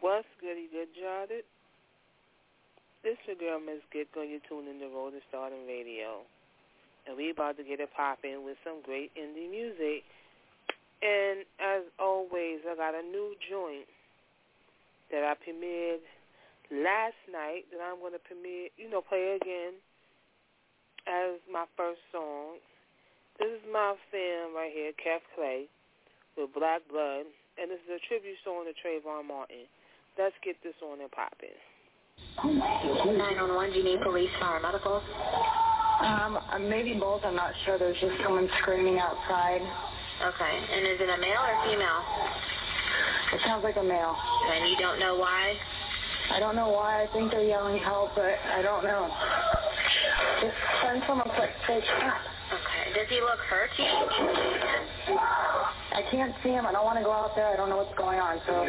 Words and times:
What's 0.00 0.28
goody 0.40 0.68
good 0.70 0.92
jotted? 0.92 1.44
This 3.02 3.16
your 3.24 3.36
girl 3.36 3.60
Miss 3.60 3.80
Gigo. 3.94 4.20
You're 4.26 4.44
tuning 4.44 4.80
to 4.80 4.88
Road 4.92 5.16
to 5.16 5.20
Stardom 5.28 5.64
Radio. 5.64 6.26
And 7.06 7.16
we 7.16 7.30
about 7.30 7.56
to 7.56 7.64
get 7.64 7.80
it 7.80 7.88
popping 7.96 8.44
with 8.44 8.60
some 8.60 8.82
great 8.84 9.14
indie 9.16 9.48
music. 9.48 10.04
And 11.00 11.48
as 11.56 11.88
always, 11.98 12.60
I 12.68 12.76
got 12.76 12.92
a 12.92 13.04
new 13.06 13.36
joint 13.48 13.88
that 15.14 15.24
I 15.24 15.32
premiered 15.38 16.04
last 16.68 17.16
night 17.30 17.64
that 17.72 17.80
I'm 17.80 18.02
going 18.02 18.12
to 18.12 18.20
premiere, 18.20 18.68
you 18.76 18.90
know, 18.90 19.00
play 19.00 19.38
again 19.40 19.80
as 21.06 21.38
my 21.46 21.64
first 21.76 22.02
song. 22.12 22.58
This 23.38 23.48
is 23.48 23.64
my 23.70 23.94
film 24.10 24.52
right 24.56 24.72
here, 24.72 24.92
Kev 24.98 25.22
Clay, 25.36 25.70
with 26.36 26.52
Black 26.52 26.82
Blood, 26.90 27.30
and 27.56 27.70
this 27.70 27.80
is 27.86 27.96
a 27.96 28.02
tribute 28.08 28.40
song 28.44 28.66
to 28.66 28.74
Trayvon 28.74 29.28
Martin. 29.28 29.70
Let's 30.18 30.34
get 30.42 30.56
this 30.64 30.74
on 30.80 31.00
and 31.00 31.10
pop 31.12 31.32
popping. 31.36 31.52
911, 32.40 33.72
do 33.72 33.78
you 33.78 33.84
need 33.84 34.00
police, 34.00 34.30
fire, 34.40 34.60
medical? 34.60 35.02
Um, 36.00 36.38
maybe 36.68 36.94
both. 36.98 37.20
I'm 37.24 37.36
not 37.36 37.52
sure. 37.64 37.78
There's 37.78 37.96
just 38.00 38.16
someone 38.22 38.48
screaming 38.62 38.98
outside. 38.98 39.60
Okay. 39.60 40.54
And 40.72 40.86
is 40.88 41.00
it 41.00 41.08
a 41.08 41.20
male 41.20 41.40
or 41.40 41.56
female? 41.68 42.00
It 43.32 43.40
sounds 43.44 43.64
like 43.64 43.76
a 43.76 43.84
male. 43.84 44.16
And 44.52 44.70
you 44.70 44.76
don't 44.78 44.98
know 44.98 45.16
why? 45.16 45.52
I 46.32 46.40
don't 46.40 46.56
know 46.56 46.68
why. 46.68 47.04
I 47.04 47.12
think 47.12 47.30
they're 47.30 47.44
yelling 47.44 47.78
help, 47.78 48.14
but 48.14 48.40
I 48.56 48.62
don't 48.62 48.84
know. 48.84 49.12
Just 50.40 50.56
send 50.82 51.02
someone 51.06 51.28
quick. 51.36 51.50
Say 51.66 51.80
stop. 51.84 52.20
Okay. 52.52 52.92
Does 52.94 53.08
he 53.08 53.20
look 53.20 53.40
hurt? 53.48 53.70
I 55.92 56.02
can't 56.10 56.34
see 56.42 56.50
him. 56.50 56.66
I 56.66 56.72
don't 56.72 56.84
want 56.84 56.98
to 56.98 57.04
go 57.04 57.12
out 57.12 57.36
there. 57.36 57.48
I 57.48 57.56
don't 57.56 57.68
know 57.68 57.76
what's 57.78 57.96
going 57.98 58.18
on. 58.18 58.40
So 58.46 58.64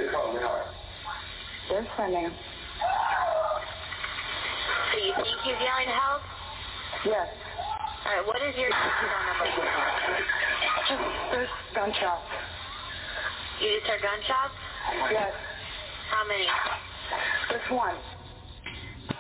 they're 1.70 1.88
sending. 1.98 2.32
So 4.92 4.98
you 5.04 5.14
think 5.16 5.28
he's 5.44 5.60
yelling 5.60 5.92
help? 5.92 6.22
Yes. 7.06 7.28
All 8.06 8.16
right. 8.16 8.26
What 8.26 8.42
is 8.42 8.56
your 8.56 8.72
phone 8.72 9.26
number? 9.28 9.48
Just 10.88 11.04
there's 11.32 11.50
gunshots. 11.76 12.24
You 13.62 13.68
just 13.80 13.88
heard 13.88 14.02
gunshots? 14.02 14.56
Yes. 15.12 15.34
How 16.10 16.24
many? 16.28 16.48
Just 17.52 17.72
one. 17.72 17.96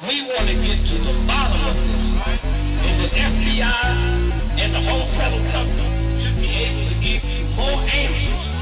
We 0.07 0.23
want 0.29 0.47
to 0.47 0.55
get 0.55 0.77
to 0.77 0.97
the 1.03 1.15
bottom 1.27 1.61
of 1.67 1.75
this, 1.75 2.05
right? 2.21 2.41
And 2.43 2.95
the 3.03 3.09
FBI 3.11 4.61
and 4.61 4.75
the 4.75 4.83
whole 4.87 5.07
federal 5.17 5.43
government 5.51 6.21
should 6.23 6.39
be 6.39 6.47
able 6.47 6.85
to 6.89 6.97
give 7.01 7.23
you 7.23 7.43
more 7.55 7.81
answers. 7.81 8.56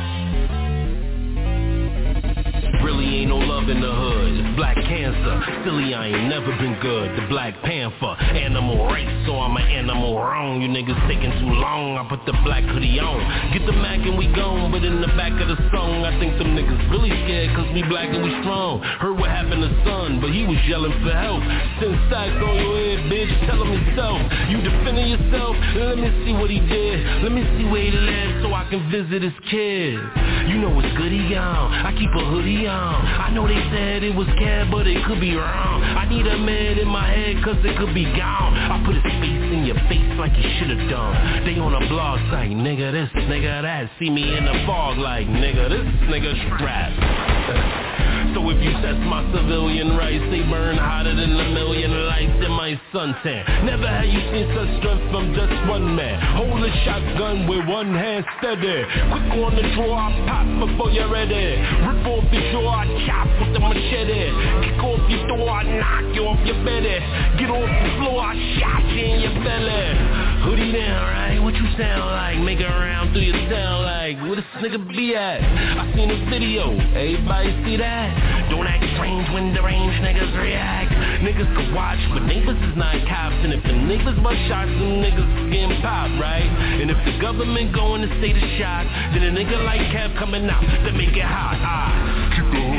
Really 2.85 3.25
ain't 3.25 3.33
no 3.33 3.41
love 3.41 3.65
in 3.67 3.81
the 3.81 3.89
hood. 3.89 4.55
Black 4.61 4.77
cancer. 4.77 5.33
Silly, 5.65 5.97
I 5.97 6.05
ain't 6.13 6.29
never 6.29 6.53
been 6.61 6.77
good. 6.85 7.17
The 7.17 7.25
Black 7.33 7.57
Panther. 7.65 8.13
Animal 8.21 8.85
race, 8.93 9.09
so 9.25 9.33
I'm 9.41 9.57
an 9.57 9.65
animal 9.73 10.13
wrong. 10.21 10.61
You 10.61 10.69
niggas 10.69 10.93
taking 11.09 11.33
too 11.41 11.49
long. 11.49 11.97
I 11.97 12.05
put 12.05 12.21
the 12.29 12.37
black 12.45 12.61
hoodie 12.61 13.01
on. 13.01 13.17
Get 13.57 13.65
the 13.65 13.73
Mac 13.73 14.05
and 14.05 14.13
we 14.21 14.29
gone. 14.37 14.69
But 14.69 14.85
in 14.85 15.01
the 15.01 15.09
back 15.17 15.33
of 15.41 15.49
the 15.49 15.57
song, 15.73 16.05
I 16.05 16.13
think 16.21 16.37
them 16.37 16.53
niggas 16.53 16.77
really 16.93 17.09
scared 17.25 17.57
cause 17.57 17.65
we 17.73 17.81
black 17.89 18.13
and 18.13 18.21
we 18.21 18.29
strong. 18.45 18.85
Heard 19.01 19.17
what 19.17 19.33
happened 19.33 19.65
to 19.65 19.71
son, 19.81 20.21
but 20.21 20.29
he 20.29 20.45
was 20.45 20.61
yelling 20.69 20.93
for 21.01 21.09
help. 21.09 21.41
Send 21.81 21.97
stacks 22.05 22.37
on 22.37 22.53
your 22.53 22.77
head, 22.85 23.09
bitch. 23.09 23.33
Tell 23.49 23.65
him 23.65 23.73
himself. 23.81 24.21
You 24.53 24.61
defending 24.61 25.09
yourself? 25.09 25.57
Let 25.73 25.97
me 25.97 26.13
see 26.21 26.37
what 26.37 26.53
he 26.53 26.61
did. 26.61 27.25
Let 27.25 27.33
me 27.33 27.41
see 27.57 27.65
where 27.65 27.81
he 27.81 27.89
lives 27.97 28.45
so 28.45 28.53
I 28.53 28.69
can 28.69 28.85
visit 28.93 29.25
his 29.25 29.33
kids. 29.49 30.05
You 30.53 30.61
know 30.61 30.69
it's 30.77 30.93
goody 30.93 31.33
on. 31.33 31.73
I 31.81 31.89
keep 31.97 32.13
a 32.13 32.23
hoodie 32.29 32.69
on. 32.69 32.74
I 32.77 33.31
know 33.31 33.47
they 33.47 33.61
said 33.71 34.03
it 34.03 34.15
was 34.15 34.27
Cab, 34.37 34.71
but 34.71 34.87
it 34.87 35.03
could 35.05 35.19
be 35.19 35.35
wrong. 35.35 35.83
I 35.83 36.07
need 36.09 36.27
a 36.27 36.37
man 36.37 36.77
in 36.77 36.87
my 36.87 37.07
head, 37.07 37.43
cause 37.43 37.57
it 37.63 37.77
could 37.77 37.93
be 37.93 38.05
gone. 38.05 38.53
I 38.53 38.83
put 38.85 38.95
his 38.95 39.03
face 39.03 39.49
in 39.53 39.65
your 39.65 39.79
face 39.87 40.13
like 40.19 40.33
he 40.33 40.43
should've 40.59 40.89
done. 40.89 41.45
They 41.45 41.59
on 41.59 41.73
a 41.73 41.87
blog 41.89 42.19
site, 42.31 42.51
nigga 42.51 42.91
this, 42.91 43.09
nigga 43.23 43.61
that. 43.63 43.89
See 43.99 44.09
me 44.09 44.37
in 44.37 44.45
the 44.45 44.63
fog 44.65 44.97
like, 44.97 45.27
nigga 45.27 45.69
this, 45.69 45.87
nigga 46.09 46.31
strapped. 46.55 48.24
So 48.35 48.43
if 48.51 48.59
you 48.59 48.75
test 48.83 48.99
my 49.07 49.23
civilian 49.31 49.95
rights, 49.95 50.27
they 50.27 50.43
burn 50.43 50.75
hotter 50.75 51.15
than 51.15 51.31
a 51.39 51.49
million 51.55 51.87
lights 52.03 52.35
in 52.43 52.51
my 52.51 52.75
suntan. 52.91 53.47
Never 53.63 53.87
have 53.87 54.03
you 54.03 54.19
seen 54.27 54.51
such 54.51 54.75
strength 54.83 55.07
from 55.07 55.31
just 55.31 55.55
one 55.71 55.95
man. 55.95 56.19
Hold 56.35 56.59
a 56.59 56.67
shotgun 56.83 57.47
with 57.47 57.63
one 57.63 57.95
hand 57.95 58.27
steady. 58.35 58.83
Quick 59.07 59.39
on 59.39 59.55
the 59.55 59.63
draw, 59.71 59.95
I 59.95 60.11
pop 60.27 60.67
before 60.67 60.91
you're 60.91 61.07
ready. 61.07 61.63
Rip 61.87 62.03
off 62.11 62.27
your 62.27 62.43
jaw, 62.51 62.75
I 62.75 62.83
chop 63.07 63.31
with 63.39 63.55
the 63.55 63.59
machete. 63.63 64.27
Kick 64.67 64.83
off 64.83 64.99
your 65.07 65.23
door, 65.31 65.47
I 65.47 65.63
knock 65.63 66.03
you 66.11 66.27
off 66.27 66.43
your 66.43 66.59
belly. 66.67 66.99
Get 67.39 67.47
off 67.47 67.71
the 67.71 67.91
floor, 68.03 68.19
I 68.19 68.35
shot 68.59 68.83
you 68.91 69.15
in 69.15 69.17
your 69.31 69.35
belly. 69.47 70.34
Hoodie 70.45 70.77
down, 70.77 71.01
right? 71.09 71.39
What 71.41 71.57
you 71.57 71.65
sound 71.73 72.05
like? 72.05 72.37
Make 72.37 72.61
it 72.61 72.69
around 72.69 73.17
through 73.17 73.25
your 73.25 73.41
sound 73.49 73.81
like. 73.81 74.13
Where 74.21 74.37
this 74.37 74.45
nigga 74.61 74.77
be 74.93 75.17
at? 75.17 75.41
I 75.41 75.89
seen 75.97 76.13
a 76.13 76.21
video. 76.29 76.69
Everybody 76.93 77.49
see 77.65 77.81
that? 77.81 78.13
Don't 78.53 78.69
act 78.69 78.85
strange 78.93 79.25
when 79.33 79.57
deranged 79.57 79.97
niggas 80.05 80.37
react. 80.37 80.93
Niggas 81.25 81.49
can 81.49 81.73
watch, 81.73 81.97
but 82.13 82.29
neighbors 82.29 82.61
is 82.61 82.77
not 82.77 82.93
cops. 83.09 83.41
And 83.41 83.57
if 83.57 83.63
the 83.65 83.73
niggas 83.73 84.21
bust 84.21 84.37
shots, 84.45 84.69
them 84.69 85.01
niggas 85.01 85.49
getting 85.49 85.81
popped, 85.81 86.13
right? 86.21 86.45
And 86.45 86.93
if 86.93 86.99
the 87.09 87.17
government 87.17 87.73
going 87.73 88.05
to 88.05 88.09
state 88.21 88.37
of 88.37 88.45
shock, 88.61 88.85
then 89.17 89.25
a 89.25 89.33
nigga 89.33 89.57
like 89.65 89.81
Kev 89.89 90.13
coming 90.21 90.45
out 90.45 90.61
to 90.61 90.91
make 90.93 91.17
it 91.17 91.25
hot. 91.25 91.57
Ah, 91.57 91.89
keep 92.37 92.45
the 92.53 92.74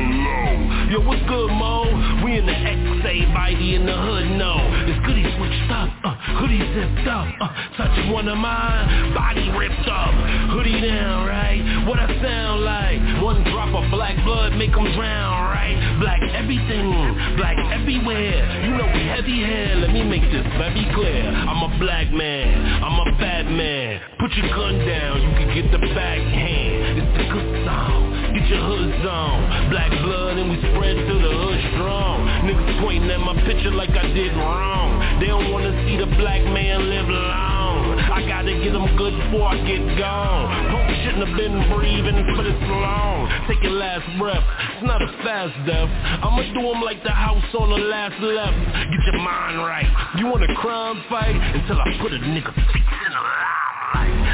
Yo, 0.91 1.01
what's 1.03 1.23
good, 1.27 1.51
Mo? 1.51 1.83
We 2.25 2.39
in 2.39 2.47
the 2.47 2.55
X, 2.55 2.79
everybody 3.03 3.75
in 3.75 3.87
the 3.87 3.97
hood 3.97 4.39
no. 4.39 4.55
It's 4.87 5.01
goody 5.05 5.27
switched 5.37 5.71
up, 5.71 5.91
uh, 6.05 6.15
hoodie 6.39 6.63
zipped 6.63 7.09
up, 7.09 7.27
uh, 7.41 7.51
touch 7.77 7.97
one 8.13 8.29
of 8.29 8.39
mine, 8.39 9.15
body 9.15 9.51
ripped 9.59 9.89
up, 9.89 10.15
hoodie 10.55 10.81
down, 10.81 11.27
right? 11.27 11.59
What 11.89 11.99
I 11.99 12.07
sound 12.23 12.63
like? 12.63 13.03
One 13.23 13.43
drop 13.51 13.75
of 13.75 13.91
black 13.91 14.15
blood 14.25 14.55
make 14.55 14.71
them 14.71 14.87
drown, 14.95 15.51
right? 15.51 15.75
Black 15.99 16.23
everything, 16.23 16.87
black 17.37 17.59
everywhere. 17.75 18.47
You 18.63 18.79
know 18.79 18.87
we 18.87 19.03
heavy 19.11 19.43
here. 19.43 19.75
Let 19.83 19.91
me 19.91 20.05
make 20.05 20.23
this 20.31 20.47
very 20.55 20.87
clear. 20.95 21.27
I'm 21.27 21.67
a 21.67 21.79
black 21.79 22.13
man. 22.13 22.83
I'm 22.85 22.95
a 22.95 23.19
fat 23.19 23.51
man. 23.51 24.01
Put 24.21 24.31
your 24.39 24.49
gun 24.55 24.79
down. 24.87 25.23
You 25.23 25.31
can 25.35 25.51
get 25.51 25.73
the 25.73 25.79
backhand. 25.79 27.03
It's 27.03 27.13
the 27.19 27.27
good 27.33 27.67
song. 27.67 28.06
Your 28.47 28.62
hoods 28.62 29.03
on. 29.03 29.71
Black 29.71 29.91
blood 29.91 30.39
and 30.39 30.47
we 30.47 30.57
spread 30.71 30.95
to 30.95 31.15
the 31.19 31.33
hood 31.34 31.61
strong. 31.75 32.23
Niggas 32.47 32.79
pointing 32.79 33.11
at 33.11 33.19
my 33.19 33.34
picture 33.43 33.75
like 33.75 33.91
I 33.91 34.07
did 34.15 34.31
wrong. 34.39 35.19
They 35.19 35.27
don't 35.27 35.51
wanna 35.51 35.75
see 35.83 35.99
the 35.99 36.07
black 36.15 36.47
man 36.47 36.87
live 36.87 37.11
long. 37.11 37.99
I 37.99 38.23
gotta 38.23 38.55
get 38.62 38.71
them 38.71 38.87
good 38.95 39.19
before 39.19 39.51
I 39.51 39.59
get 39.67 39.83
gone. 39.99 40.47
Punk 40.71 40.87
shouldn't 41.03 41.27
have 41.27 41.34
been 41.34 41.59
breathing 41.75 42.23
for 42.39 42.47
this 42.47 42.62
long. 42.71 43.27
Take 43.51 43.67
your 43.67 43.75
last 43.83 44.07
breath. 44.15 44.47
It's 44.78 44.87
not 44.87 45.03
a 45.03 45.11
fast 45.27 45.55
death. 45.67 45.91
I'ma 46.23 46.47
do 46.55 46.63
them 46.71 46.87
like 46.87 47.03
the 47.03 47.11
house 47.11 47.51
on 47.59 47.67
the 47.75 47.83
last 47.83 48.15
left. 48.23 48.55
Get 48.95 49.03
your 49.11 49.27
mind 49.27 49.59
right. 49.59 49.91
You 50.23 50.31
want 50.31 50.47
a 50.47 50.55
crime 50.55 51.03
fight? 51.11 51.34
Until 51.34 51.83
I 51.83 51.99
put 51.99 52.15
a 52.15 52.23
nigga 52.23 52.55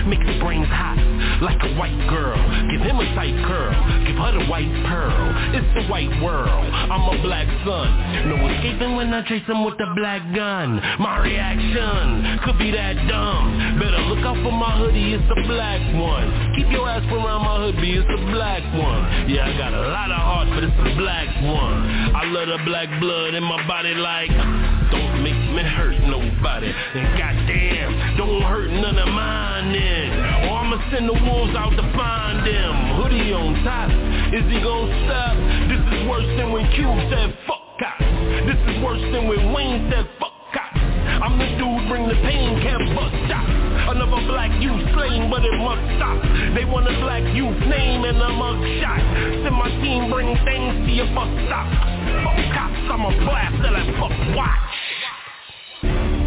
Make 0.07 0.23
his 0.27 0.41
brains 0.43 0.67
hot 0.67 0.99
like 1.43 1.63
a 1.63 1.75
white 1.79 1.99
girl. 2.11 2.39
Give 2.71 2.83
him 2.83 2.99
a 2.99 3.07
tight 3.15 3.35
curl. 3.47 3.75
Give 4.07 4.17
her 4.19 4.33
the 4.39 4.47
white 4.51 4.71
pearl. 4.87 5.27
It's 5.55 5.71
the 5.75 5.87
white 5.87 6.11
world. 6.23 6.67
I'm 6.73 7.07
a 7.07 7.23
black 7.23 7.47
son. 7.63 7.89
No 8.31 8.37
escaping 8.51 8.97
when 8.97 9.15
I 9.15 9.23
chase 9.29 9.47
him 9.47 9.65
with 9.65 9.79
the 9.79 9.87
black 9.95 10.23
gun. 10.35 10.83
My 10.99 11.23
reaction 11.23 12.39
could 12.45 12.59
be 12.59 12.71
that 12.71 12.95
dumb. 13.07 13.79
Better 13.79 14.03
look 14.11 14.27
out 14.27 14.43
for 14.43 14.53
my 14.53 14.79
hoodie. 14.79 15.15
It's 15.15 15.31
a 15.31 15.41
black 15.47 15.83
one. 15.95 16.55
Keep 16.57 16.71
your 16.71 16.89
ass 16.89 17.07
around 17.07 17.43
my 17.47 17.59
hoodie. 17.63 17.99
It's 17.99 18.11
a 18.11 18.23
black 18.31 18.63
one. 18.75 19.31
Yeah, 19.31 19.47
I 19.47 19.57
got 19.57 19.75
a 19.75 19.87
lot 19.87 20.11
of 20.11 20.19
heart, 20.19 20.49
but 20.51 20.65
it's 20.65 20.79
a 20.79 20.95
black 20.99 21.31
one. 21.43 22.15
I 22.15 22.25
love 22.27 22.49
the 22.49 22.59
black 22.65 22.89
blood 23.01 23.35
in 23.35 23.43
my 23.43 23.67
body 23.67 23.95
like 23.95 24.31
don't 24.93 25.25
make 25.25 25.41
me 25.57 25.65
hurt 25.65 25.97
nobody. 26.05 26.69
And 26.69 27.09
goddamn, 27.17 28.17
don't 28.19 28.43
hurt 28.43 28.71
none 28.71 28.99
of 28.99 29.09
mine 29.09 29.73
then. 29.73 30.53
Or 30.53 30.61
I'ma 30.61 30.77
send 30.93 31.09
the 31.09 31.17
wolves 31.17 31.57
out 31.57 31.73
to 31.73 31.85
find 31.97 32.47
them. 32.47 33.01
Hoodie 33.01 33.33
on 33.33 33.65
top, 33.65 33.89
is 34.37 34.45
he 34.53 34.61
gon' 34.61 34.93
stop? 35.09 35.35
This 35.73 35.81
is 35.81 36.07
worse 36.07 36.29
than 36.37 36.53
when 36.53 36.69
Cube 36.77 37.01
said 37.09 37.33
fuck 37.49 37.65
cops. 37.81 38.05
This 38.45 38.61
is 38.69 38.85
worse 38.85 39.01
than 39.17 39.29
when 39.29 39.53
Wayne 39.53 39.89
said 39.91 40.07
fuck. 40.21 40.32
I'm 41.23 41.39
the 41.39 41.47
dude, 41.59 41.89
bring 41.89 42.09
the 42.09 42.15
pain, 42.23 42.61
can't 42.63 42.95
bust 42.95 43.15
stop. 43.27 43.47
Another 43.93 44.23
black 44.27 44.51
youth 44.63 44.83
slain, 44.95 45.31
but 45.31 45.45
it 45.45 45.57
must 45.59 45.83
stop. 45.99 46.19
They 46.55 46.65
want 46.65 46.87
a 46.87 46.95
black 47.01 47.23
youth 47.35 47.59
name 47.67 48.05
and 48.05 48.17
a 48.21 48.31
mug 48.31 48.63
shot. 48.81 49.01
Send 49.43 49.55
my 49.55 49.69
team, 49.83 50.11
bring 50.11 50.35
things 50.45 50.87
to 50.87 50.91
your 50.93 51.11
bus 51.15 51.31
stop. 51.47 51.67
Fuck 52.23 52.39
cops, 52.55 52.87
I'm 52.91 53.05
a 53.05 53.13
blast 53.27 53.57
till 53.63 53.75
I 53.75 53.85
fuck 53.99 54.15
watch. 54.37 56.22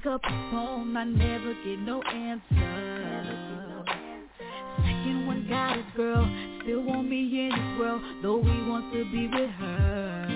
pick 0.00 0.12
up 0.12 0.22
the 0.22 0.28
phone, 0.50 0.96
I 0.96 1.04
never 1.04 1.54
get 1.64 1.78
no 1.80 2.02
answer. 2.02 3.84
Second 4.78 5.26
one 5.26 5.46
got 5.48 5.76
his 5.76 5.84
girl, 5.96 6.24
still 6.62 6.82
want 6.82 7.08
me 7.08 7.46
in 7.46 7.52
his 7.52 7.78
world, 7.78 8.02
though 8.22 8.42
he 8.42 8.62
wants 8.68 8.94
to 8.94 9.04
be 9.10 9.26
with 9.28 9.50
her. 9.50 10.26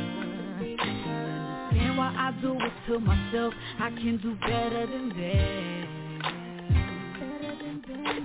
Understand 1.71 1.97
why 1.97 2.15
I 2.17 2.33
do 2.43 2.53
it 2.55 2.73
to 2.89 2.99
myself, 2.99 3.55
I 3.79 3.91
can 3.91 4.19
do 4.19 4.35
better 4.37 4.87
than 4.87 5.09
that. 5.11 5.89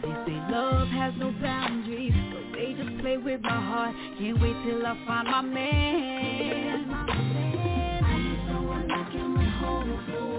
They 0.01 0.13
say 0.25 0.39
love 0.51 0.88
has 0.89 1.13
no 1.18 1.31
boundaries, 1.41 2.13
but 2.33 2.57
they 2.57 2.74
just 2.74 2.97
play 3.01 3.18
with 3.18 3.41
my 3.41 3.50
heart. 3.50 3.95
Can't 4.18 4.41
wait 4.41 4.56
till 4.65 4.86
I 4.86 4.97
find 5.06 5.27
my 5.27 5.41
man. 5.41 6.91
I 8.03 8.18
need 8.18 8.39
someone 8.47 8.91
I 8.91 9.12
can 9.12 9.36
hold. 9.62 10.38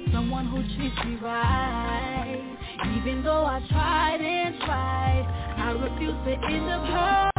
someone 0.11 0.47
who 0.47 0.61
treats 0.75 0.95
me 1.05 1.17
right. 1.21 2.57
Even 2.97 3.23
though 3.23 3.45
I 3.45 3.59
tried 3.69 4.21
and 4.21 4.55
tried, 4.59 5.55
I 5.57 5.71
refuse 5.71 6.15
to 6.25 6.53
end 6.53 6.69
up 6.69 6.85
hurt. 6.85 7.30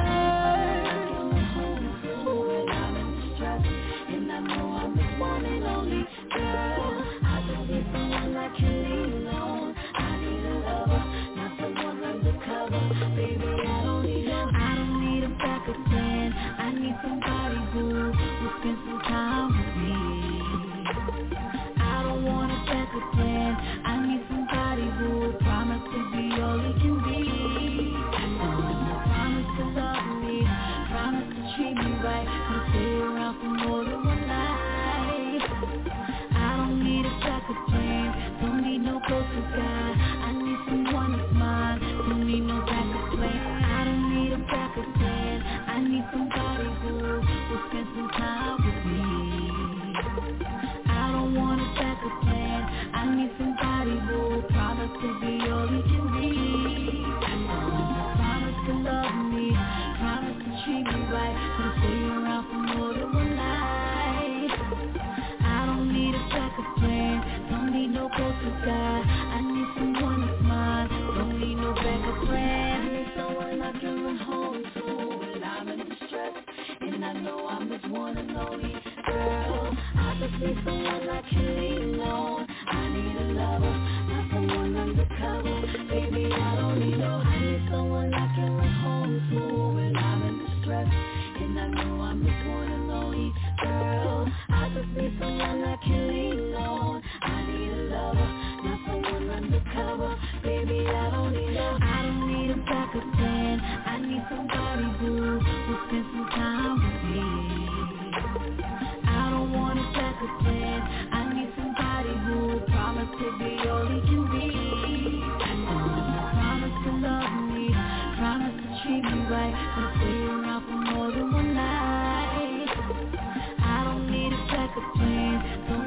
Because 80.42 81.08
I 81.08 81.22
can't. 81.30 81.61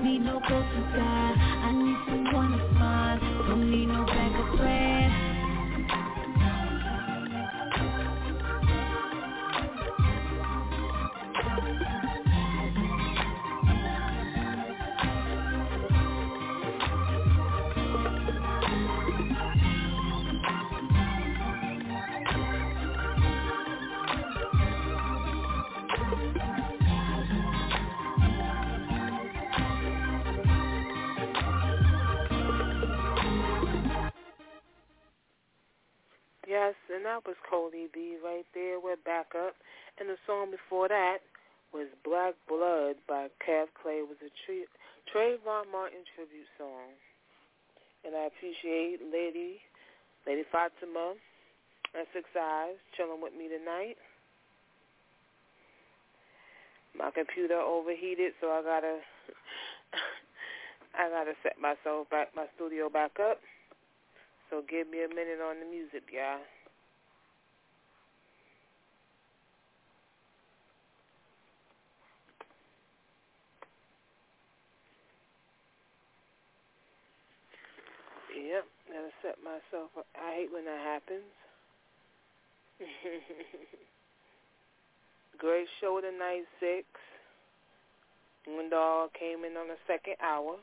Need 0.05 0.21
no 0.23 0.39
closer 0.41 0.83
guide. 0.95 1.34
that 37.05 37.21
was 37.21 37.37
Cody 37.45 37.85
B 37.93 38.17
right 38.17 38.49
there. 38.57 38.81
We're 38.81 38.97
back 38.97 39.37
up. 39.37 39.53
And 40.01 40.09
the 40.09 40.17
song 40.25 40.49
before 40.49 40.89
that 40.89 41.21
was 41.69 41.85
Black 42.01 42.33
Blood 42.49 42.97
by 43.05 43.29
Cav 43.45 43.69
Clay. 43.77 44.01
It 44.01 44.09
was 44.09 44.17
a 44.25 44.33
Trayvon 45.13 45.69
Martin 45.69 46.01
tribute 46.17 46.49
song. 46.57 46.97
And 48.01 48.17
I 48.17 48.25
appreciate 48.25 49.05
Lady, 49.05 49.61
Lady 50.25 50.49
Fatima 50.49 51.13
and 51.93 52.09
Six 52.09 52.25
Eyes 52.33 52.81
chilling 52.97 53.21
with 53.21 53.37
me 53.37 53.53
tonight. 53.53 54.01
My 56.97 57.13
computer 57.13 57.61
overheated, 57.61 58.33
so 58.41 58.49
I 58.49 58.65
gotta, 58.65 58.97
I 60.97 61.09
gotta 61.13 61.37
set 61.45 61.61
myself 61.61 62.09
back, 62.09 62.33
my 62.33 62.49
studio 62.57 62.89
back 62.89 63.21
up. 63.21 63.37
So 64.49 64.65
give 64.65 64.89
me 64.89 65.05
a 65.05 65.09
minute 65.09 65.37
on 65.37 65.61
the 65.61 65.69
music, 65.69 66.09
y'all. 66.09 66.41
Yep, 78.45 78.65
gotta 78.93 79.09
set 79.25 79.37
myself 79.41 79.89
up. 79.97 80.05
I 80.13 80.35
hate 80.37 80.53
when 80.53 80.65
that 80.65 80.77
happens. 80.85 81.25
Great 85.39 85.65
show 85.81 85.99
tonight, 85.99 86.45
six. 86.59 86.85
Moondog 88.45 89.13
came 89.17 89.43
in 89.45 89.57
on 89.57 89.67
the 89.67 89.81
second 89.87 90.21
hour. 90.21 90.57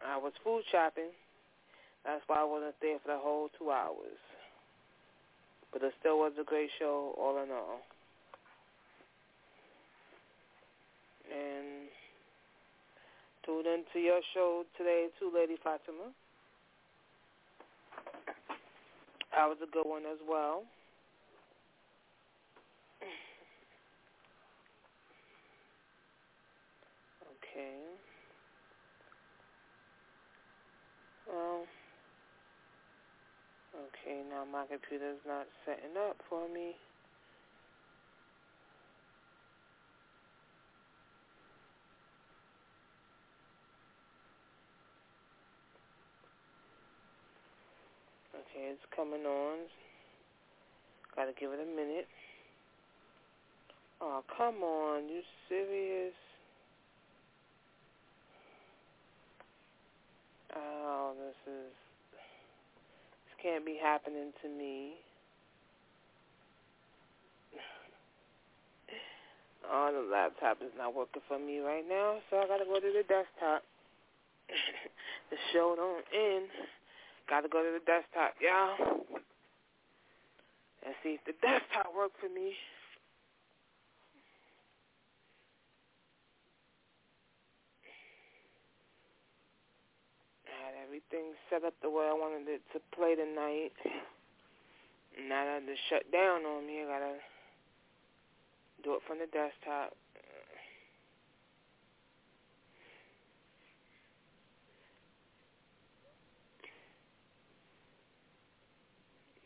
I 0.00 0.16
was 0.16 0.32
food 0.42 0.62
shopping. 0.72 1.12
That's 2.06 2.24
why 2.26 2.40
I 2.40 2.44
wasn't 2.44 2.80
there 2.80 2.98
for 3.04 3.12
the 3.12 3.18
whole 3.20 3.50
two 3.58 3.70
hours. 3.70 4.16
But 5.74 5.82
it 5.82 5.92
still 6.00 6.18
was 6.18 6.32
a 6.40 6.44
great 6.44 6.70
show 6.78 7.14
all 7.20 7.42
in 7.42 7.50
all. 7.50 7.80
And 11.28 11.92
tune 13.44 13.66
into 13.68 14.00
your 14.00 14.22
show 14.32 14.64
today 14.78 15.08
too, 15.18 15.30
Lady 15.34 15.56
Fatima. 15.62 16.08
That 19.34 19.48
was 19.48 19.58
a 19.62 19.70
good 19.70 19.86
one 19.86 20.04
as 20.06 20.18
well. 20.28 20.64
Okay. 27.22 27.78
Well, 31.26 31.66
okay, 33.74 34.22
now 34.30 34.44
my 34.50 34.66
computer's 34.66 35.20
not 35.26 35.46
setting 35.66 35.96
up 35.98 36.18
for 36.28 36.48
me. 36.48 36.76
It's 48.62 48.80
coming 48.94 49.24
on. 49.24 49.58
Gotta 51.16 51.32
give 51.38 51.50
it 51.52 51.60
a 51.60 51.76
minute. 51.76 52.06
Oh, 54.00 54.22
come 54.36 54.56
on. 54.62 55.08
You 55.08 55.22
serious? 55.48 56.12
Oh, 60.54 61.12
this 61.16 61.52
is... 61.52 61.72
This 63.24 63.36
can't 63.42 63.64
be 63.64 63.78
happening 63.82 64.32
to 64.42 64.48
me. 64.48 64.94
Oh, 69.72 69.92
the 69.94 70.10
laptop 70.10 70.58
is 70.62 70.72
not 70.76 70.96
working 70.96 71.22
for 71.28 71.38
me 71.38 71.60
right 71.60 71.84
now, 71.88 72.18
so 72.28 72.38
I 72.38 72.48
gotta 72.48 72.64
go 72.64 72.80
to 72.80 72.90
the 72.90 73.04
desktop. 73.06 73.62
the 75.30 75.36
show 75.52 75.76
don't 75.76 76.02
end. 76.10 76.48
Gotta 77.30 77.46
go 77.46 77.62
to 77.62 77.70
the 77.70 77.84
desktop, 77.86 78.34
y'all. 78.42 78.74
And 80.84 80.94
see 81.04 81.14
if 81.14 81.22
the 81.24 81.38
desktop 81.40 81.94
work 81.94 82.10
for 82.18 82.26
me. 82.26 82.50
I 90.50 90.58
had 90.66 90.74
everything 90.82 91.38
set 91.48 91.62
up 91.62 91.74
the 91.82 91.90
way 91.90 92.02
I 92.10 92.14
wanted 92.18 92.50
it 92.50 92.62
to 92.74 92.80
play 92.90 93.14
tonight. 93.14 93.78
Now 95.28 95.44
that 95.44 95.62
it's 95.68 95.78
shut 95.88 96.10
down 96.10 96.42
on 96.42 96.66
me, 96.66 96.82
I 96.82 96.86
gotta 96.86 97.14
do 98.82 98.94
it 98.94 99.02
from 99.06 99.18
the 99.18 99.30
desktop. 99.30 99.94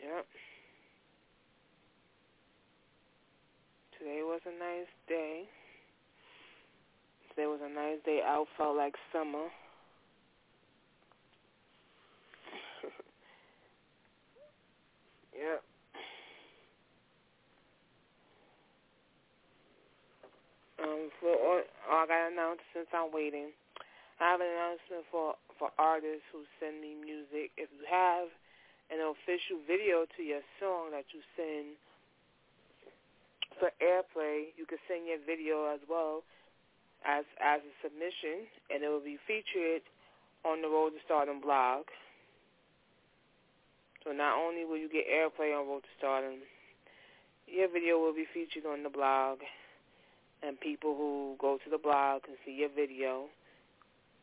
Yep. 0.04 0.26
Today 3.96 4.20
was 4.20 4.40
a 4.44 4.52
nice 4.52 4.92
day. 5.08 5.48
Today 7.30 7.46
was 7.48 7.60
a 7.64 7.72
nice 7.72 8.04
day 8.04 8.20
out. 8.20 8.44
Felt 8.58 8.76
like 8.76 8.92
summer. 9.14 9.48
yep. 15.32 15.64
Um, 20.84 21.08
for 21.16 21.32
all, 21.32 21.62
oh, 21.64 21.96
I 21.96 22.04
got 22.04 22.28
an 22.28 22.34
announcement. 22.34 22.92
I'm 22.92 23.08
waiting. 23.10 23.56
I 24.20 24.32
have 24.32 24.40
an 24.40 24.52
announcement 24.52 25.08
for 25.10 25.32
for 25.58 25.70
artists 25.78 26.28
who 26.30 26.44
send 26.60 26.82
me 26.82 26.92
music. 26.92 27.56
If 27.56 27.72
you 27.72 27.88
have 27.88 28.28
an 28.92 29.00
official 29.00 29.60
video 29.66 30.04
to 30.16 30.22
your 30.22 30.44
song 30.60 30.92
that 30.92 31.04
you 31.12 31.20
send 31.36 31.76
for 33.58 33.70
airplay, 33.78 34.50
you 34.58 34.66
can 34.66 34.78
send 34.88 35.06
your 35.06 35.22
video 35.24 35.70
as 35.72 35.80
well 35.88 36.22
as 37.06 37.24
as 37.38 37.60
a 37.62 37.74
submission, 37.82 38.48
and 38.70 38.82
it 38.82 38.88
will 38.88 39.04
be 39.04 39.18
featured 39.26 39.82
on 40.44 40.62
the 40.62 40.68
Road 40.68 40.90
to 40.90 41.00
Stardom 41.04 41.40
blog. 41.40 41.86
So 44.02 44.12
not 44.12 44.36
only 44.36 44.64
will 44.64 44.76
you 44.76 44.88
get 44.88 45.08
airplay 45.08 45.56
on 45.56 45.68
Road 45.68 45.82
to 45.82 45.92
Stardom, 45.96 46.44
your 47.46 47.68
video 47.68 47.98
will 47.98 48.12
be 48.12 48.26
featured 48.32 48.66
on 48.66 48.82
the 48.82 48.90
blog, 48.90 49.38
and 50.42 50.58
people 50.60 50.94
who 50.96 51.36
go 51.40 51.58
to 51.62 51.70
the 51.70 51.78
blog 51.78 52.24
can 52.24 52.34
see 52.44 52.52
your 52.52 52.70
video. 52.74 53.26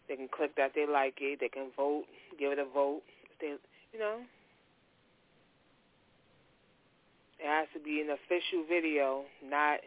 They 0.08 0.16
can 0.16 0.28
click 0.28 0.56
that 0.58 0.74
they 0.76 0.86
like 0.86 1.18
it. 1.22 1.40
They 1.40 1.50
can 1.50 1.72
vote, 1.78 2.06
give 2.38 2.52
it 2.52 2.60
a 2.60 2.66
vote. 2.66 3.02
They, 3.40 3.56
you 3.94 4.00
know, 4.00 4.20
it 7.42 7.48
has 7.48 7.68
to 7.74 7.80
be 7.80 8.02
an 8.02 8.10
official 8.14 8.64
video, 8.70 9.26
not 9.44 9.80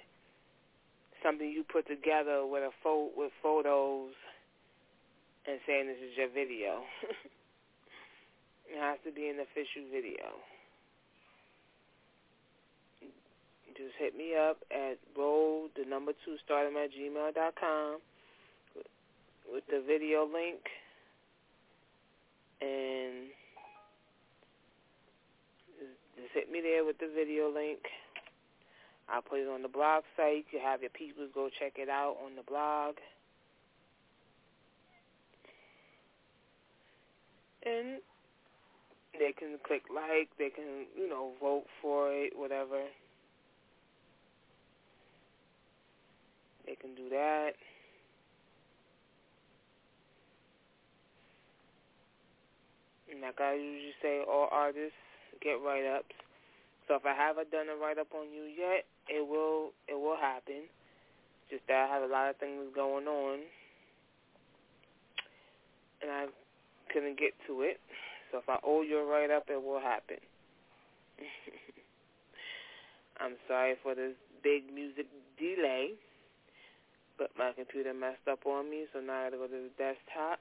something 1.22 1.48
you 1.48 1.64
put 1.64 1.86
together 1.86 2.44
with 2.44 2.62
a 2.62 2.74
pho- 2.82 3.10
with 3.16 3.30
photos 3.42 4.12
and 5.46 5.58
saying 5.66 5.86
this 5.86 6.02
is 6.02 6.16
your 6.16 6.28
video. 6.28 6.82
it 8.68 8.78
has 8.80 8.98
to 9.06 9.12
be 9.12 9.28
an 9.28 9.38
official 9.38 9.86
video. 9.92 10.42
Just 13.76 13.94
hit 13.98 14.16
me 14.16 14.34
up 14.34 14.58
at 14.70 14.98
roll 15.16 15.68
the 15.76 15.88
number 15.88 16.12
two 16.24 16.36
starting 16.44 16.76
at 16.76 16.90
gmail 16.90 17.34
dot 17.34 17.54
com 17.58 17.98
with 19.52 19.64
the 19.70 19.82
video 19.86 20.22
link 20.24 20.58
and 22.60 23.30
hit 26.34 26.50
me 26.50 26.60
there 26.60 26.84
with 26.84 26.98
the 26.98 27.08
video 27.14 27.48
link. 27.48 27.78
I'll 29.08 29.22
put 29.22 29.38
it 29.38 29.48
on 29.48 29.62
the 29.62 29.68
blog 29.68 30.02
site. 30.16 30.46
You 30.50 30.58
have 30.58 30.80
your 30.80 30.90
people 30.90 31.26
go 31.32 31.48
check 31.48 31.74
it 31.76 31.88
out 31.88 32.16
on 32.24 32.36
the 32.36 32.42
blog. 32.42 32.96
And 37.64 38.00
they 39.18 39.32
can 39.32 39.58
click 39.66 39.82
like, 39.94 40.28
they 40.38 40.50
can, 40.50 40.86
you 40.98 41.08
know, 41.08 41.30
vote 41.40 41.64
for 41.80 42.12
it, 42.12 42.32
whatever. 42.36 42.82
They 46.66 46.74
can 46.74 46.94
do 46.94 47.08
that. 47.10 47.52
And 53.10 53.20
like 53.20 53.40
I 53.40 53.54
usually 53.54 53.94
say, 54.02 54.22
all 54.28 54.48
artists 54.50 54.96
get 55.40 55.62
write-ups. 55.64 56.14
So 56.86 56.96
if 56.96 57.06
I 57.06 57.14
haven't 57.14 57.50
done 57.50 57.66
a 57.68 57.76
write-up 57.76 58.08
on 58.14 58.32
you 58.32 58.44
yet, 58.44 58.84
it 59.08 59.26
will 59.26 59.72
it 59.88 59.94
will 59.94 60.16
happen. 60.16 60.68
Just 61.50 61.66
that 61.68 61.88
I 61.88 61.92
have 61.92 62.02
a 62.02 62.12
lot 62.12 62.30
of 62.30 62.36
things 62.36 62.64
going 62.74 63.06
on, 63.06 63.40
and 66.02 66.10
I 66.10 66.26
couldn't 66.92 67.18
get 67.18 67.32
to 67.46 67.62
it. 67.62 67.80
So 68.32 68.38
if 68.38 68.48
I 68.48 68.58
owe 68.64 68.82
you 68.82 68.98
a 68.98 69.04
write-up, 69.04 69.44
it 69.48 69.62
will 69.62 69.80
happen. 69.80 70.16
I'm 73.20 73.36
sorry 73.46 73.74
for 73.82 73.94
this 73.94 74.14
big 74.42 74.72
music 74.72 75.06
delay, 75.38 75.92
but 77.16 77.30
my 77.38 77.52
computer 77.56 77.94
messed 77.94 78.26
up 78.30 78.46
on 78.46 78.70
me, 78.70 78.86
so 78.92 79.00
now 79.00 79.20
I 79.20 79.30
gotta 79.30 79.36
go 79.36 79.46
to 79.46 79.52
the 79.52 79.70
desktop. 79.78 80.40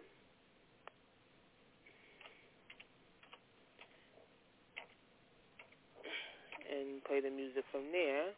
And 6.73 7.03
play 7.03 7.21
the 7.21 7.29
music 7.29 7.63
from 7.71 7.91
there. 7.91 8.33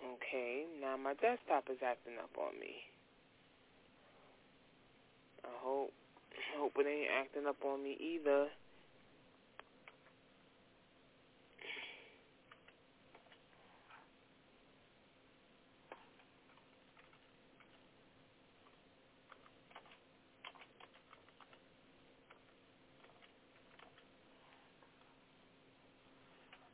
Okay, 0.00 0.64
now 0.80 0.96
my 0.96 1.14
desktop 1.14 1.64
is 1.70 1.78
acting 1.84 2.14
up 2.22 2.30
on 2.38 2.58
me. 2.60 2.74
I 5.44 5.48
hope 5.60 5.92
hope 6.58 6.72
it 6.78 6.86
ain't 6.86 7.10
acting 7.20 7.46
up 7.46 7.56
on 7.64 7.82
me 7.82 7.96
either. 8.00 8.48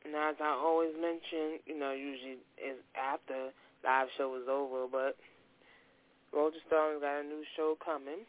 And 0.03 0.10
as 0.21 0.35
I 0.39 0.53
always 0.53 0.93
mention, 0.99 1.59
you 1.65 1.77
know, 1.77 1.91
usually 1.91 2.37
it's 2.57 2.79
after 2.95 3.49
live 3.83 4.07
show 4.17 4.35
is 4.35 4.47
over, 4.49 4.85
but 4.91 5.17
Roger 6.33 6.57
Starling's 6.67 7.01
got 7.01 7.21
a 7.21 7.23
new 7.23 7.43
show 7.57 7.75
coming. 7.83 8.25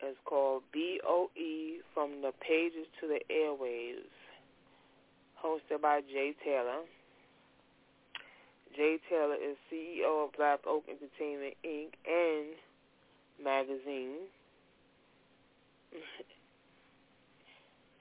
It's 0.00 0.18
called 0.24 0.62
BOE 0.72 1.82
From 1.94 2.22
the 2.22 2.32
Pages 2.40 2.86
to 3.00 3.08
the 3.08 3.20
Airwaves, 3.32 4.12
hosted 5.42 5.80
by 5.80 6.00
Jay 6.02 6.34
Taylor. 6.44 6.84
Jay 8.76 8.98
Taylor 9.08 9.36
is 9.36 9.56
CEO 9.72 10.26
of 10.26 10.32
Black 10.36 10.60
Oak 10.66 10.84
Entertainment 10.88 11.54
Inc. 11.64 11.94
and 12.06 12.54
magazine. 13.42 14.28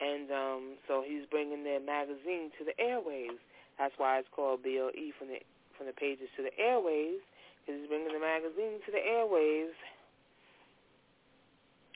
and 0.01 0.29
um, 0.31 0.63
so 0.87 1.03
he's 1.05 1.25
bringing 1.29 1.63
their 1.63 1.79
magazine 1.79 2.51
to 2.59 2.65
the 2.65 2.75
airwaves. 2.81 3.39
That's 3.79 3.93
why 3.97 4.19
it's 4.19 4.27
called 4.35 4.63
BOE 4.63 5.11
from 5.17 5.27
the 5.27 5.39
from 5.77 5.87
the 5.87 5.93
pages 5.93 6.27
to 6.37 6.43
the 6.43 6.51
airwaves. 6.61 7.23
Because 7.65 7.81
he's 7.81 7.89
bringing 7.89 8.13
the 8.13 8.19
magazine 8.19 8.79
to 8.85 8.91
the 8.91 9.01
airwaves, 9.01 9.73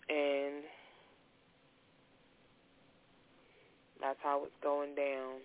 and 0.09 0.63
that's 4.01 4.19
how 4.23 4.43
it's 4.43 4.57
going 4.63 4.95
down. 4.95 5.43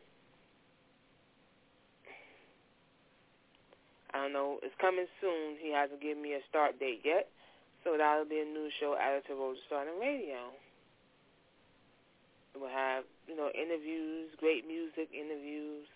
I 4.14 4.23
don't 4.23 4.32
know. 4.32 4.58
It's 4.62 4.75
coming 4.80 5.06
soon. 5.20 5.58
He 5.61 5.75
hasn't 5.75 6.00
given 6.00 6.23
me 6.23 6.34
a 6.34 6.40
start 6.49 6.78
date 6.78 7.02
yet. 7.04 7.28
So 7.82 7.99
that'll 7.99 8.25
be 8.25 8.40
a 8.40 8.46
new 8.46 8.70
show 8.80 8.96
added 8.96 9.25
to 9.26 9.34
Road 9.34 9.54
to 9.54 9.60
Stardom 9.67 10.00
Radio. 10.00 10.54
We'll 12.58 12.71
have, 12.71 13.04
you 13.26 13.36
know, 13.36 13.50
interviews, 13.50 14.30
great 14.38 14.67
music 14.67 15.08
interviews. 15.12 15.86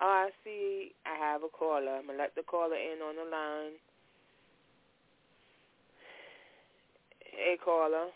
Oh, 0.00 0.26
I 0.26 0.30
see 0.42 0.92
I 1.06 1.14
have 1.18 1.42
a 1.42 1.48
caller. 1.48 1.96
I'm 1.96 2.06
going 2.06 2.18
to 2.18 2.22
let 2.22 2.34
the 2.34 2.42
caller 2.42 2.76
in 2.76 3.02
on 3.02 3.16
the 3.16 3.30
line. 3.30 3.72
Hey, 7.20 7.56
caller. 7.62 8.08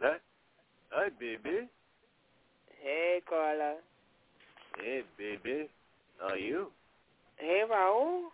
Hi, 0.00 0.16
hi, 0.90 1.08
baby. 1.18 1.68
Hey, 2.82 3.20
caller. 3.28 3.76
Hey, 4.78 5.02
baby. 5.16 5.68
How 6.20 6.28
are 6.28 6.36
you? 6.36 6.66
Hey, 7.36 7.62
Raul. 7.70 8.24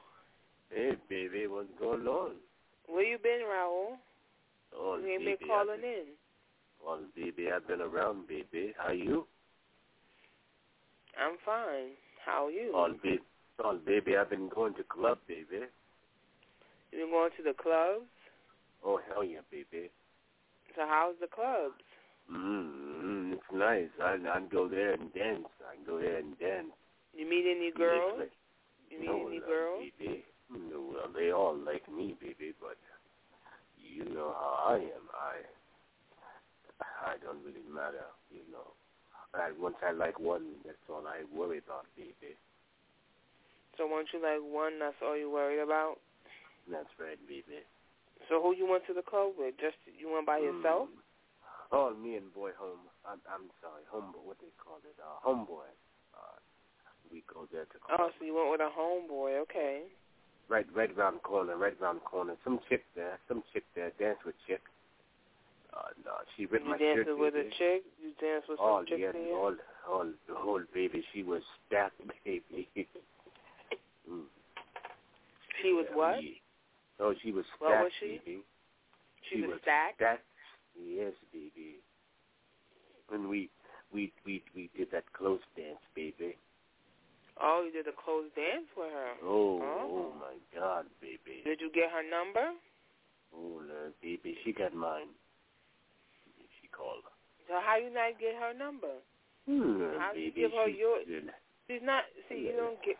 Hey, 0.70 0.96
baby. 1.08 1.46
What's 1.46 1.68
going 1.78 2.06
on? 2.06 2.32
Where 2.86 3.04
you 3.04 3.18
been, 3.18 3.42
Raul? 3.46 3.96
Oh, 4.76 4.98
you 4.98 5.08
ain't 5.08 5.24
baby, 5.24 5.36
been 5.40 5.48
calling 5.48 5.80
been, 5.80 5.90
in. 5.90 6.06
Well, 6.84 7.00
baby, 7.14 7.48
I've 7.54 7.66
been 7.66 7.80
around, 7.80 8.28
baby. 8.28 8.74
How 8.78 8.92
you? 8.92 9.26
I'm 11.18 11.36
fine. 11.44 11.96
How 12.24 12.46
are 12.46 12.50
you? 12.50 12.72
Oh, 12.74 12.88
baby. 13.02 13.20
Oh, 13.64 13.78
baby, 13.84 14.16
I've 14.16 14.30
been 14.30 14.48
going 14.48 14.74
to 14.74 14.84
club, 14.84 15.18
baby. 15.26 15.66
You 16.92 16.98
been 16.98 17.10
going 17.10 17.30
to 17.36 17.42
the 17.42 17.54
clubs? 17.60 18.06
Oh, 18.84 19.00
hell 19.08 19.24
yeah, 19.24 19.40
baby. 19.50 19.90
So 20.76 20.82
how's 20.88 21.14
the 21.20 21.26
clubs? 21.26 21.82
Mm-hmm. 22.30 23.32
It's 23.32 23.50
nice. 23.52 23.88
I 24.02 24.16
I 24.30 24.40
go 24.50 24.68
there 24.68 24.92
and 24.92 25.12
dance. 25.12 25.48
I 25.66 25.74
go 25.86 25.98
there 25.98 26.18
and 26.18 26.38
dance. 26.38 26.70
You 27.14 27.28
meet 27.28 27.46
any 27.50 27.72
girls? 27.76 28.14
Like, 28.18 28.32
You 28.90 29.00
meet 29.00 29.06
no, 29.06 29.28
any 29.28 29.40
girls? 29.40 29.82
Baby. 29.98 30.24
No, 30.50 30.92
well, 30.92 31.10
they 31.14 31.32
all 31.32 31.56
like 31.56 31.90
me, 31.92 32.16
baby, 32.20 32.54
but 32.60 32.76
you 33.88 34.04
know 34.14 34.34
how 34.36 34.74
I 34.74 34.76
am. 34.76 35.06
I 35.12 35.34
I 37.04 37.14
don't 37.24 37.42
really 37.42 37.64
matter, 37.66 38.06
you 38.30 38.44
know. 38.52 38.74
I, 39.34 39.52
once 39.58 39.76
I 39.84 39.92
like 39.92 40.18
one, 40.20 40.56
that's 40.64 40.80
all 40.88 41.04
I 41.06 41.24
worry 41.34 41.58
about, 41.58 41.84
baby. 41.96 42.38
So 43.76 43.86
once 43.86 44.08
you 44.12 44.22
like 44.22 44.42
one, 44.42 44.78
that's 44.78 44.98
all 45.04 45.16
you 45.16 45.30
worried 45.30 45.62
about? 45.62 46.02
That's 46.70 46.90
right, 46.98 47.18
baby. 47.28 47.62
So 48.26 48.42
who 48.42 48.54
you 48.54 48.66
went 48.66 48.82
to 48.90 48.94
the 48.94 49.06
club 49.06 49.38
with? 49.38 49.54
Just 49.60 49.78
you 49.86 50.10
went 50.10 50.26
by 50.26 50.38
yourself? 50.38 50.90
Mm. 50.90 50.98
Oh, 51.70 51.94
me 51.94 52.16
and 52.16 52.32
boy 52.32 52.50
home. 52.58 52.88
I'm, 53.04 53.20
I'm 53.28 53.52
sorry, 53.60 53.84
homeboy. 53.92 54.24
What 54.24 54.40
they 54.40 54.50
call 54.56 54.80
it? 54.82 54.96
Uh, 54.98 55.20
homeboy. 55.20 55.68
Uh, 56.16 56.36
we 57.12 57.22
go 57.28 57.46
there 57.52 57.68
to 57.68 57.76
club. 57.78 58.00
Oh, 58.00 58.08
so 58.18 58.24
you 58.24 58.34
went 58.34 58.50
with 58.50 58.64
a 58.64 58.72
homeboy, 58.72 59.44
okay. 59.46 59.86
Right, 60.48 60.66
right 60.74 60.96
round 60.96 61.22
corner, 61.22 61.56
right 61.56 61.78
round 61.80 62.00
corner. 62.04 62.34
Some 62.44 62.60
chick 62.68 62.84
there, 62.96 63.18
some 63.28 63.42
chick 63.52 63.64
there, 63.74 63.92
dance 63.98 64.18
with 64.24 64.34
chick. 64.46 64.60
Uh, 65.74 65.82
no, 66.04 66.12
she 66.36 66.46
ripped 66.46 66.64
you 66.64 66.70
my 66.70 66.78
shirt, 66.78 67.06
with 67.18 67.34
baby. 67.34 67.46
a 67.48 67.50
chick? 67.50 67.82
You 68.02 68.10
danced 68.20 68.48
with 68.48 68.58
some 68.58 68.66
all 68.66 68.84
chick 68.84 68.98
yeah, 69.00 69.12
there? 69.12 69.32
all, 69.36 69.54
all, 69.88 70.06
the 70.28 70.34
whole 70.34 70.62
baby. 70.74 71.04
She 71.12 71.22
was 71.22 71.42
stacked, 71.66 72.00
baby. 72.24 72.68
mm. 74.10 74.22
She 75.62 75.72
was 75.72 75.86
Yeah, 75.90 75.96
what? 75.96 76.18
we- 76.18 76.40
oh, 77.00 77.14
she 77.22 77.32
was 77.32 77.44
stacked, 77.56 77.60
What 77.72 77.82
was 77.84 77.92
she? 78.00 78.20
baby. 78.24 78.38
She, 79.30 79.40
was, 79.42 79.50
was 79.50 79.58
stacked? 79.62 79.96
Stacked. 79.96 80.24
Yes, 80.82 81.12
baby. 81.32 81.76
When 83.08 83.28
we 83.28 83.50
we 83.92 84.12
we 84.24 84.42
we 84.54 84.70
did 84.76 84.88
that 84.92 85.04
close 85.12 85.40
dance, 85.56 85.78
baby. 85.94 86.36
Oh, 87.40 87.62
you 87.64 87.70
did 87.70 87.86
a 87.86 87.94
close 87.94 88.26
dance 88.34 88.66
with 88.76 88.90
her. 88.90 89.12
Oh, 89.22 89.62
Oh. 89.62 89.86
oh 89.86 90.12
my 90.18 90.34
God, 90.58 90.86
baby. 91.00 91.42
Did 91.44 91.60
you 91.60 91.70
get 91.70 91.90
her 91.90 92.02
number? 92.02 92.52
Oh, 93.34 93.62
Lord, 93.62 93.94
baby, 94.02 94.36
she 94.44 94.52
got 94.52 94.74
mine. 94.74 95.08
She 96.60 96.68
called. 96.68 97.04
So 97.46 97.54
how 97.62 97.76
you 97.76 97.90
not 97.94 98.18
get 98.18 98.34
her 98.36 98.52
number? 98.56 98.92
Hmm, 99.46 99.96
How 99.98 100.12
you 100.12 100.30
give 100.32 100.52
her 100.52 100.66
she 100.68 100.78
your- 100.78 101.04
did. 101.04 101.30
She's 101.68 101.82
not. 101.82 102.04
See, 102.28 102.48
you 102.48 102.52
don't 102.56 102.80
get. 102.82 102.96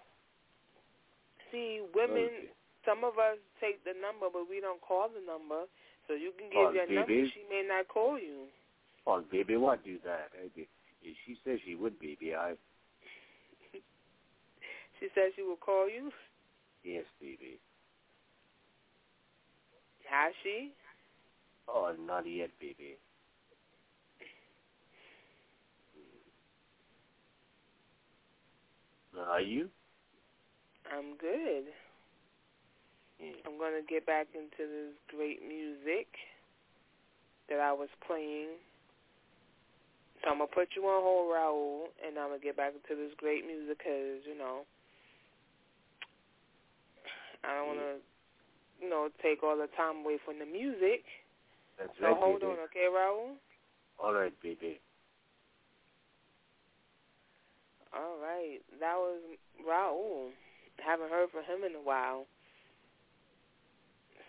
See, 1.50 1.80
women. 1.94 2.28
Okay. 2.28 2.48
Some 2.84 3.04
of 3.04 3.18
us 3.18 3.36
take 3.60 3.82
the 3.84 3.92
number, 4.00 4.28
but 4.32 4.48
we 4.48 4.60
don't 4.60 4.80
call 4.80 5.08
the 5.08 5.20
number. 5.20 5.64
So 6.06 6.14
you 6.14 6.32
can 6.38 6.48
Oh, 6.54 6.72
give 6.72 6.88
your 6.88 7.00
number. 7.04 7.26
She 7.28 7.44
may 7.50 7.62
not 7.66 7.88
call 7.88 8.18
you. 8.18 8.48
Oh, 9.06 9.20
baby, 9.20 9.56
why 9.56 9.76
do 9.76 9.98
that? 10.04 10.30
I. 10.36 10.48
She 11.02 11.36
says 11.44 11.60
she 11.64 11.74
would, 11.74 11.98
baby. 12.00 12.34
I 12.34 12.56
She 15.00 15.08
said 15.14 15.30
she 15.36 15.42
will 15.42 15.56
call 15.56 15.88
you. 15.88 16.10
yes, 16.84 17.04
baby. 17.20 17.60
Has 20.08 20.32
she? 20.42 20.72
Oh, 21.68 21.92
not 22.00 22.24
yet, 22.26 22.50
baby. 22.58 22.96
Hmm. 29.14 29.20
Are 29.30 29.40
you? 29.40 29.68
I'm 30.90 31.16
good. 31.18 31.64
Yeah. 33.20 33.36
I'm 33.46 33.58
going 33.58 33.74
to 33.74 33.86
get 33.86 34.06
back 34.06 34.28
into 34.34 34.64
this 34.64 34.94
great 35.10 35.42
music 35.46 36.08
that 37.48 37.60
I 37.60 37.72
was 37.72 37.88
playing. 38.06 38.56
So 40.22 40.30
I'm 40.30 40.38
going 40.38 40.48
to 40.48 40.54
put 40.54 40.68
you 40.74 40.82
on 40.86 41.02
hold, 41.02 41.30
Raul, 41.30 41.90
and 42.02 42.18
I'm 42.18 42.30
going 42.30 42.40
to 42.40 42.44
get 42.44 42.56
back 42.56 42.72
into 42.74 43.00
this 43.00 43.12
great 43.18 43.46
music 43.46 43.78
because, 43.78 44.24
you 44.26 44.36
know, 44.38 44.64
I 47.44 47.54
don't 47.54 47.66
want 47.68 47.78
to, 47.80 47.94
you 48.82 48.90
know, 48.90 49.08
take 49.22 49.42
all 49.42 49.56
the 49.56 49.68
time 49.76 50.04
away 50.04 50.18
from 50.24 50.38
the 50.38 50.46
music. 50.46 51.04
That's 51.78 51.90
So 52.00 52.06
right, 52.06 52.16
hold 52.16 52.40
baby. 52.40 52.52
on, 52.52 52.58
okay, 52.70 52.86
Raul? 52.90 53.38
All 54.02 54.12
right, 54.14 54.32
baby. 54.42 54.80
All 57.94 58.18
right. 58.20 58.58
That 58.80 58.96
was 58.96 59.20
Raul. 59.62 60.30
Haven't 60.78 61.10
heard 61.10 61.30
from 61.30 61.42
him 61.44 61.64
in 61.64 61.74
a 61.74 61.82
while. 61.82 62.26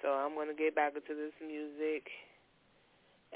So 0.02 0.10
I'm 0.10 0.34
going 0.34 0.48
to 0.48 0.56
get 0.56 0.76
back 0.76 0.93
into 0.95 1.13
this 1.13 1.34
music. 1.45 2.08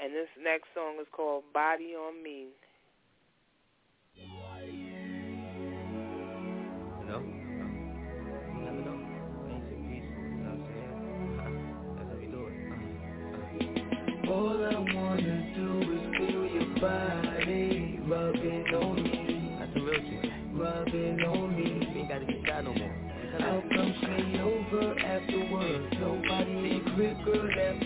And 0.00 0.12
this 0.12 0.28
next 0.42 0.66
song 0.74 0.96
is 1.00 1.06
called 1.14 1.44
Body 1.52 1.94
on 1.94 2.22
Me. 2.22 2.48
You 4.16 4.26
All 14.34 14.66
I 14.66 14.78
wanna 14.94 15.54
do 15.54 15.68
is 15.94 16.04
feel 16.18 16.46
your 16.48 16.80
body 16.80 18.00
rubbing 18.08 18.74
on 18.74 18.96
me, 19.04 19.56
That's 19.60 19.74
the 19.74 19.80
real 19.80 20.02
shit. 20.10 20.32
rubbing 20.54 21.20
on 21.22 21.56
me. 21.56 21.88
We 21.94 22.00
ain't 22.00 22.08
gotta 22.08 22.26
get 22.26 22.46
shot 22.46 22.64
no 22.64 22.74
more. 22.74 22.96
I'll 23.40 23.62
come 23.62 23.94
straight 24.02 24.40
over 24.40 24.98
afterwards. 24.98 25.94
Nobody 26.00 26.82
afterwards, 26.82 27.83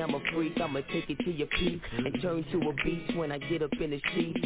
I'm 0.00 0.14
a 0.14 0.20
freak, 0.32 0.60
I'ma 0.60 0.80
take 0.92 1.10
it 1.10 1.18
to 1.24 1.30
your 1.30 1.48
peak. 1.48 1.80
Mm-hmm. 1.94 2.06
And 2.06 2.22
turn 2.22 2.44
to 2.52 2.68
a 2.68 2.72
beast 2.84 3.16
when 3.16 3.32
I 3.32 3.38
get 3.38 3.62
up 3.62 3.72
in 3.80 3.90
the 3.90 4.00
sheets 4.14 4.40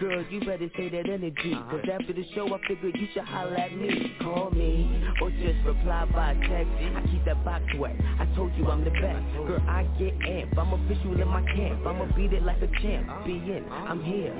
Girl, 0.00 0.24
you 0.30 0.40
better 0.40 0.70
say 0.78 0.88
that 0.88 1.10
energy 1.10 1.52
Cause 1.68 1.84
after 1.92 2.14
the 2.14 2.24
show 2.34 2.46
I 2.54 2.58
figured 2.66 2.96
you 2.96 3.06
should 3.12 3.24
holler 3.24 3.54
at 3.54 3.76
me. 3.76 4.16
Call 4.22 4.50
me, 4.50 5.04
or 5.20 5.28
just 5.30 5.60
reply 5.66 6.06
by 6.10 6.32
text 6.48 6.72
I 6.96 7.02
keep 7.12 7.22
that 7.26 7.44
box 7.44 7.64
wet, 7.76 7.94
I 8.18 8.24
told 8.34 8.54
you 8.54 8.66
I'm 8.70 8.82
the 8.82 8.90
best. 8.92 9.20
Girl, 9.46 9.60
I 9.68 9.82
get 9.98 10.18
amped, 10.20 10.56
I'm 10.56 10.72
official 10.72 11.20
in 11.20 11.28
my 11.28 11.42
camp. 11.42 11.86
I'ma 11.86 12.06
beat 12.16 12.32
it 12.32 12.42
like 12.42 12.62
a 12.62 12.68
champ, 12.80 13.26
be 13.26 13.32
in, 13.32 13.66
I'm 13.70 14.02
here. 14.02 14.34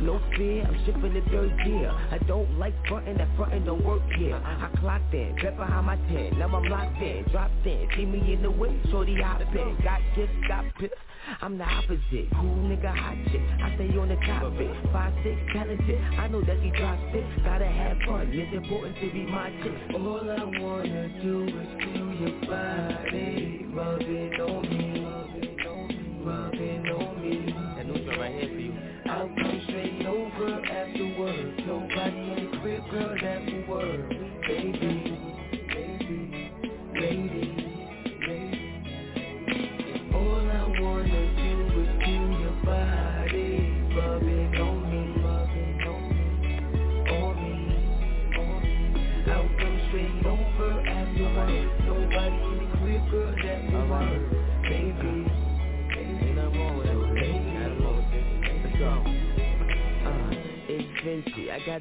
No 0.00 0.20
fear, 0.36 0.64
I'm 0.66 0.84
shipping 0.84 1.14
the 1.14 1.22
third 1.30 1.56
gear. 1.64 1.88
I 2.10 2.18
don't 2.26 2.58
like 2.58 2.74
frontin', 2.88 3.16
that 3.18 3.28
frontin' 3.36 3.64
don't 3.64 3.84
work 3.84 4.02
here. 4.16 4.34
I 4.34 4.68
clocked 4.80 5.14
in, 5.14 5.36
bet 5.36 5.56
behind 5.56 5.86
my 5.86 5.96
tent 6.08 6.36
Now 6.36 6.46
I'm 6.46 6.64
locked 6.64 7.00
in, 7.00 7.24
dropped 7.30 7.64
in, 7.64 7.88
see 7.94 8.06
me 8.06 8.34
in 8.34 8.42
the 8.42 8.50
way 8.50 8.76
Shorty 8.90 9.22
hop 9.22 9.40
in, 9.40 9.76
got 9.84 10.00
gifts, 10.16 10.32
got 10.48 10.64
pips 10.80 10.98
I'm 11.40 11.58
the 11.58 11.64
opposite, 11.64 12.30
cool 12.34 12.56
nigga, 12.70 12.94
hot 12.94 13.16
chick. 13.32 13.42
I 13.62 13.74
stay 13.74 13.90
on 13.98 14.08
the 14.08 14.16
topic, 14.26 14.70
five, 14.96 15.12
six, 15.22 15.36
talented 15.52 16.00
I 16.18 16.26
know 16.28 16.40
that 16.40 16.56
she 16.62 16.70
drops 16.70 17.02
it, 17.12 17.44
gotta 17.44 17.66
have 17.66 17.98
fun. 18.08 18.30
It's 18.32 18.56
important 18.56 18.96
to 18.96 19.12
be 19.12 19.26
my 19.26 19.50
chick. 19.62 19.94
All 19.94 20.24
I 20.24 20.44
wanna 20.58 21.22
do 21.22 21.44
is 21.44 21.68
feel 21.84 22.10
your 22.16 22.40
body 22.48 23.66
Rubbing 23.76 24.40
on 24.40 24.62
me 24.70 24.75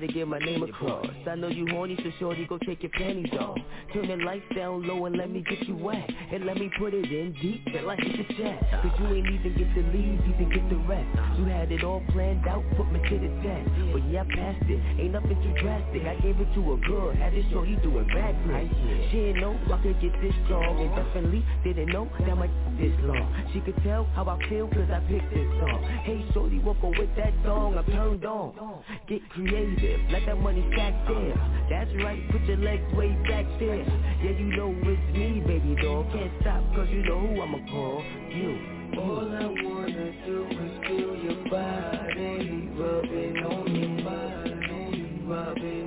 Gotta 0.06 0.20
get 0.20 0.28
my 0.28 0.38
name 0.38 0.62
across. 0.62 1.08
I 1.28 1.34
know 1.34 1.48
you 1.48 1.66
horny, 1.72 1.98
so 1.98 2.12
shorty 2.20 2.46
go 2.46 2.60
take 2.60 2.84
your 2.84 2.92
panties 2.92 3.34
off. 3.40 3.58
Turn 3.92 4.08
the 4.08 4.24
lights 4.24 4.46
down 4.56 4.86
low 4.86 5.06
and 5.06 5.18
let 5.18 5.32
me 5.32 5.42
get 5.42 5.68
you 5.68 5.76
wet. 5.76 6.08
And 6.32 6.46
let 6.46 6.58
me 6.58 6.70
put 6.78 6.94
it 6.94 7.06
in 7.06 7.34
deep, 7.42 7.66
feel 7.74 7.88
like 7.88 7.98
it's 8.04 8.30
a 8.30 8.34
jet. 8.38 8.62
Cause 8.84 8.92
you 9.00 9.08
ain't 9.08 9.26
even 9.26 9.58
get 9.58 9.74
the 9.74 9.82
leads, 9.90 10.22
even 10.30 10.50
get 10.54 10.70
the 10.70 10.78
rest. 10.86 11.10
You 11.40 11.46
had 11.46 11.72
it 11.72 11.84
all 11.84 12.04
planned 12.14 12.46
out, 12.48 12.64
put 12.78 12.92
me 12.92 13.00
to 13.02 13.16
the 13.18 13.32
test. 13.42 13.66
But 13.94 14.06
yeah, 14.12 14.22
I 14.22 14.36
passed 14.36 14.70
it, 14.70 14.78
ain't 15.02 15.14
nothing 15.14 15.42
too 15.42 15.56
drastic. 15.58 16.06
I 16.06 16.16
gave 16.22 16.38
it 16.38 16.54
to 16.54 16.74
a 16.74 16.78
good, 16.86 17.16
had 17.16 17.34
shorty 17.50 17.76
do 17.82 17.98
it 17.98 18.08
backwards. 18.14 18.70
She 19.10 19.18
didn't 19.18 19.42
know 19.42 19.58
I 19.74 19.82
could 19.82 20.00
get 20.02 20.14
this 20.22 20.36
strong 20.46 20.78
And 20.86 20.94
definitely 20.94 21.42
didn't 21.64 21.90
know 21.90 22.06
that 22.20 22.36
my 22.38 22.50
this 22.78 22.94
long. 23.04 23.28
She 23.54 23.60
could 23.62 23.76
tell 23.84 24.06
how 24.16 24.28
I 24.28 24.38
feel 24.50 24.68
cause 24.68 24.90
I 24.92 25.00
picked 25.08 25.30
this 25.34 25.48
song 25.60 25.84
Hey 26.04 26.26
shorty, 26.34 26.60
walk 26.60 26.78
on 26.84 26.94
with 26.98 27.10
that 27.18 27.34
song, 27.44 27.78
I'm 27.78 27.86
turned 27.86 28.26
on. 28.26 28.84
Get 29.08 29.22
creative, 29.30 30.00
let 30.12 30.26
that 30.26 30.38
money 30.38 30.66
stack 30.74 30.94
there. 31.08 31.36
That's 31.70 31.92
right, 32.04 32.20
put 32.32 32.42
your 32.44 32.58
legs 32.58 32.84
way 32.94 33.12
back 33.30 33.46
there. 33.60 33.84
Yeah, 34.24 34.32
you 34.32 34.56
know 34.56 34.74
it's 34.84 35.18
me, 35.18 35.42
baby 35.46 35.76
doll. 35.82 36.06
Can't 36.14 36.32
stop 36.42 36.64
cause 36.76 36.88
you 36.90 37.04
know 37.04 37.20
who 37.20 37.42
I'ma 37.42 37.60
call 37.72 38.04
You, 38.34 38.76
all 39.00 39.28
I 39.34 39.46
wanna 39.64 40.12
do 40.26 40.48
is 40.52 40.88
feel 40.88 41.16
your 41.24 41.50
body 41.50 42.70
rubbing 42.76 43.38
on 43.44 43.66
me, 43.74 44.04
body 44.04 45.22
rubbing 45.26 45.85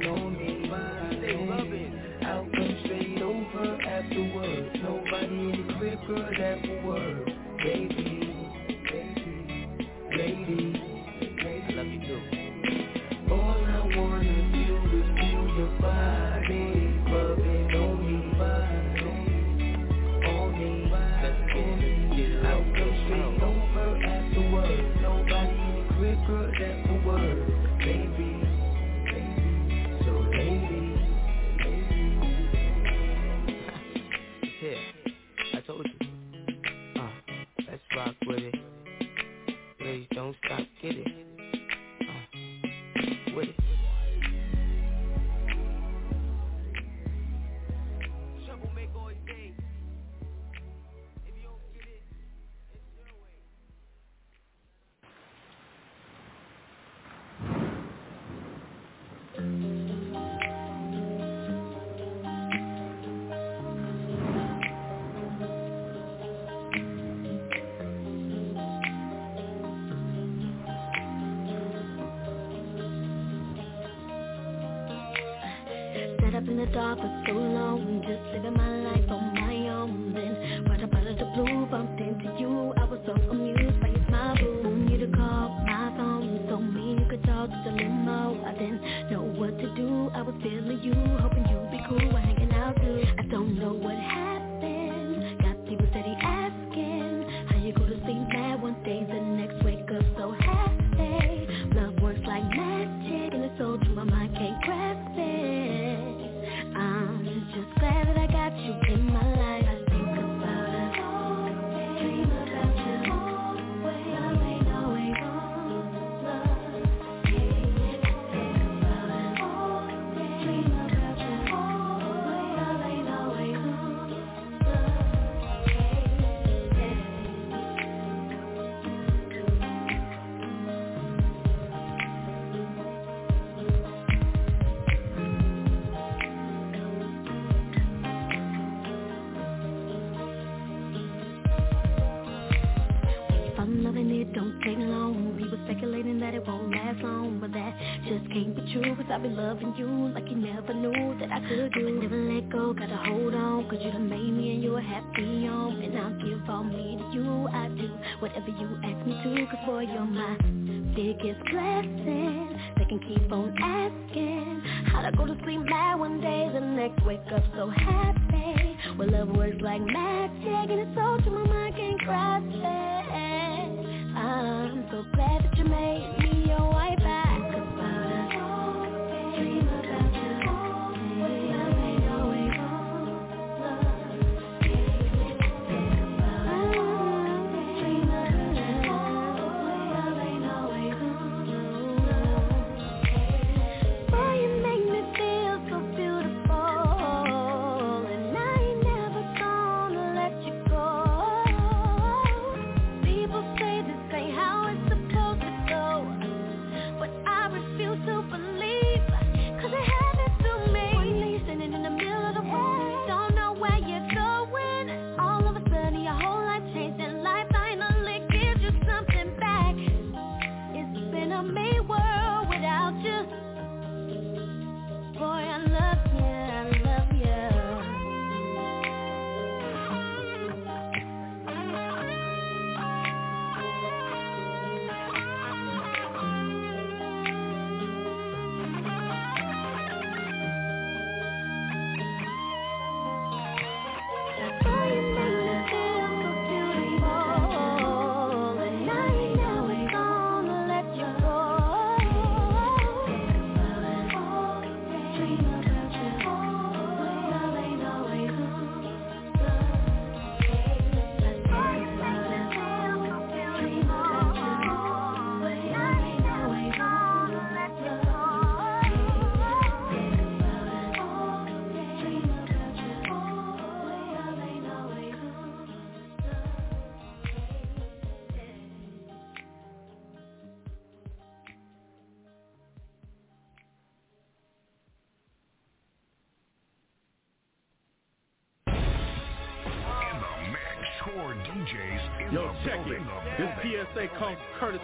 asking. 163.63 164.63
How'd 164.87 165.05
I 165.07 165.11
go 165.13 165.27
to 165.27 165.37
sleep 165.45 165.61
mad 165.61 165.99
one 165.99 166.21
day, 166.21 166.51
the 166.53 166.61
next 166.61 167.05
wake 167.05 167.21
up 167.35 167.43
so 167.55 167.69
happy. 167.69 168.77
Well, 168.99 169.11
love 169.11 169.29
works 169.29 169.61
like 169.61 169.83
magic, 169.83 170.71
and 170.71 170.81
it's 170.81 170.95
so 170.95 171.19
true, 171.23 171.45
my 171.45 171.47
mind 171.47 171.77
can't 171.77 172.01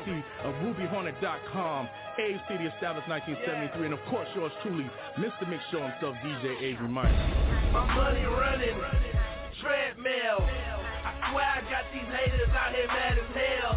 RubyHornet.com. 0.05 1.89
Abe 2.19 2.41
City 2.49 2.65
established 2.69 3.09
1973, 3.09 3.87
and 3.89 3.95
of 3.95 4.03
course 4.13 4.29
yours 4.37 4.53
truly, 4.63 4.85
Mr. 5.19 5.49
Mix 5.49 5.63
Show 5.73 5.81
himself, 5.81 6.15
DJ 6.21 6.61
Avery 6.61 6.89
Mike. 6.89 7.11
My 7.73 7.89
money 7.89 8.25
running, 8.29 8.77
treadmill. 9.65 10.45
I 10.45 11.33
swear 11.33 11.49
I 11.49 11.61
got 11.73 11.89
these 11.93 12.07
haters 12.07 12.53
out 12.53 12.75
here 12.77 12.87
mad 12.87 13.17
as 13.17 13.31
hell. 13.33 13.75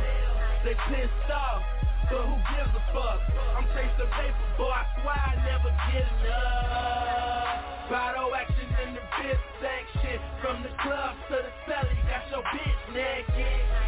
They 0.67 0.75
pissed 0.91 1.31
off, 1.31 1.63
but 2.11 2.21
who 2.27 2.35
gives 2.35 2.75
a 2.75 2.83
fuck? 2.91 3.21
I'm 3.55 3.65
chasing 3.71 4.11
paper, 4.11 4.47
boy, 4.59 4.67
I 4.67 4.83
swear 4.99 5.15
I 5.15 5.33
never 5.47 5.71
get 5.71 6.03
enough. 6.27 7.87
Bottle 7.87 8.35
action 8.35 8.67
in 8.83 8.99
the 8.99 9.03
fifth 9.23 9.47
section, 9.63 10.19
from 10.43 10.61
the 10.61 10.69
club 10.83 11.15
to 11.31 11.39
the 11.39 11.53
celly, 11.71 11.95
got 12.11 12.27
your 12.29 12.43
bitch 12.43 12.83
naked. 12.91 13.86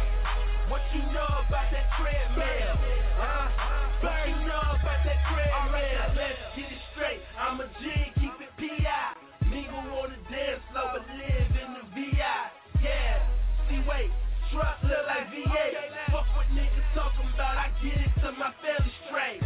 What 0.70 0.86
you 0.94 1.02
know 1.10 1.26
about 1.26 1.66
that 1.74 1.90
treadmill? 1.98 2.78
Huh? 3.18 4.06
What 4.06 4.22
you 4.22 4.38
know 4.46 4.78
about 4.78 5.02
that 5.02 5.18
treadmill? 5.26 6.14
Let's 6.14 6.38
get 6.54 6.70
it 6.70 6.82
straight. 6.94 7.18
I'm 7.34 7.58
a 7.58 7.66
G, 7.82 7.90
keep 8.22 8.38
it 8.38 8.54
P.I. 8.54 9.18
Nigga 9.50 9.78
wanna 9.90 10.14
dance 10.30 10.62
slow, 10.70 10.94
but 10.94 11.02
live 11.10 11.50
in 11.58 11.74
the 11.74 11.82
V.I. 11.90 12.54
Yeah. 12.86 13.18
See, 13.66 13.82
wait. 13.82 14.14
Truck 14.54 14.78
look 14.86 15.10
like 15.10 15.26
V8. 15.34 16.14
Fuck 16.14 16.30
what 16.38 16.46
niggas 16.54 16.86
talking 16.94 17.26
about. 17.34 17.58
I 17.58 17.74
get 17.82 17.98
it 18.06 18.14
to 18.22 18.30
my 18.38 18.54
family 18.62 18.94
straight. 19.10 19.42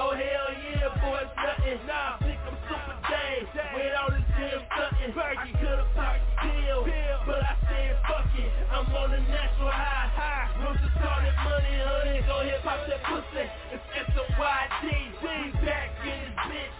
Oh 0.00 0.16
hell 0.16 0.48
yeah, 0.64 0.96
boy, 0.96 1.28
it's 1.28 1.36
nothing. 1.36 1.80
Nah, 1.84 2.16
think 2.24 2.40
I'm 2.40 2.56
super 2.64 2.96
Dave. 3.04 3.52
With 3.52 3.92
all 4.00 4.08
this 4.16 4.24
damn 4.32 4.64
stunting. 4.64 5.12
I 5.12 5.52
could've 5.60 5.92
popped 5.92 6.25
pill, 6.66 6.82
but 7.26 7.42
I 7.42 7.54
said 7.70 7.94
fuck 8.10 8.26
it. 8.34 8.50
I'm 8.70 8.90
on 8.90 9.14
a 9.14 9.20
natural 9.30 9.70
high. 9.70 10.10
High 10.18 10.50
Roots 10.62 10.82
started 10.98 11.36
money, 11.46 11.74
honey. 11.78 12.18
Go 12.26 12.42
ahead, 12.42 12.62
pop 12.66 12.80
that 12.90 13.02
pussy. 13.06 13.46
It's 13.70 13.84
S-O-Y-D. 14.10 14.86
We 15.22 15.34
back 15.62 15.90
in 16.02 16.18
this 16.26 16.36
bitch. 16.50 16.74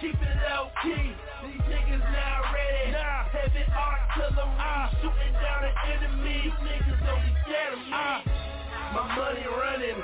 Keep 0.00 0.18
it 0.18 0.36
low 0.46 0.70
key. 0.82 1.14
These 1.42 1.64
niggas 1.70 2.04
now 2.10 2.50
ready. 2.50 2.90
Nah. 2.94 3.30
Heavy 3.30 3.62
artillery. 3.66 4.58
Uh. 4.58 4.86
Shooting 5.02 5.34
down 5.38 5.60
the 5.66 5.72
enemy. 5.90 6.38
You 6.46 6.54
niggas 6.62 7.00
don't 7.06 7.22
be 7.22 7.32
scared 7.46 7.72
of 7.74 7.82
me. 7.82 7.92
Uh. 7.94 8.18
My 8.94 9.04
money 9.14 9.46
running. 9.46 9.98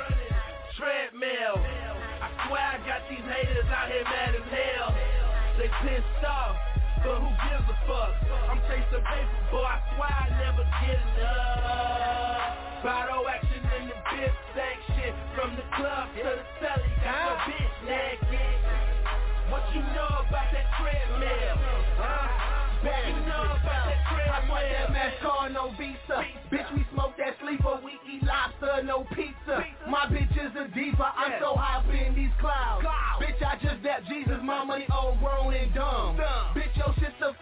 Treadmill. 0.79 1.59
I 2.23 2.29
swear 2.47 2.67
I 2.75 2.79
got 2.87 3.03
these 3.09 3.23
haters 3.23 3.67
out 3.71 3.91
here 3.91 4.05
mad 4.05 4.35
as 4.35 4.47
hell. 4.51 4.91
They 5.59 5.71
pissed 5.87 6.25
off, 6.27 6.57
but 7.05 7.21
who 7.21 7.29
gives 7.29 7.69
a 7.69 7.77
fuck? 7.85 8.17
I'm 8.49 8.61
chasing 8.65 9.05
paper, 9.05 9.41
boy, 9.53 9.61
I 9.61 9.77
swear 9.93 10.09
I 10.09 10.27
never 10.41 10.65
get 10.65 10.97
enough. 10.97 12.83
Bottle 12.83 13.29
action 13.29 13.61
in 13.81 13.89
the 13.93 13.99
bitch 14.09 14.37
section, 14.57 15.13
from 15.37 15.57
the 15.57 15.65
club 15.77 16.09
to 16.17 16.25
the 16.25 16.45
celly, 16.61 16.89
got 17.05 17.29
your 17.29 17.37
bitch 17.45 17.77
naked. 17.85 18.57
What 19.53 19.69
you 19.77 19.81
know 19.93 20.25
about 20.25 20.49
that 20.53 20.67
treadmill? 20.81 21.57
Huh? 22.01 22.29
What 22.85 23.01
you 23.09 23.21
know 23.29 23.45
about 23.53 23.85
that 23.89 24.01
treadmill? 24.09 24.33
I 24.35 24.49
want 24.49 24.65
that 24.69 24.89
NASCAR, 24.93 25.53
no 25.53 25.71
visa. 25.77 26.25
Bitch, 26.53 26.69
we 26.75 26.85
smoke 26.93 27.17
that 27.17 27.37
sleeper, 27.41 27.81
we 27.85 27.93
eat 28.09 28.23
lobster, 28.25 28.83
no 28.85 29.05
pizza. 29.15 29.65
My 29.89 30.07
bitch 30.09 30.33
is 30.33 30.53
a 30.57 30.69
diva, 30.75 31.13
I'm 31.17 31.41
so 31.41 31.55
high 31.57 31.79
up 31.79 31.89
in 31.89 32.15
these 32.15 32.33
clouds. 32.41 32.85
Bitch, 33.21 33.41
I 33.45 33.57
just 33.63 33.83
dapped 33.83 34.09
Jesus, 34.09 34.41
my 34.43 34.65
money 34.65 34.87
old, 34.93 35.19
grown 35.21 35.55
and 35.55 35.73
dumb. 35.73 36.17
Bitch, 36.53 36.74
your 36.74 36.74
shit's 36.74 36.74
a 36.74 36.74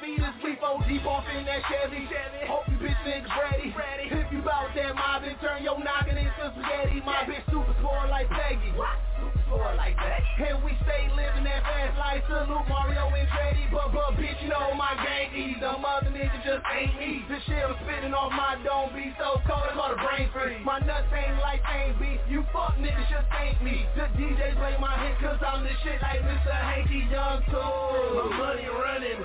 fetus, 0.02 0.34
we 0.42 0.58
four 0.58 0.82
deep 0.90 1.06
off 1.06 1.22
in 1.30 1.46
that 1.46 1.62
Chevy. 1.70 2.10
Hope 2.50 2.66
you 2.66 2.74
bitch 2.82 2.98
niggas 3.06 3.30
ready. 3.38 3.70
ready. 3.70 4.10
If 4.10 4.26
you 4.34 4.42
bout 4.42 4.74
that 4.74 4.98
mob, 4.98 5.22
then 5.22 5.38
turn 5.38 5.62
your 5.62 5.78
noggin 5.78 6.18
into 6.18 6.42
spaghetti. 6.42 6.98
My 7.06 7.22
bitch 7.22 7.46
super 7.46 7.70
spoiled 7.78 8.10
like 8.10 8.26
Peggy. 8.26 8.74
Super 8.74 9.40
spoiled 9.46 9.78
like 9.78 9.94
that. 10.02 10.26
And 10.42 10.58
we 10.66 10.74
stay 10.82 11.06
living 11.14 11.46
that 11.46 11.62
fast 11.62 11.94
life, 12.02 12.26
salute 12.26 12.66
Mario 12.66 13.14
and 13.14 13.30
Teddy. 13.30 13.62
But, 13.70 13.94
but 13.94 14.18
bitch, 14.18 14.42
you 14.42 14.50
know 14.50 14.74
my 14.74 14.90
gang 14.98 15.30
easy. 15.38 15.62
Them 15.62 15.86
other 15.86 16.10
niggas 16.10 16.42
just 16.42 16.66
ain't 16.66 16.98
me. 16.98 17.22
This 17.30 17.38
shit 17.46 17.62
I'm 17.62 17.78
spitting 17.86 18.10
off 18.10 18.34
my 18.34 18.58
dome 18.66 18.90
be 18.98 19.14
so 19.22 19.38
cold, 19.46 19.70
I 19.70 19.78
call 19.78 19.94
it 19.94 20.02
brain 20.02 20.26
freeze. 20.34 20.66
My 20.66 20.82
nuts 20.82 21.14
ain't 21.14 21.38
like 21.38 21.62
ain't. 21.70 21.94
You 22.32 22.42
fuck 22.50 22.80
niggas 22.80 23.12
just 23.12 23.28
ain't 23.38 23.62
me. 23.62 23.84
The 23.94 24.08
DJs 24.16 24.56
play 24.56 24.76
my 24.80 24.96
hit 25.04 25.20
cause 25.20 25.36
I'm 25.46 25.62
the 25.62 25.70
shit 25.84 26.00
like 26.00 26.24
Mr. 26.24 26.48
Hankey 26.48 27.04
Young 27.12 27.44
too. 27.44 27.52
My 27.52 28.24
money 28.40 28.64
running, 28.72 29.20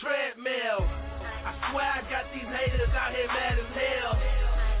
treadmill. 0.00 0.88
I 1.44 1.52
swear 1.68 1.84
I 1.84 2.00
got 2.08 2.24
these 2.32 2.48
haters 2.48 2.88
out 2.96 3.12
here 3.12 3.28
mad 3.28 3.60
as 3.60 3.70
hell. 3.76 4.12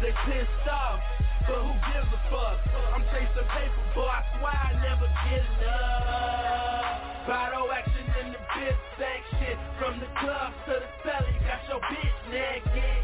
They 0.00 0.12
pissed 0.24 0.66
off, 0.72 1.00
but 1.44 1.60
who 1.60 1.72
gives 1.92 2.08
a 2.08 2.20
fuck? 2.32 2.56
I'm 2.96 3.04
chasing 3.12 3.48
paper, 3.52 3.84
boy, 3.92 4.08
I 4.08 4.24
swear 4.40 4.56
I 4.56 4.72
never 4.80 5.08
get 5.28 5.44
enough. 5.60 7.28
Bottle 7.28 7.68
action 7.68 8.06
in 8.24 8.32
the 8.32 8.40
bitch 8.56 8.80
section, 8.96 9.60
from 9.76 10.00
the 10.00 10.08
club 10.24 10.56
to 10.66 10.80
the 10.80 10.88
celly, 11.04 11.36
got 11.44 11.68
your 11.68 11.84
bitch 11.84 12.18
naked. 12.32 13.00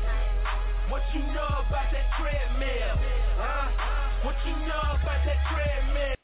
What 0.88 1.05
you 1.12 1.20
know 1.37 1.52
about 1.68 1.92
that 1.92 2.09
treadmill? 2.16 2.96
Huh? 3.37 4.24
What 4.24 4.37
you 4.48 4.57
know 4.64 4.85
about 4.96 5.20
that 5.20 5.40
treadmill? 5.52 6.15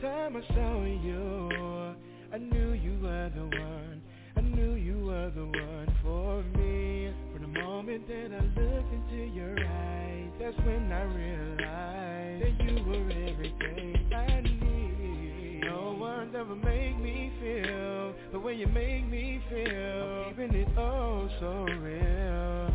Time 0.00 0.36
I 0.36 0.54
saw 0.54 0.84
you, 0.84 1.94
I 2.32 2.38
knew 2.38 2.72
you 2.72 2.98
were 3.00 3.30
the 3.34 3.44
one. 3.44 4.02
I 4.36 4.40
knew 4.42 4.74
you 4.74 5.06
were 5.06 5.30
the 5.30 5.44
one 5.44 5.96
for 6.02 6.42
me. 6.58 7.12
From 7.32 7.42
the 7.42 7.60
moment 7.60 8.06
that 8.08 8.32
I 8.32 8.60
looked 8.60 8.92
into 8.92 9.24
your 9.34 9.58
eyes, 9.58 10.30
that's 10.38 10.56
when 10.66 10.92
I 10.92 11.02
realized 11.04 12.42
that 12.44 12.64
you 12.64 12.84
were 12.84 13.10
everything 13.10 14.12
I 14.12 14.40
need. 14.42 15.60
No 15.64 15.96
one's 15.98 16.34
ever 16.34 16.56
made 16.56 17.00
me 17.00 17.32
feel 17.40 18.14
the 18.32 18.38
way 18.38 18.54
you 18.54 18.66
make 18.66 19.08
me 19.08 19.40
feel. 19.48 20.26
Keeping 20.28 20.54
it 20.54 20.68
oh 20.76 21.28
so 21.40 21.64
real. 21.80 22.74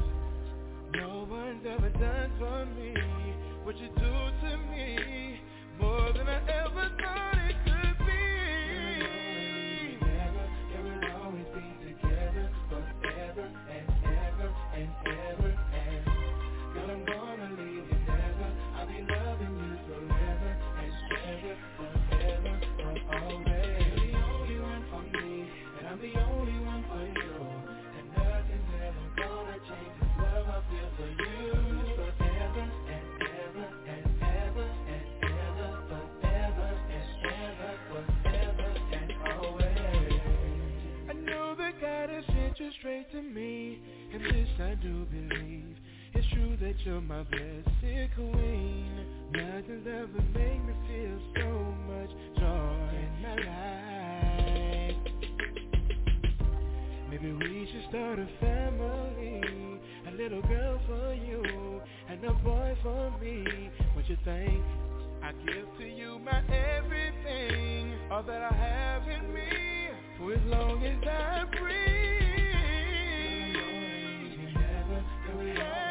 No 0.96 1.28
one's 1.30 1.66
ever 1.70 1.90
done 1.90 2.32
for 2.40 2.66
me 2.66 2.94
what 3.64 3.78
you 3.78 3.90
do 3.90 4.48
to 4.50 4.58
me 4.72 5.40
more 5.82 6.14
than 6.14 6.30
I 6.30 6.40
ever 6.48 6.90
thought 7.02 7.40
it 7.50 7.58
could 7.66 7.71
straight 42.80 43.12
to 43.12 43.22
me, 43.22 43.80
and 44.14 44.24
this 44.24 44.50
I 44.60 44.76
do 44.76 45.06
believe. 45.06 45.76
It's 46.14 46.28
true 46.34 46.58
that 46.62 46.76
you're 46.86 47.02
my 47.02 47.24
blessed 47.24 48.14
queen. 48.16 49.06
Nothing's 49.32 49.88
ever 49.88 50.22
made 50.34 50.62
me 50.66 50.74
feel 50.88 51.20
so 51.36 51.50
much 51.88 52.10
joy 52.38 52.90
in 53.02 53.22
my 53.22 53.36
life. 53.48 54.98
Maybe 57.10 57.32
we 57.32 57.68
should 57.72 57.90
start 57.90 58.20
a 58.20 58.28
family. 58.40 59.42
A 60.08 60.12
little 60.12 60.42
girl 60.44 60.80
for 60.88 61.14
you 61.14 61.82
and 62.10 62.24
a 62.24 62.34
boy 62.44 62.78
for 62.84 63.12
me. 63.22 63.70
What 63.94 64.10
you 64.10 64.18
think? 64.26 64.64
I 65.24 65.32
give 65.46 65.68
to 65.78 65.86
you 65.86 66.20
my 66.20 66.42
everything, 66.50 67.94
all 68.12 68.24
that 68.24 68.42
I 68.42 68.54
have 68.54 69.08
in 69.08 69.34
me, 69.34 69.90
for 70.18 70.34
as 70.34 70.42
long 70.46 70.84
as 70.84 71.08
I 71.08 71.46
breathe. 71.58 72.11
I'ma 75.54 75.91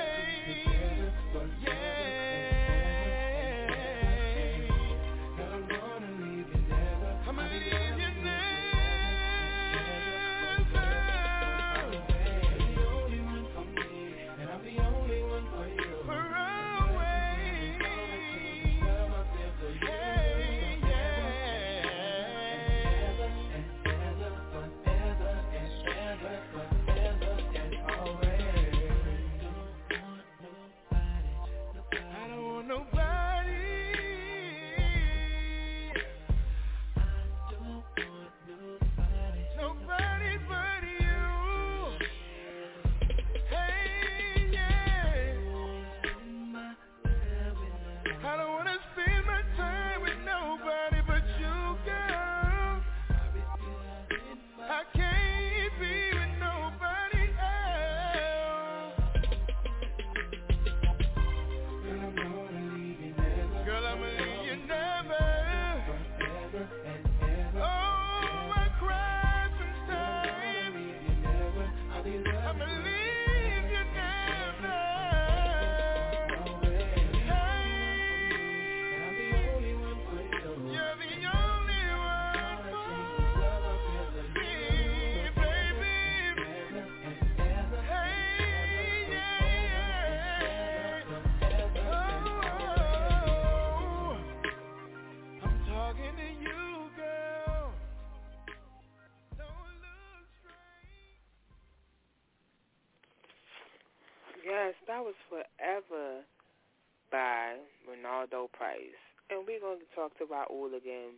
talk 110.01 110.17
to 110.17 110.25
Raul 110.25 110.69
again. 110.69 111.13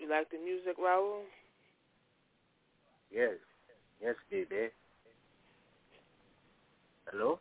You 0.00 0.08
like 0.08 0.30
the 0.30 0.38
music, 0.38 0.78
Raul? 0.78 1.20
Yes. 3.12 3.36
Yes, 4.02 4.14
baby. 4.30 4.68
Hello? 7.10 7.40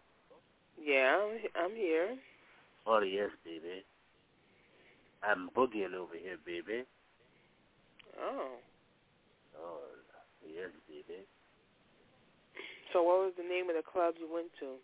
Yeah, 0.81 1.15
I'm, 1.55 1.75
here. 1.75 2.17
Oh, 2.85 2.99
yes, 2.99 3.29
baby. 3.45 3.83
I'm 5.23 5.49
boogieing 5.55 5.93
over 5.93 6.15
here, 6.21 6.37
baby. 6.45 6.83
Oh. 8.21 8.49
Oh, 9.59 9.79
yes, 10.43 10.69
baby. 10.89 11.21
So 12.91 13.03
what 13.03 13.19
was 13.19 13.33
the 13.37 13.43
name 13.43 13.69
of 13.69 13.75
the 13.75 13.83
club 13.89 14.15
you 14.19 14.27
went 14.31 14.47
to? 14.59 14.75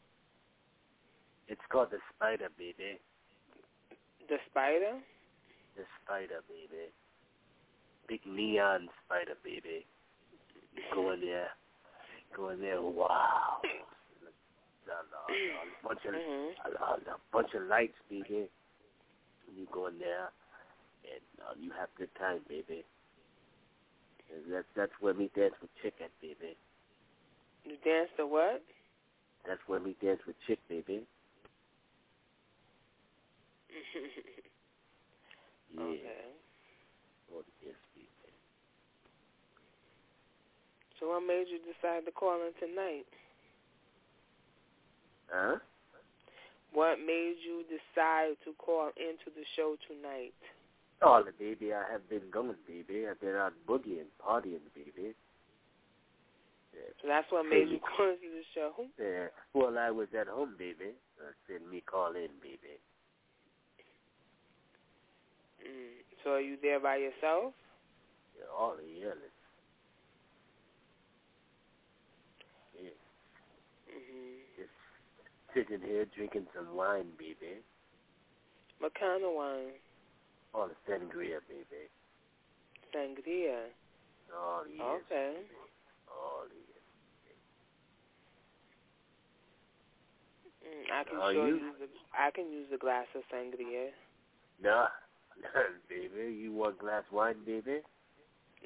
It's 1.48 1.62
called 1.72 1.92
the 1.92 2.00
Spider, 2.16 2.50
baby. 2.58 3.00
The 4.30 4.38
Spider? 4.50 5.00
The 5.76 5.84
Spider, 6.04 6.42
baby. 6.48 6.92
Big 8.08 8.22
neon 8.28 8.90
spider, 9.06 9.36
baby. 9.44 9.86
You 10.76 10.82
go 10.94 11.12
in 11.14 11.22
there. 11.22 11.48
Go 12.36 12.50
in 12.50 12.60
there. 12.62 12.82
Wow. 12.82 13.62
A, 13.64 13.68
bunch 15.88 16.00
of 16.08 16.14
a, 16.14 16.18
a, 16.20 16.22
bunch 17.32 17.54
of 17.56 17.62
lights, 17.68 17.94
baby. 18.10 18.50
You 19.56 19.68
go 19.72 19.88
in 19.88 20.00
there, 20.00 20.32
and 21.08 21.22
uh, 21.42 21.54
you 21.60 21.72
have 21.80 21.90
good 21.98 22.14
time, 22.20 22.40
baby. 22.50 22.84
And 24.34 24.54
that's 24.54 24.68
that's 24.76 24.92
where 25.00 25.14
we 25.14 25.30
dance 25.36 25.54
with 25.62 25.72
chick 25.82 25.94
at, 26.04 26.12
baby. 26.22 26.58
You 27.64 27.78
dance 27.86 28.10
to 28.18 28.28
what? 28.28 28.62
That's 29.48 29.62
where 29.68 29.80
we 29.80 29.96
dance 30.02 30.20
with 30.28 30.36
chick, 30.46 30.60
baby. 30.68 31.08
Yeah. 35.76 35.82
Okay. 35.84 36.34
Yes, 37.66 37.74
baby. 37.96 38.08
So 41.00 41.10
what 41.10 41.22
made 41.26 41.46
you 41.50 41.58
decide 41.66 42.06
to 42.06 42.12
call 42.12 42.38
in 42.46 42.54
tonight? 42.60 43.10
Huh? 45.32 45.58
What 46.74 47.00
made 47.00 47.38
you 47.42 47.64
decide 47.66 48.38
to 48.46 48.54
call 48.58 48.92
into 48.98 49.34
the 49.34 49.46
show 49.56 49.76
tonight? 49.88 50.34
Oh, 51.02 51.24
baby, 51.40 51.74
I 51.74 51.84
have 51.92 52.08
been 52.10 52.30
going, 52.32 52.56
baby. 52.68 53.08
I've 53.10 53.20
been 53.20 53.36
out 53.36 53.54
boogieing, 53.68 54.14
partying, 54.22 54.62
baby. 54.76 55.16
So 57.02 57.08
that's 57.08 57.32
what 57.32 57.44
made 57.44 57.70
you 57.70 57.80
call 57.80 58.10
into 58.10 58.30
the 58.30 58.44
show? 58.54 58.72
Yeah. 59.00 59.28
Well, 59.54 59.78
I 59.78 59.92
was 59.92 60.08
at 60.20 60.28
home, 60.28 60.56
baby. 60.58 60.96
I 61.20 61.32
said 61.48 61.62
me 61.70 61.82
call 61.86 62.16
in, 62.16 62.30
baby. 62.42 62.80
Mm. 65.64 66.04
So 66.24 66.32
are 66.32 66.42
you 66.42 66.58
there 66.62 66.80
by 66.80 66.98
yourself? 66.98 67.54
Yeah, 68.38 68.46
all 68.58 68.76
the 68.76 68.88
yearless. 68.88 69.38
Yeah. 72.80 72.90
Mhm. 73.90 74.40
Just 74.58 74.72
sitting 75.54 75.82
here 75.82 76.06
drinking 76.06 76.48
some 76.56 76.76
wine, 76.76 77.12
baby. 77.18 77.64
What 78.80 78.94
kind 78.96 79.24
of 79.24 79.34
wine? 79.34 79.74
All 80.54 80.68
the 80.68 80.76
sangria, 80.88 81.40
baby. 81.48 81.90
Sangria. 82.94 83.70
All 84.36 84.64
the. 84.64 84.84
Okay. 84.84 85.34
Baby. 85.36 85.56
All 86.10 86.46
the. 86.50 86.74
Mm, 90.64 90.92
I 90.92 91.04
can 91.04 91.20
Are 91.20 91.34
sure 91.34 91.48
you? 91.48 91.56
use 91.56 91.76
a, 91.82 91.88
I 92.18 92.32
can 92.32 92.52
use 92.52 92.68
a 92.74 92.78
glass 92.78 93.08
of 93.16 93.24
sangria. 93.34 93.90
Nah, 94.62 94.88
baby. 95.90 96.34
You 96.34 96.54
want 96.54 96.80
glass 96.80 97.04
wine, 97.12 97.36
baby? 97.46 97.80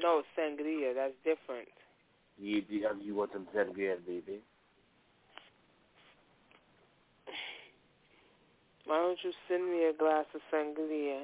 No, 0.01 0.23
sangria. 0.37 0.93
That's 0.93 1.13
different. 1.23 1.69
You 2.37 2.63
you, 2.69 2.87
you 3.01 3.15
want 3.15 3.31
some 3.33 3.47
sangria, 3.55 3.95
baby? 4.05 4.39
Why 8.85 8.97
don't 8.97 9.19
you 9.23 9.31
send 9.49 9.69
me 9.69 9.85
a 9.85 9.93
glass 9.93 10.25
of 10.33 10.41
sangria? 10.53 11.23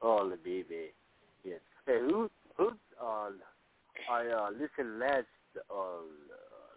Oh, 0.00 0.28
the 0.28 0.36
baby. 0.36 0.92
Yes. 1.44 1.60
Hey, 1.86 1.98
who 2.00 2.30
who 2.56 2.70
uh 3.02 3.30
I 4.10 4.26
uh 4.26 4.50
listened 4.52 4.98
last 4.98 5.26
uh 5.70 6.04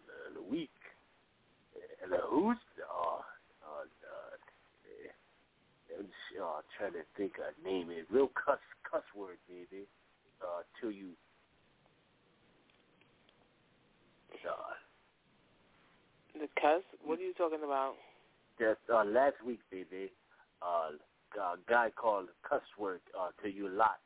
the, 0.08 0.40
the 0.40 0.42
week 0.42 0.70
and 2.04 2.14
uh, 2.14 2.18
who's 2.30 2.58
uh 2.82 3.20
uh, 3.64 3.86
uh, 6.00 6.62
trying 6.78 6.94
to 6.94 7.04
think 7.18 7.34
of 7.38 7.54
name 7.64 7.90
it 7.90 8.06
real 8.12 8.30
cuss 8.30 8.60
cuss 8.90 9.04
word 9.16 9.38
baby 9.48 9.86
uh 10.42 10.62
till 10.80 10.92
you 10.92 11.10
uh 14.48 14.74
The 16.34 16.48
cuss? 16.62 16.84
What 17.04 17.20
are 17.20 17.24
you 17.24 17.34
talking 17.34 17.64
about? 17.64 17.96
that 18.60 18.78
uh 18.94 19.04
last 19.06 19.36
week 19.46 19.60
baby 19.72 20.12
uh 20.62 20.92
a 21.36 21.56
guy 21.70 21.92
called 21.96 22.30
cuss 22.48 22.62
word 22.80 23.02
uh 23.20 23.30
till 23.42 23.52
you 23.52 23.70
lot 23.70 24.00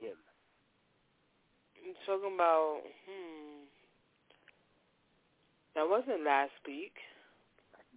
him 0.00 0.16
I'm 1.84 1.94
talking 2.06 2.34
about. 2.34 2.80
Hmm. 3.08 3.64
That 5.74 5.88
wasn't 5.88 6.24
last 6.24 6.52
week. 6.66 6.94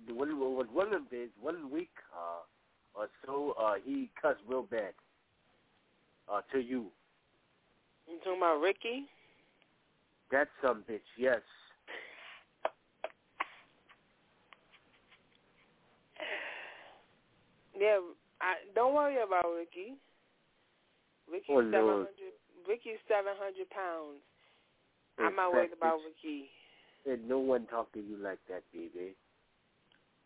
One 0.10 0.40
one 0.40 0.68
one 0.74 0.94
of 0.94 1.10
them 1.10 1.30
one 1.40 1.70
week 1.72 1.92
uh 2.14 3.00
or 3.00 3.08
so 3.26 3.54
uh 3.60 3.74
he 3.84 4.10
cussed 4.22 4.40
real 4.48 4.64
bad 4.64 4.94
uh 6.32 6.42
to 6.52 6.60
you 6.60 6.86
You 8.08 8.18
talking 8.24 8.38
about 8.38 8.60
Ricky? 8.62 9.06
that 10.32 10.48
some 10.64 10.84
bitch 10.90 11.00
yes 11.18 11.42
Yeah. 17.80 18.00
I 18.42 18.56
don't 18.76 18.94
worry 18.94 19.18
about 19.22 19.46
Ricky. 19.58 19.96
Ricky's 21.32 21.50
Oh, 21.50 21.62
seven 21.72 22.06
hundred. 22.10 22.34
Ricky's 22.68 23.02
seven 23.08 23.34
hundred 23.38 23.70
pounds. 23.70 24.22
I'm 25.20 25.36
not 25.36 25.54
worried 25.54 25.74
about. 25.78 26.00
Ricky. 26.06 26.50
and 27.06 27.28
no 27.28 27.40
one 27.40 27.66
talk 27.68 27.92
to 27.94 28.00
you 28.00 28.18
like 28.18 28.40
that 28.50 28.64
baby 28.74 29.16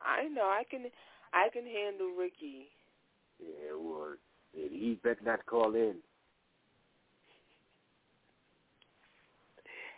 I 0.06 0.28
know. 0.28 0.44
I 0.44 0.64
can. 0.70 0.86
I 1.34 1.50
can 1.52 1.66
handle 1.66 2.12
Ricky. 2.18 2.70
yeah 3.40 3.76
well 3.78 4.14
and 4.54 4.72
he 4.72 4.98
better 5.04 5.20
not 5.26 5.46
call 5.46 5.76
in 5.76 5.96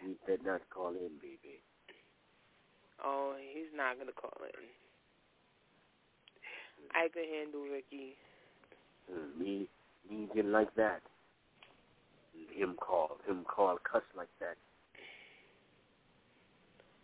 he 0.04 0.16
better 0.26 0.42
not 0.44 0.62
call 0.74 0.90
in 0.90 1.12
baby 1.22 1.62
Oh, 3.06 3.36
he's 3.38 3.70
not 3.76 4.00
gonna 4.00 4.12
call 4.12 4.34
in. 4.42 4.66
I 6.96 7.08
can 7.14 7.24
handle 7.32 7.62
Ricky. 7.72 8.16
Uh, 9.12 9.40
me 9.40 9.68
me 10.10 10.28
didn't 10.34 10.52
like 10.52 10.74
that 10.76 11.02
him 12.56 12.76
call 12.80 13.18
him 13.28 13.46
call 13.48 13.78
cuss 13.84 14.02
like 14.16 14.34
that 14.40 14.58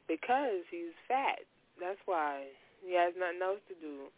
Because 0.07 0.63
he's 0.71 0.93
fat. 1.07 1.39
That's 1.79 1.99
why. 2.05 2.45
He 2.85 2.95
has 2.95 3.13
nothing 3.17 3.41
else 3.41 3.59
to 3.69 3.75
do 3.79 4.11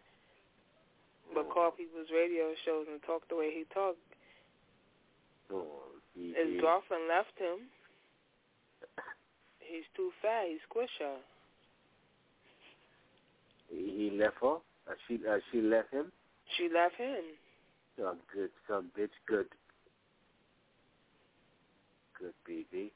but 1.34 1.50
call 1.50 1.72
people's 1.72 2.08
radio 2.14 2.54
shows 2.66 2.86
and 2.92 3.02
talk 3.04 3.28
the 3.30 3.36
way 3.36 3.50
he 3.54 3.66
talked. 3.74 3.98
oh 5.52 5.66
he, 6.14 6.34
His 6.38 6.62
girlfriend 6.62 7.08
left 7.10 7.34
him. 7.38 7.68
He's 9.60 9.86
too 9.96 10.12
fat. 10.22 10.46
He 10.48 10.58
squish 10.70 10.90
her. 11.00 11.18
he 13.70 14.12
left 14.18 14.38
her 14.42 14.58
uh, 14.88 14.94
she 15.08 15.20
uh, 15.28 15.38
she 15.52 15.62
left 15.62 15.92
him 15.92 16.12
She 16.58 16.70
left 16.70 16.96
him. 16.96 17.24
Oh, 18.00 18.16
good 18.34 18.50
son, 18.68 18.92
bitch. 18.98 19.10
Good. 19.28 19.48
Good 22.20 22.34
baby. 22.46 22.92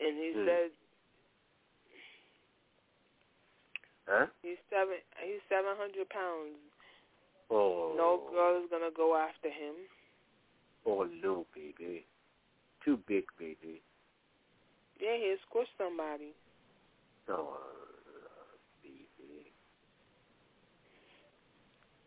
And 0.00 0.16
he 0.18 0.32
Hmm. 0.34 0.46
said 0.46 0.70
Huh? 4.06 4.26
he's 4.42 4.58
seven 4.70 5.02
he's 5.18 5.42
seven 5.48 5.74
hundred 5.76 6.08
pounds. 6.10 6.62
Oh. 7.50 7.94
No 7.96 8.22
girl 8.30 8.62
is 8.62 8.70
gonna 8.70 8.94
go 8.94 9.16
after 9.16 9.48
him. 9.48 9.74
Oh 10.86 11.08
no, 11.22 11.46
baby. 11.54 12.06
Too 12.84 12.98
big, 13.08 13.24
baby. 13.38 13.82
Yeah, 15.00 15.16
he'll 15.18 15.36
squish 15.48 15.68
somebody. 15.76 16.32
Oh, 17.28 17.58
baby. 18.82 19.50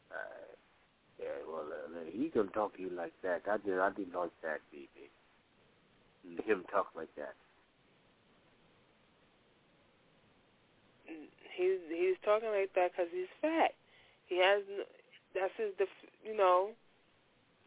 Uh, 0.09 0.55
yeah, 1.19 1.27
well, 1.47 1.67
uh, 1.67 1.99
he 2.09 2.29
gonna 2.29 2.49
talk 2.49 2.75
to 2.77 2.81
you 2.81 2.89
like 2.95 3.13
that. 3.23 3.41
I 3.51 3.57
did. 3.57 3.77
I 3.77 3.89
didn't 3.91 4.15
like 4.15 4.31
that, 4.41 4.61
baby. 4.71 5.11
Him 6.45 6.63
talk 6.71 6.87
like 6.95 7.13
that. 7.17 7.35
He's 11.59 11.83
he's 11.91 12.15
talking 12.23 12.47
like 12.55 12.71
that 12.79 12.95
because 12.95 13.11
he's 13.11 13.27
fat. 13.43 13.75
He 14.31 14.39
has 14.39 14.63
that's 15.35 15.51
his 15.59 15.75
def- 15.75 16.07
you 16.23 16.31
know 16.31 16.71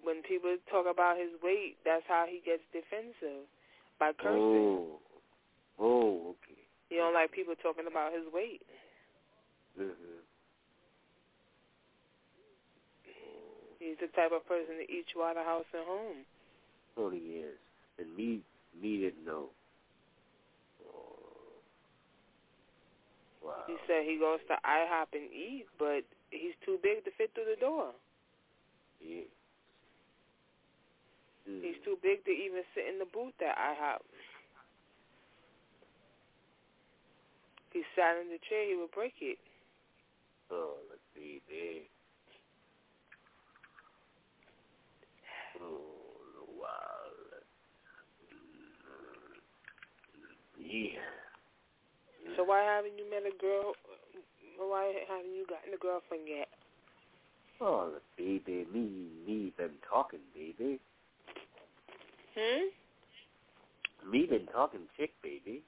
when 0.01 0.25
people 0.25 0.57
talk 0.73 0.89
about 0.89 1.21
his 1.21 1.29
weight, 1.45 1.77
that's 1.85 2.09
how 2.09 2.25
he 2.25 2.41
gets 2.41 2.65
defensive 2.73 3.45
by 4.01 4.17
cursing. 4.17 4.41
Oh. 4.41 4.99
Oh, 5.79 6.35
okay. 6.41 6.65
He 6.89 6.97
don't 6.97 7.13
like 7.13 7.33
people 7.33 7.55
talking 7.63 7.85
about 7.87 8.17
his 8.17 8.25
weight. 8.33 8.65
Mhm. 9.77 10.25
He's 13.79 13.99
the 13.99 14.09
type 14.09 14.33
of 14.33 14.47
person 14.47 14.79
to 14.79 14.91
eat 14.91 15.13
you 15.15 15.23
out 15.23 15.37
of 15.37 15.45
house 15.45 15.69
and 15.75 15.85
home. 15.85 16.25
Oh, 16.97 17.11
he 17.11 17.45
is. 17.45 17.59
And 17.99 18.17
me, 18.17 18.41
me 18.81 19.01
didn't 19.01 19.25
know. 19.27 19.51
Wow. 23.43 23.67
He 23.67 23.75
said 23.87 24.07
he 24.07 24.19
goes 24.19 24.39
to 24.47 24.55
IHOP 24.63 25.19
and 25.19 25.29
eat, 25.33 25.67
but 25.79 26.07
he's 26.31 26.55
too 26.65 26.79
big 26.83 27.05
to 27.05 27.11
fit 27.19 27.35
through 27.35 27.51
the 27.51 27.61
door. 27.61 27.91
Yeah. 29.03 29.27
Mm. 31.51 31.63
He's 31.63 31.81
too 31.85 31.99
big 32.03 32.25
to 32.25 32.31
even 32.31 32.63
sit 32.75 32.87
in 32.87 32.99
the 32.99 33.11
booth 33.11 33.35
at 33.43 33.59
IHOP. 33.59 34.07
He 37.73 37.83
sat 37.97 38.21
in 38.21 38.29
the 38.29 38.39
chair, 38.49 38.69
he 38.69 38.77
would 38.77 38.93
break 38.93 39.15
it. 39.21 39.39
Oh, 40.51 40.77
let's 40.91 41.01
see 41.17 41.41
there. 41.49 41.83
Oh, 45.61 45.81
wow. 46.61 46.93
Yeah. 50.61 51.01
So 52.37 52.42
why 52.53 52.61
haven't 52.65 52.99
you 52.99 53.09
met 53.09 53.25
a 53.25 53.33
girl? 53.41 53.73
Why 54.59 54.93
haven't 55.09 55.33
you 55.33 55.47
gotten 55.49 55.73
a 55.73 55.79
girlfriend 55.81 56.25
yet? 56.29 56.49
Oh, 57.63 57.95
baby, 58.19 58.67
me, 58.71 59.09
me 59.27 59.55
been 59.57 59.81
talking, 59.89 60.21
baby. 60.35 60.79
Hmm? 62.37 62.69
Me 64.11 64.27
been 64.27 64.47
talking 64.53 64.81
chick, 64.99 65.13
baby. 65.23 65.63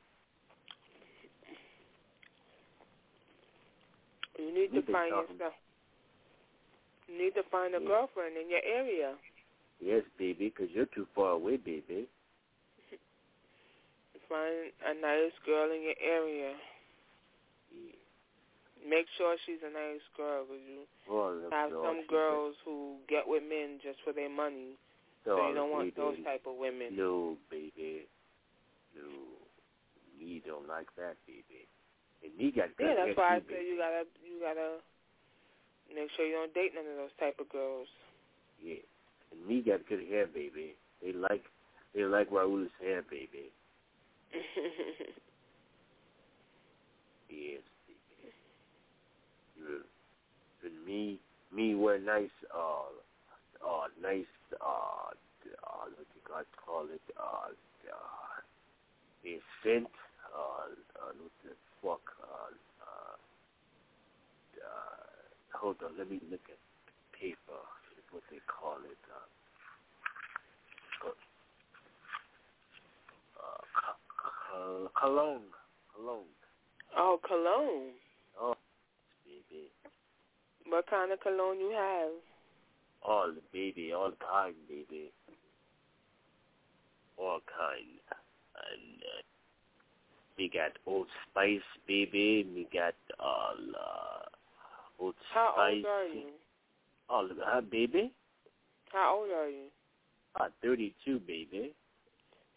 You 4.38 4.52
need 4.52 4.72
We 4.72 4.82
to 4.82 4.92
find 4.92 5.10
talking. 5.10 5.36
yourself. 5.36 5.54
You 7.08 7.16
need 7.18 7.34
to 7.34 7.42
find 7.50 7.74
a 7.74 7.80
Yeah. 7.80 7.86
girlfriend 7.86 8.36
in 8.36 8.50
your 8.50 8.64
area. 8.66 9.14
Yes, 9.80 10.02
baby, 10.18 10.50
'cause 10.50 10.68
you're 10.70 10.92
too 10.92 11.06
far 11.14 11.32
away, 11.32 11.56
baby. 11.56 12.08
Find 14.28 14.72
a 14.84 14.94
nice 14.94 15.32
girl 15.46 15.70
in 15.70 15.82
your 15.82 15.98
area. 16.00 16.56
Make 18.84 19.08
sure 19.16 19.32
she's 19.48 19.64
a 19.64 19.72
nice 19.72 20.04
girl, 20.12 20.44
cause 20.44 20.60
you 20.60 20.84
Well, 21.08 21.40
have 21.50 21.72
no, 21.72 21.88
some 21.88 22.04
girls 22.04 22.54
who 22.68 23.00
get 23.08 23.24
with 23.24 23.42
men 23.42 23.80
just 23.80 23.96
for 24.04 24.12
their 24.12 24.28
money. 24.28 24.76
So 25.24 25.40
no, 25.40 25.48
you 25.48 25.54
don't 25.56 25.72
want 25.72 25.88
baby, 25.88 25.96
those 25.96 26.20
type 26.20 26.44
of 26.44 26.60
women. 26.60 26.92
No, 26.92 27.40
baby. 27.48 28.04
No. 28.92 29.08
Me 30.20 30.44
don't 30.44 30.68
like 30.68 30.92
that, 31.00 31.16
baby. 31.24 31.64
And 32.22 32.36
me 32.36 32.52
got 32.52 32.76
good. 32.76 32.92
Yeah, 32.92 33.08
that's 33.08 33.16
why 33.16 33.36
I 33.36 33.38
say 33.48 33.64
you 33.64 33.80
gotta 33.80 34.04
you 34.20 34.36
gotta 34.40 34.84
make 35.88 36.12
sure 36.16 36.28
you 36.28 36.36
don't 36.36 36.52
date 36.52 36.72
none 36.76 36.84
of 36.84 36.96
those 36.96 37.16
type 37.18 37.40
of 37.40 37.48
girls. 37.48 37.88
Yeah. 38.60 38.84
And 39.32 39.40
me 39.48 39.64
got 39.64 39.80
good 39.88 40.04
hair, 40.08 40.26
baby. 40.26 40.76
They 41.02 41.12
like 41.12 41.42
they 41.94 42.04
like 42.04 42.30
Raul's 42.30 42.68
hair, 42.80 43.02
baby. 43.08 43.48
Yes. 47.34 47.62
And 50.64 50.86
me 50.86 51.20
me 51.54 51.74
wear 51.74 51.98
nice 51.98 52.30
uh 52.54 52.90
uh 53.64 53.86
nice 54.02 54.24
uh 54.60 54.64
uh 54.64 55.84
what 55.96 56.08
you 56.14 56.22
got 56.28 56.46
call 56.64 56.86
it 56.92 57.02
uh 57.18 57.48
uh 57.92 58.40
a 59.26 59.40
scent 59.62 59.88
uh 60.34 60.68
uh 61.00 61.12
what 61.20 61.32
the 61.44 61.50
fuck 61.82 62.02
uh 62.22 62.52
uh 62.82 63.16
uh 64.64 65.04
hold 65.64 65.76
on, 65.84 65.96
let 65.98 66.10
me 66.10 66.20
look 66.30 66.44
at 66.48 66.58
paper. 67.18 67.60
What 68.10 68.22
they 68.30 68.38
call 68.46 68.76
it. 68.84 68.98
Uh, 69.10 69.26
uh, 74.54 74.88
cologne. 75.00 75.50
Cologne. 75.96 76.34
oh, 76.96 77.18
cologne. 77.26 77.92
Oh. 78.40 78.54
What 80.68 80.86
kind 80.88 81.12
of 81.12 81.20
cologne 81.20 81.58
you 81.60 81.70
have? 81.70 82.12
All 83.02 83.32
baby, 83.52 83.92
all 83.92 84.12
kind, 84.30 84.54
baby. 84.68 85.10
All 87.18 87.40
kind. 87.46 88.00
And 88.56 89.02
uh, 89.02 89.22
we 90.38 90.48
got 90.48 90.72
Old 90.86 91.06
Spice, 91.30 91.60
baby. 91.86 92.46
We 92.54 92.66
got 92.72 92.94
all 93.20 93.56
uh, 93.74 95.02
Old 95.02 95.14
How 95.32 95.52
Spice. 95.54 95.74
old 95.76 95.86
are 95.86 96.06
you? 96.06 96.28
All 97.10 97.28
uh, 97.46 97.60
baby. 97.60 98.12
How 98.92 99.18
old 99.20 99.30
are 99.30 99.48
you? 99.50 99.66
Uh, 100.40 100.48
32, 100.62 101.20
baby. 101.20 101.72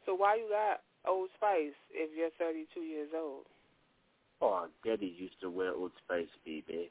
So 0.05 0.15
why 0.15 0.35
you 0.35 0.47
got 0.49 0.81
Old 1.07 1.29
Spice 1.35 1.75
if 1.91 2.09
you're 2.17 2.29
32 2.39 2.79
years 2.79 3.09
old? 3.15 3.43
Oh, 4.41 4.67
Daddy 4.85 5.13
used 5.17 5.39
to 5.41 5.49
wear 5.49 5.73
Old 5.73 5.91
Spice, 6.05 6.27
baby. 6.45 6.89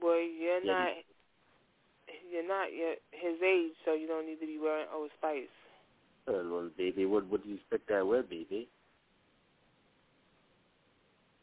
Well, 0.00 0.18
you're 0.20 0.60
Yeah. 0.64 0.72
not. 0.72 0.92
You're 2.30 2.46
not 2.48 2.72
yet 2.72 3.00
his 3.12 3.40
age, 3.42 3.72
so 3.84 3.92
you 3.94 4.06
don't 4.06 4.26
need 4.26 4.40
to 4.40 4.46
be 4.46 4.58
wearing 4.58 4.86
Old 4.92 5.10
Spice. 5.18 5.48
Well, 6.26 6.44
well, 6.48 6.68
baby, 6.76 7.04
what 7.06 7.24
what 7.26 7.42
do 7.42 7.48
you 7.50 7.56
expect 7.56 7.90
I 7.90 8.02
wear, 8.02 8.22
baby? 8.22 8.68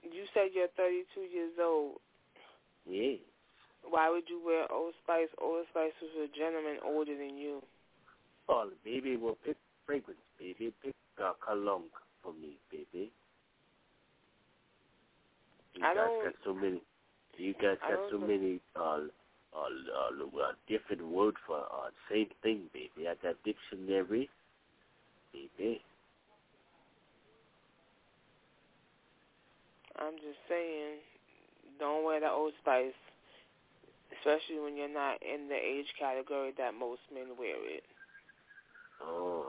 You 0.04 0.26
said 0.34 0.54
you're 0.54 0.68
32 0.78 1.22
years 1.22 1.54
old. 1.60 2.00
Yeah. 2.86 3.18
Why 3.84 4.10
would 4.10 4.30
you 4.30 4.40
wear 4.44 4.72
Old 4.72 4.94
Spice? 5.04 5.30
Old 5.42 5.66
Spice 5.72 5.94
was 6.02 6.30
a 6.30 6.38
gentleman 6.38 6.78
older 6.86 7.16
than 7.18 7.38
you. 7.38 7.62
Oh, 8.48 8.70
baby, 8.84 9.18
well, 9.18 9.38
pick 9.44 9.58
fragrance, 9.86 10.20
baby. 10.40 10.72
Pick 10.84 10.94
uh, 11.22 11.34
cologne 11.46 11.90
for 12.22 12.34
me, 12.34 12.58
baby. 12.72 13.12
You 15.74 15.84
I 15.84 15.94
guys 15.94 15.96
don't- 16.08 16.24
got 16.26 16.34
so 16.44 16.54
many. 16.54 16.82
You 17.38 17.54
guys 17.54 17.78
got 17.82 18.00
so 18.12 18.18
know. 18.18 18.28
many 18.28 18.60
uh, 18.76 18.82
uh, 18.82 19.00
uh, 19.56 20.24
uh, 20.26 20.52
different 20.68 21.08
word 21.08 21.36
for 21.46 21.58
uh, 21.58 21.90
same 22.12 22.28
thing, 22.44 22.62
baby. 22.74 23.08
I 23.08 23.16
got 23.22 23.36
dictionary, 23.44 24.30
baby. 25.34 25.82
I'm 29.98 30.16
just 30.16 30.40
saying, 30.50 31.00
don't 31.80 32.04
wear 32.04 32.20
the 32.20 32.30
Old 32.30 32.54
Spice, 32.62 32.92
especially 34.18 34.60
when 34.62 34.76
you're 34.76 34.94
not 34.94 35.18
in 35.24 35.48
the 35.48 35.56
age 35.56 35.88
category 35.98 36.54
that 36.58 36.74
most 36.74 37.02
men 37.14 37.28
wear 37.40 37.56
it. 37.56 37.84
Oh, 39.02 39.46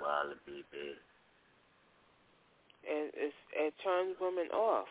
well, 0.00 0.34
baby. 0.46 0.64
It 2.82 3.14
it's, 3.14 3.34
it 3.54 3.74
turns 3.84 4.16
women 4.20 4.48
off. 4.52 4.88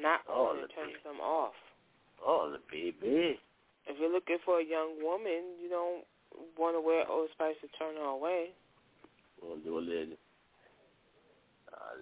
Not 0.00 0.20
on, 0.28 0.58
it 0.58 0.60
look 0.62 0.74
turns 0.74 0.94
at- 0.96 1.04
them 1.04 1.20
off. 1.20 1.54
Oh, 2.24 2.50
the 2.50 2.58
baby. 2.70 3.38
If 3.86 3.98
you're 4.00 4.10
looking 4.12 4.38
for 4.44 4.58
a 4.60 4.64
young 4.64 5.00
woman, 5.02 5.54
you 5.62 5.68
don't 5.68 6.04
want 6.58 6.74
to 6.76 6.80
wear 6.80 7.08
Old 7.08 7.30
Spice 7.32 7.54
to 7.60 7.68
turn 7.78 7.94
her 7.96 8.02
away. 8.02 8.50
Well, 9.40 9.58
well, 9.64 9.84
then, 9.84 10.16
uh, 11.72 11.96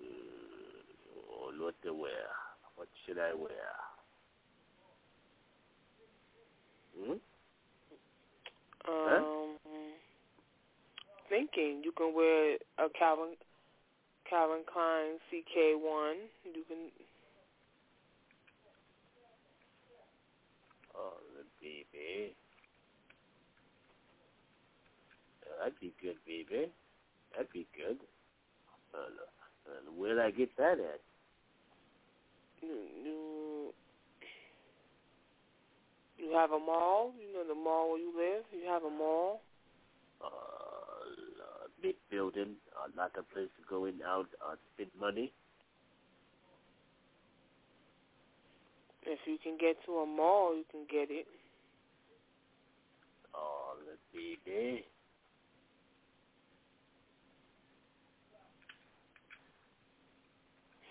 mm, 0.00 1.60
what 1.60 1.74
to 1.82 1.92
wear? 1.92 2.28
What 2.76 2.88
should 3.04 3.18
I 3.18 3.34
wear? 3.34 3.50
Hmm? 6.98 7.12
Um, 8.88 9.56
thinking 11.28 11.82
you 11.84 11.90
can 11.92 12.14
wear 12.14 12.56
a 12.78 12.88
Calvin 12.96 13.34
Calvin 14.28 14.62
Klein 14.72 15.18
CK1. 15.30 16.14
You 16.44 16.64
can 16.68 16.90
Oh, 20.96 21.12
the 21.36 21.44
baby. 21.60 22.34
That'd 25.58 25.78
be 25.80 25.92
good, 26.02 26.16
baby. 26.26 26.72
That'd 27.32 27.52
be 27.52 27.66
good. 27.76 27.98
Uh, 28.94 28.98
uh, 29.68 29.92
where'd 29.94 30.18
I 30.18 30.30
get 30.30 30.56
that 30.56 30.78
at? 30.80 31.00
you, 32.62 32.76
you 33.04 33.74
you 36.18 36.32
have 36.32 36.50
a 36.52 36.58
mall. 36.58 37.12
You 37.20 37.32
know 37.32 37.46
the 37.46 37.54
mall 37.54 37.90
where 37.90 38.00
you 38.00 38.12
live. 38.16 38.44
You 38.52 38.68
have 38.68 38.84
a 38.84 38.90
mall. 38.90 39.42
Uh, 40.24 40.26
big 41.82 41.96
building, 42.10 42.56
uh, 42.76 42.88
lot 42.96 43.12
of 43.18 43.28
place 43.30 43.48
to 43.56 43.62
go 43.68 43.84
in, 43.86 43.94
out, 44.06 44.26
uh, 44.44 44.56
spend 44.74 44.90
money. 44.98 45.32
If 49.02 49.20
you 49.26 49.38
can 49.42 49.56
get 49.58 49.76
to 49.86 49.92
a 49.98 50.06
mall, 50.06 50.56
you 50.56 50.64
can 50.70 50.82
get 50.90 51.10
it. 51.10 51.26
Oh, 53.34 53.74
the 53.86 53.96
baby. 54.12 54.84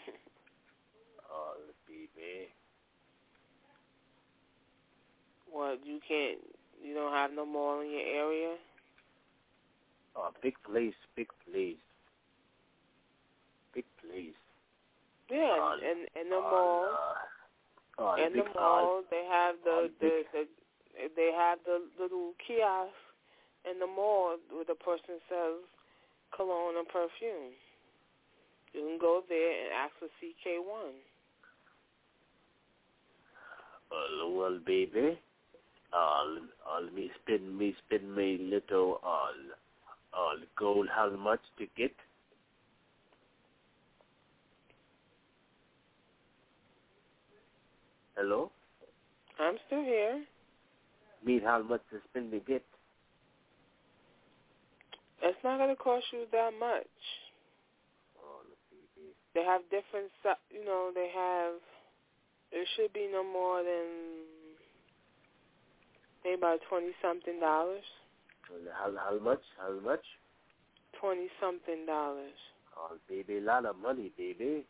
Oh, 1.29 1.55
the 1.67 1.73
baby. 1.91 2.47
What 5.51 5.79
you 5.85 5.99
can't? 6.07 6.39
You 6.81 6.93
don't 6.93 7.11
have 7.11 7.31
no 7.33 7.45
mall 7.45 7.81
in 7.81 7.91
your 7.91 7.99
area. 7.99 8.55
Oh, 10.15 10.31
big 10.41 10.55
place, 10.63 10.95
big 11.15 11.27
place. 11.45 11.77
Big 13.73 13.85
place. 14.01 14.35
Yeah, 15.29 15.57
Uh, 15.59 15.73
and 15.73 16.07
in 16.15 16.29
the 16.29 16.37
uh, 16.37 16.41
mall, 16.41 16.97
Oh, 17.97 18.15
in 18.15 18.33
the 18.33 18.43
mall, 18.55 19.03
they 19.09 19.23
have 19.29 19.55
the 19.63 19.71
uh, 19.71 19.87
the, 20.01 20.23
the 20.33 20.47
they 21.15 21.31
have 21.35 21.59
the 21.65 21.81
little 21.99 22.33
kiosk 22.45 22.91
in 23.69 23.79
the 23.79 23.87
mall 23.87 24.37
where 24.51 24.65
the 24.65 24.75
person 24.75 25.19
sells 25.29 25.63
cologne 26.35 26.75
and 26.77 26.87
perfume. 26.87 27.55
You 28.73 28.81
can 28.81 28.97
go 28.99 29.23
there 29.29 29.51
and 29.63 29.71
ask 29.73 29.93
for 29.99 30.07
CK1. 30.19 30.91
Uh, 33.91 34.29
well, 34.29 34.59
baby, 34.65 35.17
uh, 35.93 35.97
uh, 35.97 36.81
me 36.93 37.11
spend 37.23 37.57
me 37.57 37.75
spend 37.85 38.13
my 38.13 38.37
little 38.41 38.99
uh, 39.05 39.31
uh, 40.15 40.35
gold. 40.57 40.87
How 40.93 41.09
much 41.15 41.41
to 41.59 41.65
get? 41.77 41.91
Hello. 48.15 48.51
I'm 49.39 49.55
still 49.67 49.83
here. 49.83 50.23
Mean 51.25 51.41
how 51.41 51.61
much 51.61 51.81
to 51.91 51.97
spend 52.09 52.31
to 52.31 52.39
get? 52.39 52.63
It's 55.21 55.37
not 55.43 55.57
going 55.57 55.69
to 55.69 55.75
cost 55.75 56.05
you 56.13 56.25
that 56.31 56.51
much. 56.59 56.95
Oh. 58.19 58.41
They 59.33 59.43
have 59.43 59.61
different, 59.63 60.11
you 60.49 60.63
know, 60.63 60.91
they 60.93 61.09
have, 61.13 61.55
it 62.51 62.67
should 62.75 62.93
be 62.93 63.09
no 63.11 63.23
more 63.23 63.63
than 63.63 64.23
maybe 66.23 66.35
about 66.37 66.59
20 66.69 66.87
something 67.01 67.39
dollars. 67.39 67.83
How 68.73 68.91
how 68.97 69.19
much? 69.19 69.41
How 69.57 69.79
much? 69.79 70.03
twenty 70.99 71.27
something 71.41 71.85
dollars. 71.85 72.33
Oh, 72.77 72.97
baby, 73.07 73.37
a 73.37 73.41
lot 73.41 73.65
of 73.65 73.77
money, 73.77 74.11
baby. 74.17 74.65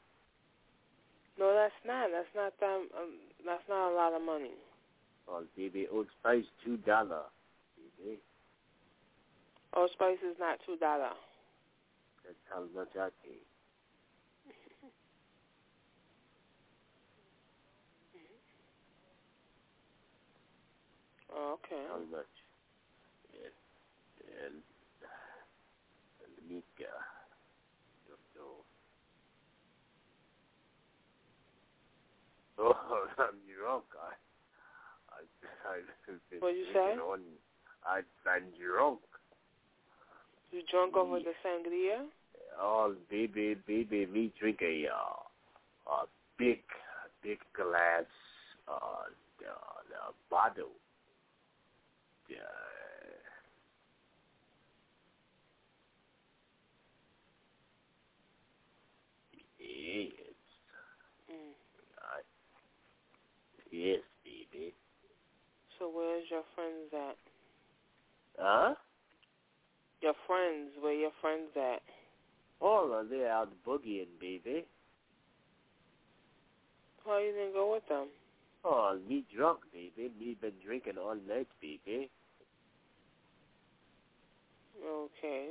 No, 1.40 1.54
that's 1.54 1.74
not. 1.86 2.10
That's 2.12 2.34
not 2.36 2.54
that. 2.60 2.76
Um, 2.98 3.14
that's 3.46 3.64
not 3.68 3.92
a 3.92 3.96
lot 3.96 4.14
of 4.14 4.22
money. 4.22 4.52
Oh, 5.28 5.44
baby, 5.58 5.88
Old 5.92 6.08
Spice 6.20 6.46
two 6.64 6.78
dollar, 6.78 7.24
baby. 7.78 8.20
Old 9.74 9.90
Spice 9.94 10.22
is 10.24 10.38
not 10.40 10.60
two 10.66 10.78
dollar. 10.78 11.12
That's 12.24 12.38
how 12.50 12.64
much 12.76 12.90
I 12.96 13.10
pay. 13.24 13.40
Oh, 21.38 21.58
okay. 21.66 21.84
How 21.90 22.00
much? 22.16 22.35
And, 24.44 24.60
and 26.22 26.32
let 26.36 26.50
me 26.50 26.64
go. 26.78 26.86
Oh, 32.58 32.74
I'm 33.20 33.36
drunk. 33.52 33.84
I, 34.00 34.16
I, 35.12 35.76
I 35.76 36.40
What 36.40 36.56
you 36.56 36.66
say? 36.74 36.80
On, 36.80 37.20
I, 37.86 38.02
I'm 38.30 38.44
drunk. 38.56 39.00
You 40.52 40.62
drunk 40.72 40.96
over 40.96 41.20
the 41.20 41.34
sangria? 41.44 42.06
Oh, 42.60 42.96
baby, 43.10 43.58
baby, 43.68 44.06
me 44.06 44.32
drink 44.40 44.62
a 44.62 44.86
uh, 44.88 45.92
a 45.92 46.06
big, 46.38 46.62
big 47.22 47.40
glass, 47.54 48.06
uh, 48.72 49.10
the, 49.40 49.46
the 49.90 50.14
bottle. 50.30 50.72
Yeah. 52.30 52.38
Yes. 59.96 60.36
Mm. 61.32 61.56
I, 62.04 62.20
yes, 63.72 64.00
baby. 64.26 64.74
So 65.80 65.90
where's 65.94 66.26
your 66.30 66.44
friends 66.54 66.92
at? 66.94 67.18
Huh? 68.38 68.76
Your 70.02 70.14
friends, 70.28 70.72
where 70.82 70.94
your 70.94 71.12
friends 71.22 71.50
at? 71.56 71.82
All 72.60 72.94
of 72.94 73.10
they 73.10 73.26
out 73.26 73.50
boogieing, 73.66 74.20
baby. 74.20 74.66
Why 77.06 77.22
you 77.22 77.32
didn't 77.32 77.54
go 77.54 77.72
with 77.72 77.88
them? 77.88 78.08
Oh, 78.66 79.00
me 79.08 79.24
drunk, 79.34 79.60
baby. 79.72 80.12
Me 80.20 80.36
been 80.42 80.54
drinking 80.66 80.98
all 80.98 81.16
night, 81.16 81.48
baby. 81.62 82.10
Okay. 84.86 85.50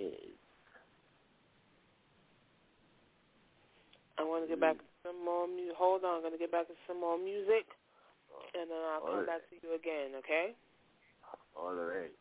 Yes. 0.00 0.16
I 4.16 4.24
want 4.24 4.44
to 4.44 4.48
get 4.48 4.60
back 4.60 4.76
to 4.76 4.84
some 5.04 5.24
more 5.24 5.48
music. 5.48 5.76
Hold 5.76 6.04
on, 6.04 6.16
I'm 6.16 6.20
going 6.20 6.32
to 6.32 6.38
get 6.38 6.52
back 6.52 6.68
to 6.68 6.76
some 6.88 7.00
more 7.00 7.16
music, 7.16 7.68
and 8.56 8.68
then 8.68 8.80
I'll 8.80 9.00
come 9.00 9.24
Alright. 9.24 9.26
back 9.28 9.44
to 9.48 9.56
you 9.60 9.76
again, 9.76 10.16
okay? 10.20 10.56
All 11.56 11.74
right. 11.74 12.12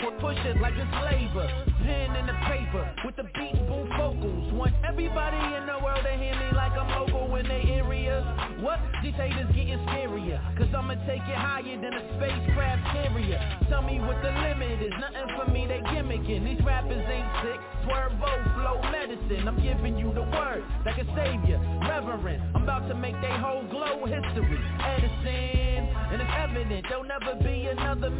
Pu- 0.00 0.18
push 0.20 0.36
it 0.44 0.60
like 0.60 0.74
it's 0.76 0.92
labor. 1.08 1.48
Pen 1.84 2.16
in 2.16 2.26
the 2.26 2.36
paper 2.44 2.84
with 3.04 3.16
the 3.16 3.24
beat 3.32 3.56
boom 3.66 3.88
vocals. 3.96 4.52
Want 4.52 4.74
everybody 4.84 5.38
in 5.56 5.66
the 5.66 5.78
world 5.82 6.04
to 6.04 6.12
hear 6.20 6.34
me 6.36 6.48
like 6.52 6.72
I'm 6.72 6.88
local 7.00 7.34
in 7.36 7.46
their 7.48 7.64
area. 7.80 8.20
What? 8.60 8.80
Dictators 9.02 9.48
getting 9.54 9.78
scarier. 9.88 10.40
Cause 10.58 10.68
I'ma 10.76 10.94
take 11.06 11.24
it 11.24 11.38
higher 11.38 11.76
than 11.80 11.92
a 11.94 12.02
spacecraft 12.16 12.82
carrier. 12.92 13.40
Tell 13.68 13.82
me 13.82 14.00
what 14.00 14.20
the 14.22 14.32
limit 14.32 14.82
is. 14.82 14.92
Nothing 15.00 15.28
for 15.36 15.46
me, 15.50 15.66
they 15.66 15.80
gimmicking. 15.92 16.44
These 16.44 16.64
rappers 16.64 17.04
ain't 17.08 17.30
sick. 17.40 17.60
Swervo, 17.86 18.32
flow 18.56 18.82
medicine. 18.90 19.46
I'm 19.48 19.60
giving 19.62 19.96
you 19.96 20.12
the 20.12 20.22
word 20.22 20.64
like 20.84 20.98
a 20.98 21.06
savior. 21.16 21.60
Reverend. 21.88 22.42
I'm 22.54 22.64
about 22.64 22.88
to 22.88 22.94
make 22.94 23.14
they 23.22 23.32
whole 23.38 23.64
glow 23.70 24.04
history. 24.04 24.60
Edison. 24.82 25.88
And 26.10 26.22
it's 26.22 26.30
evident 26.36 26.86
there'll 26.88 27.04
never 27.04 27.34
be 27.42 27.66
another. 27.70 28.15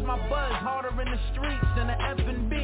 Cause 0.00 0.06
my 0.06 0.28
buzz 0.30 0.52
harder 0.64 0.96
in 1.02 1.10
the 1.10 1.20
streets 1.32 1.66
than 1.76 1.88
the 1.88 1.98
F&B. 2.00 2.54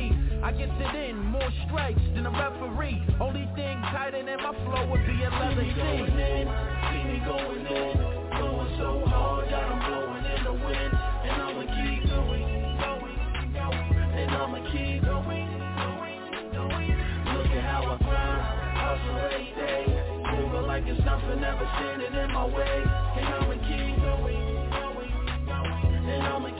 I 0.42 0.52
gets 0.52 0.72
it 0.72 0.94
in, 0.96 1.20
more 1.20 1.50
strikes 1.68 2.00
than 2.14 2.24
a 2.24 2.30
referee. 2.30 3.02
Only 3.20 3.44
thing 3.54 3.76
tighter 3.92 4.24
than 4.24 4.40
my 4.40 4.56
flow 4.64 4.88
would 4.88 5.04
be 5.04 5.20
a 5.20 5.28
leather 5.28 5.60
See 5.60 5.68
me 5.68 5.76
going 5.76 6.16
in, 6.16 6.48
see 6.48 7.04
me 7.04 7.20
going 7.28 7.60
in, 7.60 7.92
going 8.40 8.70
so 8.80 9.04
hard 9.04 9.52
that 9.52 9.68
I'm 9.68 9.80
blowing 9.84 10.24
in 10.32 10.44
the 10.48 10.52
wind, 10.64 10.92
and 10.96 11.36
I'ma 11.44 11.64
keep 11.76 12.08
going, 12.08 12.46
going, 12.80 13.16
going, 13.52 13.96
and 14.16 14.30
I'ma 14.32 14.60
keep 14.72 15.04
going, 15.04 15.48
going, 15.76 16.20
going. 16.56 16.88
Look 17.36 17.52
at 17.52 17.64
how 17.68 17.84
I 17.84 17.96
grind, 18.00 18.44
hustle 18.80 19.28
every 19.28 19.52
day, 19.60 19.84
moving 20.32 20.64
like 20.64 20.84
it's 20.88 21.04
nothing 21.04 21.44
ever 21.44 21.68
standing 21.76 22.16
in 22.16 22.32
my 22.32 22.46
way, 22.48 22.80
and 22.80 23.28
I'ma 23.28 23.56
keep 23.60 23.92
going, 24.00 24.40
going, 24.72 25.12
going, 25.44 26.08
and 26.08 26.22
I'ma 26.22 26.55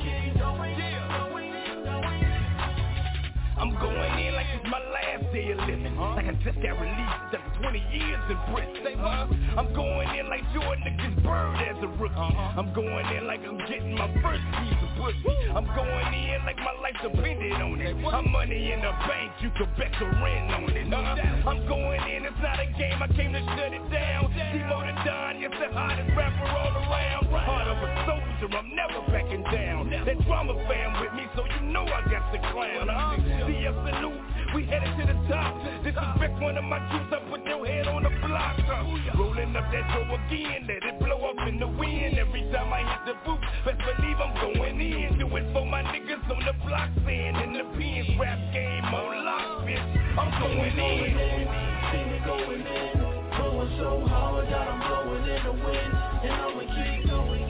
day 5.36 5.52
of 5.52 5.60
living. 5.68 5.96
Like 6.00 6.24
I 6.24 6.32
just 6.40 6.56
got 6.64 6.80
released 6.80 7.28
after 7.28 7.52
20 7.60 7.76
years 7.92 8.24
in 8.32 8.38
prison. 8.48 8.96
Huh? 8.96 9.28
I'm 9.60 9.68
going 9.76 10.08
in 10.16 10.32
like 10.32 10.40
Jordan 10.56 10.88
against 10.88 11.20
Bird 11.20 11.60
as 11.60 11.76
a 11.84 11.90
rookie. 12.00 12.16
I'm 12.16 12.72
going 12.72 13.04
in 13.12 13.26
like 13.28 13.44
I'm 13.44 13.60
getting 13.68 13.92
my 14.00 14.08
first 14.24 14.40
piece 14.56 14.80
of 14.80 14.90
pussy. 14.96 15.36
I'm 15.52 15.68
going 15.76 16.08
in 16.16 16.40
like 16.48 16.56
my 16.56 16.72
life 16.80 16.96
depended 17.04 17.52
on 17.52 17.80
it. 17.84 17.92
I'm 18.00 18.32
money 18.32 18.72
in 18.72 18.80
the 18.80 18.92
bank, 19.04 19.32
you 19.44 19.52
could 19.60 19.68
bet 19.76 19.92
the 20.00 20.08
rent 20.08 20.56
on 20.56 20.72
it. 20.72 20.88
Huh? 20.88 21.52
I'm 21.52 21.60
going 21.68 22.00
in, 22.08 22.24
it's 22.24 22.40
not 22.40 22.56
a 22.56 22.66
game, 22.80 22.96
I 22.96 23.08
came 23.12 23.36
to 23.36 23.42
shut 23.60 23.76
it 23.76 23.84
down. 23.92 24.32
Demo 24.32 24.80
the 24.88 24.94
Don, 25.04 25.36
yes, 25.36 25.52
the 25.52 25.68
hottest 25.68 26.16
rapper 26.16 26.48
all 26.48 26.72
around. 26.80 27.28
Heart 27.28 27.68
of 27.68 27.78
a 27.84 27.90
soldier, 28.08 28.56
I'm 28.56 28.72
never 28.72 29.04
backing 29.12 29.44
down. 29.52 29.90
That 29.90 30.16
drama 30.24 30.56
fam 30.64 31.00
with 31.04 31.12
me, 31.12 31.28
so 31.36 31.44
you 31.44 31.68
know 31.68 31.84
I 31.84 32.00
got 32.08 32.32
the 32.32 32.38
clown. 32.38 32.88
Huh? 32.88 33.20
See, 33.46 33.68
salute, 33.68 34.25
we 34.56 34.64
headed 34.64 34.88
to 34.96 35.04
the 35.04 35.18
top. 35.28 35.52
Disrespect 35.84 36.40
one 36.40 36.56
of 36.56 36.64
my 36.64 36.80
juice, 36.88 37.12
I 37.12 37.20
put 37.28 37.44
your 37.44 37.66
head 37.66 37.86
on 37.88 38.02
the 38.04 38.10
block. 38.24 38.56
Huh? 38.64 39.18
Rolling 39.18 39.54
up 39.54 39.68
that 39.70 39.84
dough 39.92 40.16
again, 40.16 40.64
let 40.66 40.82
it 40.82 40.98
blow 40.98 41.20
up 41.28 41.46
in 41.46 41.60
the 41.60 41.68
wind. 41.68 42.18
Every 42.18 42.40
time 42.50 42.72
I 42.72 42.80
hit 42.80 43.02
the 43.04 43.14
booth, 43.20 43.40
best 43.66 43.76
believe 43.84 44.16
I'm 44.16 44.32
going 44.40 44.80
in. 44.80 45.18
Do 45.18 45.28
it 45.36 45.52
for 45.52 45.66
my 45.66 45.82
niggas 45.82 46.24
on 46.32 46.40
the 46.40 46.54
block, 46.64 46.88
saying 47.04 47.36
in 47.36 47.52
the 47.52 47.64
pins, 47.76 48.18
rap 48.18 48.38
game 48.54 48.84
on 48.84 49.24
lock, 49.28 49.68
bitch. 49.68 49.84
I'm 50.16 50.32
going 50.40 50.72
in. 50.72 51.44
See 51.92 52.04
me 52.08 52.18
going 52.24 52.64
in, 52.64 52.96
going 53.36 53.70
so 53.76 54.08
hard 54.08 54.48
that 54.48 54.68
I'm 54.72 54.80
blowing 54.80 55.36
in 55.36 55.40
the 55.44 55.52
wind, 55.52 55.92
and 56.24 56.32
I'ma 56.32 56.64
keep 56.64 57.06
going, 57.12 57.44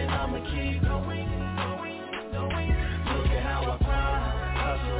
and 0.00 0.10
I'ma 0.10 0.40
keep 0.48 0.80
going, 0.80 1.25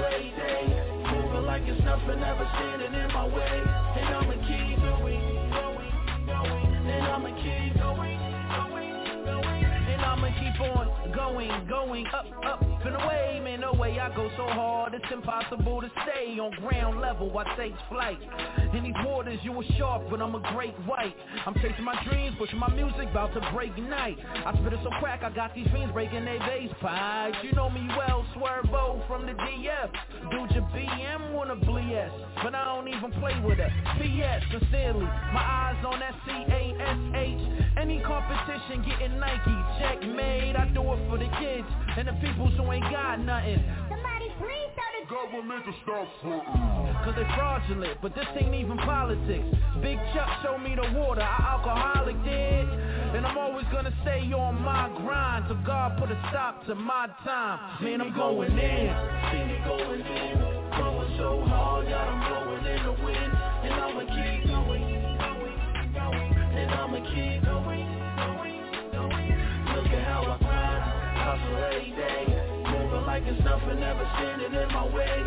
every 0.07 0.31
day, 0.31 0.67
moving 1.11 1.47
like 1.47 1.63
it's 1.67 1.83
nothing 1.85 2.23
ever 2.23 2.47
standing 2.55 2.95
in 2.95 3.09
my 3.13 3.27
way, 3.27 3.63
and 3.97 4.15
I'ma 4.15 4.37
keep 4.47 4.79
going, 4.79 5.51
going, 5.51 5.93
going, 6.27 6.73
and 6.87 7.07
I'ma 7.07 7.31
keep 7.43 7.75
going, 7.79 8.19
going, 8.55 9.25
going. 9.25 9.65
And 9.65 10.01
I'ma 10.03 10.29
keep 10.39 10.61
on 10.61 10.96
going, 11.17 11.67
going 11.67 12.07
up, 12.09 12.27
up 12.45 12.63
and 12.63 12.95
away. 12.95 13.41
Man, 13.43 13.61
no 13.61 13.73
way 13.73 13.99
I 13.99 14.15
go 14.15 14.31
so 14.37 14.47
hard, 14.47 14.95
it's 14.95 15.05
impossible 15.13 15.81
to 15.81 15.91
stay 16.05 16.39
on 16.39 16.53
ground 16.61 17.01
level. 17.01 17.37
I 17.39 17.57
take 17.57 17.73
flight. 17.89 18.19
In 18.75 18.85
these 18.85 18.95
waters, 19.05 19.39
you 19.43 19.53
were 19.53 19.65
sharp, 19.79 20.11
but 20.11 20.21
I'm 20.21 20.35
a 20.35 20.41
great 20.53 20.75
white. 20.85 21.17
I'm 21.47 21.55
chasing 21.55 21.85
my 21.85 21.97
dreams, 22.09 22.37
pushing 22.39 22.59
my 22.59 22.69
music, 22.69 23.09
about 23.11 23.33
to 23.35 23.41
break 23.55 23.77
night. 23.79 24.19
I 24.45 24.53
spit 24.61 24.75
it 24.75 24.81
so 24.85 24.91
crack, 25.01 25.23
I 25.23 25.31
got 25.31 25.55
these 25.55 25.67
fiends 25.73 25.93
breaking 25.93 26.25
their 26.27 26.39
bass 26.41 26.71
pipes. 26.81 27.39
You 27.43 27.53
know 27.53 27.71
me 27.71 27.89
well, 27.97 28.27
Swervo 28.37 29.07
from 29.09 29.25
the 29.27 29.33
DF. 29.33 29.91
Dude, 30.31 30.51
your 30.53 30.65
BM 30.75 31.33
wanna 31.33 31.57
BS, 31.57 32.11
but 32.43 32.55
I 32.55 32.65
don't 32.65 32.89
even 32.89 33.11
play 33.21 33.41
with 33.41 33.59
her. 33.59 33.73
P.S. 34.01 34.43
Sincerely, 34.53 35.01
my 35.33 35.41
eyes 35.41 35.85
on 35.85 35.99
that 36.01 36.15
C-A-S-H. 36.27 37.46
Any 37.77 38.01
competition 38.01 38.83
getting 38.89 39.21
Nike, 39.21 39.57
checkmate. 39.79 40.57
I 40.57 40.65
do 40.73 40.81
it 40.81 41.01
for 41.09 41.19
the 41.19 41.29
kids 41.39 41.69
and 41.97 42.09
the 42.09 42.13
people 42.25 42.49
who 42.49 42.73
ain't 42.73 42.91
got 42.91 43.21
nothing. 43.21 43.63
Somebody 43.91 44.33
please 44.41 44.73
tell 44.73 44.93
the 44.97 45.05
government 45.13 45.65
to 45.67 45.73
stop 45.85 46.09
Cause 47.05 47.15
they 47.15 47.29
fraudulent, 47.37 48.01
but 48.01 48.15
this 48.15 48.25
ain't 48.41 48.55
even 48.55 48.79
politics. 48.79 49.45
Big 49.83 49.99
Chuck 50.15 50.29
showed 50.43 50.59
me 50.59 50.75
the 50.75 50.99
water, 50.99 51.21
I 51.21 51.53
alcoholic 51.53 52.17
did. 52.25 52.67
And 53.15 53.27
I'm 53.27 53.37
always 53.37 53.67
gonna 53.71 53.93
stay 54.03 54.25
on 54.33 54.61
my 54.63 54.89
grind 54.97 55.47
till 55.47 55.63
God 55.65 55.99
put 56.01 56.11
a 56.11 56.19
stop 56.31 56.67
to 56.67 56.75
my 56.75 57.09
time. 57.25 57.85
Man, 57.85 58.01
I'm 58.01 58.13
going 58.17 58.51
in. 58.51 58.89
See 59.31 59.45
me 59.45 59.59
going 59.65 60.01
in, 60.01 60.35
going 60.81 61.15
so 61.19 61.45
hard 61.47 61.87
that 61.87 62.09
I'm 62.09 62.21
blowing 62.25 62.67
in 62.67 62.83
the 62.85 62.93
wind, 63.05 63.33
and 63.63 63.75
I'ma 63.85 64.01
keep 64.01 64.49
going, 64.49 64.83
going, 65.21 65.93
going, 65.95 66.33
and 66.57 66.71
I'ma 66.73 67.01
keep 67.15 67.46
hustle 71.27 71.59
every 71.59 71.91
day, 71.91 72.23
moving 72.71 73.05
like 73.05 73.25
it's 73.27 73.43
nothing 73.43 73.83
ever 73.83 74.07
standing 74.15 74.55
in 74.55 74.69
my 74.71 74.87
way, 74.95 75.25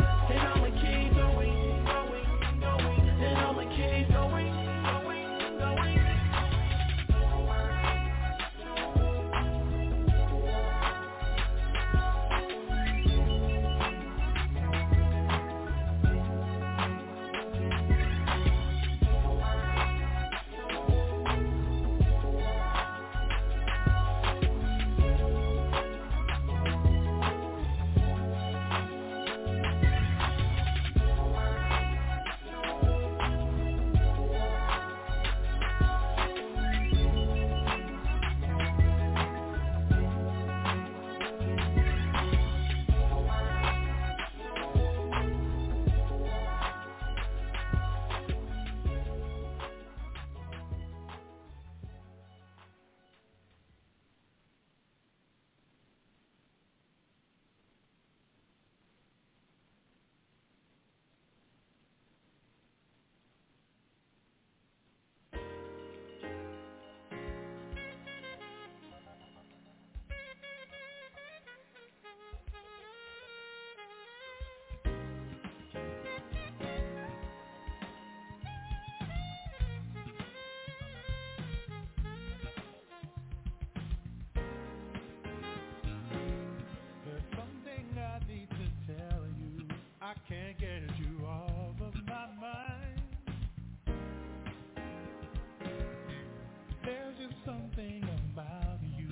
something 97.44 98.04
about 98.32 98.78
you. 98.98 99.08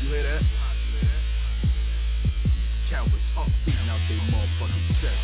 You 0.08 0.14
hear? 0.14 0.40
Cowards 2.88 3.12
up 3.36 3.48
beating 3.66 3.88
out 3.90 4.00
their 4.08 4.16
motherfucking 4.32 4.88
chest. 5.02 5.20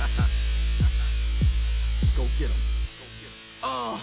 Go 2.16 2.26
get 2.40 2.48
them. 2.48 2.62
Uh. 3.62 4.00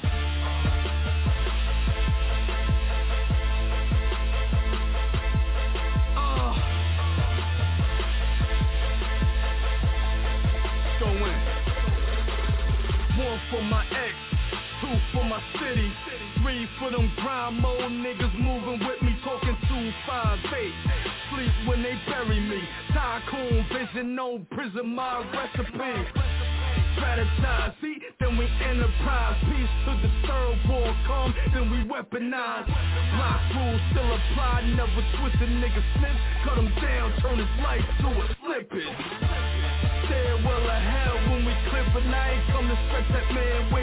Uh. 6.16 6.56
For 13.50 13.64
my 13.64 13.84
ex, 13.92 14.14
two 14.80 14.96
for 15.14 15.24
my 15.26 15.42
city, 15.60 15.92
three 16.42 16.68
for 16.80 16.89
them 16.89 17.12
grind 17.18 17.60
mode 17.60 17.92
niggas 17.92 18.34
moving 18.39 18.80
with 18.88 19.01
talking 19.32 19.57
two 19.69 19.91
five 20.07 20.39
eight. 20.59 20.73
Sleep 21.32 21.67
when 21.67 21.82
they 21.84 21.95
bury 22.07 22.39
me. 22.39 22.59
Tycoon 22.93 23.65
vision, 23.71 24.15
no 24.15 24.45
prison, 24.51 24.93
my 24.93 25.23
recipe. 25.32 25.95
Strategize, 26.95 27.73
see, 27.82 27.95
then 28.19 28.38
we 28.38 28.45
enterprise. 28.67 29.38
Peace 29.47 29.75
to 29.86 29.91
the 30.03 30.11
third 30.27 30.57
war 30.67 30.95
come, 31.07 31.34
then 31.53 31.71
we 31.71 31.77
weaponize. 31.88 32.65
Block 33.15 33.41
rules 33.55 33.82
still 33.91 34.11
apply, 34.11 34.67
never 34.75 35.01
twist 35.15 35.39
a 35.39 35.47
nigga 35.47 35.84
snitch. 35.95 36.21
Cut 36.43 36.57
him 36.57 36.71
down, 36.82 37.13
turn 37.21 37.38
his 37.39 37.53
life 37.63 37.86
to 38.01 38.07
a 38.07 38.25
slippage. 38.43 38.91
Stairwell 40.05 40.69
of 40.69 40.82
hell 40.91 41.15
when 41.32 41.45
we 41.45 41.53
clip 41.69 41.88
and 41.95 42.13
I 42.13 42.32
ain't 42.32 42.67
to 42.67 42.77
stretch 42.88 43.07
that 43.11 43.34
man 43.34 43.71
where 43.71 43.80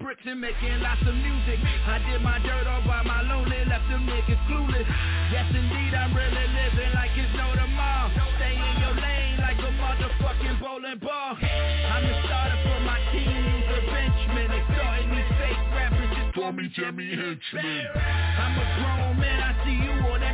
bricks 0.00 0.24
and 0.24 0.40
making 0.40 0.80
lots 0.80 1.00
of 1.04 1.14
music. 1.14 1.60
I 1.86 2.00
did 2.08 2.22
my 2.22 2.40
dirt 2.40 2.66
all 2.66 2.82
by 2.88 3.02
my 3.04 3.20
lonely, 3.22 3.60
left 3.68 3.86
them 3.92 4.08
niggas 4.08 4.40
clueless. 4.48 4.88
Yes, 5.30 5.46
indeed, 5.52 5.92
I'm 5.94 6.16
really 6.16 6.46
living 6.56 6.92
like 6.96 7.12
it's 7.14 7.30
no 7.36 7.52
tomorrow. 7.54 8.08
Stay 8.40 8.56
in 8.56 8.74
your 8.80 8.96
lane 8.96 9.36
like 9.38 9.60
a 9.60 9.70
motherfucking 9.76 10.56
bowling 10.60 10.98
ball. 10.98 11.36
I'm 11.36 12.02
the 12.02 12.14
starter 12.24 12.58
for 12.64 12.80
my 12.80 12.98
team, 13.12 13.28
use 13.28 13.70
a 13.76 13.80
benchman. 13.92 14.48
They 14.48 14.62
starting 14.72 15.10
these 15.12 15.30
fake 15.36 15.64
rappers, 15.76 16.10
just 16.16 16.34
call 16.34 16.52
me 16.52 16.72
Jimmy 16.74 17.12
Henchman. 17.12 17.84
I'm 17.94 18.56
a 18.56 18.66
grown 18.80 19.20
man, 19.20 19.38
I 19.44 19.52
see 19.64 19.76
you 19.84 19.92
on 20.08 20.20
that 20.20 20.29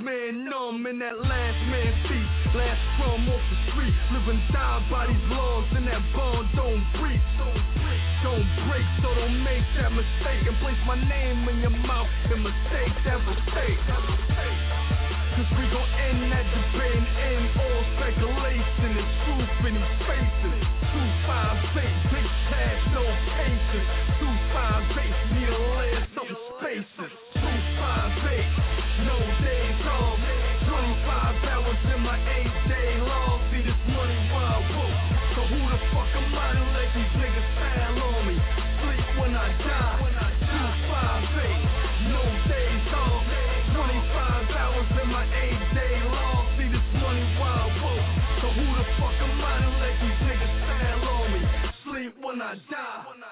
man 0.00 0.44
numb 0.44 0.86
in 0.86 0.98
that 0.98 1.18
last 1.20 1.60
man 1.70 1.92
seat. 2.08 2.28
Last 2.56 2.82
from 2.98 3.28
off 3.28 3.44
the 3.50 3.58
street, 3.70 3.94
living 4.12 4.42
die 4.52 4.86
by 4.90 5.06
these 5.06 5.26
laws 5.30 5.66
and 5.76 5.86
that 5.86 6.02
bond 6.14 6.48
don't 6.56 6.84
breathe. 7.00 7.20
Don't 8.24 8.48
break, 8.66 8.86
so 9.02 9.14
don't 9.14 9.44
make 9.44 9.62
that 9.78 9.92
mistake 9.92 10.42
and 10.48 10.56
place 10.58 10.80
my 10.86 10.98
name 10.98 11.48
in 11.48 11.60
your 11.60 11.70
mouth 11.70 12.08
and 12.32 12.42
mistake 12.42 12.92
that 13.04 13.20
mistake. 13.22 13.78
Cause 15.36 15.50
we 15.54 15.64
gon' 15.68 15.90
end 16.00 16.32
that 16.32 16.46
debate 16.48 16.96
and 16.96 17.06
end 17.06 17.46
all 17.60 17.82
speculation 17.94 18.90
and 18.98 19.08
truth 19.22 19.66
in 19.68 19.74
these 19.78 19.94
faces. 20.08 20.62
Two 20.90 21.08
five 21.28 21.60
eight, 21.76 21.96
big 22.10 22.28
cash, 22.50 22.82
no 22.96 23.04
patience. 23.36 23.90
Two 24.18 24.34
five 24.50 24.82
eight, 24.96 25.16
need 25.36 25.50
a 25.52 25.60
layer, 25.76 26.02
some 26.16 26.32
spaces. 26.58 27.25
These 36.96 37.12
niggas 37.20 37.48
stand 37.60 37.98
on 38.00 38.26
me? 38.26 38.36
Sleep 38.80 39.06
when 39.20 39.36
I 39.36 39.48
die. 39.60 40.00
Two 40.48 40.68
five 40.88 41.24
eight, 41.44 41.62
no 42.08 42.22
days 42.48 42.88
off. 42.96 43.20
25 43.76 44.56
hours 44.56 44.88
in 45.02 45.08
my 45.12 45.24
eight 45.44 45.60
day 45.76 45.94
long. 46.08 46.42
See 46.56 46.68
this 46.72 46.88
money 46.96 47.26
wild 47.36 47.72
book. 47.84 48.04
So 48.40 48.46
who 48.48 48.66
the 48.80 48.84
fuck 48.96 49.18
am 49.20 49.44
I 49.44 49.54
to 49.60 49.70
let 49.76 49.94
these 50.00 50.20
niggas 50.24 50.54
stand 50.64 51.02
on 51.04 51.24
me? 51.32 51.40
Sleep 51.84 52.14
when 52.24 52.40
I 52.40 52.54
die. 52.70 53.25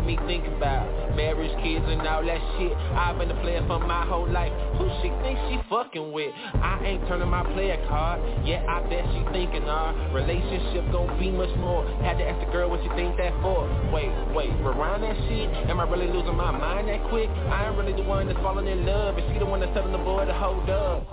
got 0.00 0.06
me 0.06 0.16
thinking 0.26 0.54
about 0.56 0.88
marriage, 1.14 1.52
kids, 1.62 1.84
and 1.86 2.00
all 2.08 2.24
that 2.24 2.40
shit. 2.56 2.72
I've 2.96 3.18
been 3.18 3.30
a 3.30 3.40
player 3.42 3.62
for 3.66 3.78
my 3.80 4.06
whole 4.06 4.28
life. 4.28 4.52
Who 4.78 4.88
she 5.02 5.12
think 5.20 5.36
she 5.48 5.60
fucking 5.68 6.12
with? 6.12 6.32
I 6.54 6.80
ain't 6.84 7.06
turning 7.06 7.28
my 7.28 7.44
player 7.52 7.76
card. 7.86 8.20
Yeah, 8.44 8.64
I 8.64 8.80
bet 8.88 9.04
she 9.12 9.20
thinking 9.32 9.64
our 9.68 9.92
relationship 10.14 10.90
gon' 10.90 11.18
be 11.20 11.30
much 11.30 11.54
more. 11.58 11.84
Had 12.00 12.16
to 12.16 12.24
ask 12.24 12.40
the 12.44 12.50
girl 12.50 12.70
what 12.70 12.80
she 12.82 12.88
think 12.96 13.16
that 13.18 13.32
for. 13.42 13.68
Wait, 13.92 14.08
wait, 14.32 14.50
rewind 14.64 15.02
that 15.02 15.16
shit. 15.28 15.68
Am 15.68 15.80
I 15.80 15.84
really 15.84 16.08
losing 16.08 16.36
my 16.36 16.50
mind 16.50 16.88
that 16.88 17.04
quick? 17.10 17.28
I 17.28 17.68
ain't 17.68 17.76
really 17.76 17.92
the 17.92 18.08
one 18.08 18.26
that's 18.26 18.40
falling 18.40 18.66
in 18.68 18.86
love, 18.86 19.18
and 19.18 19.26
she 19.32 19.38
the 19.38 19.44
one 19.44 19.60
that's 19.60 19.74
telling 19.74 19.92
the 19.92 19.98
boy 20.00 20.24
to 20.24 20.32
hold 20.32 20.68
up. 20.70 21.10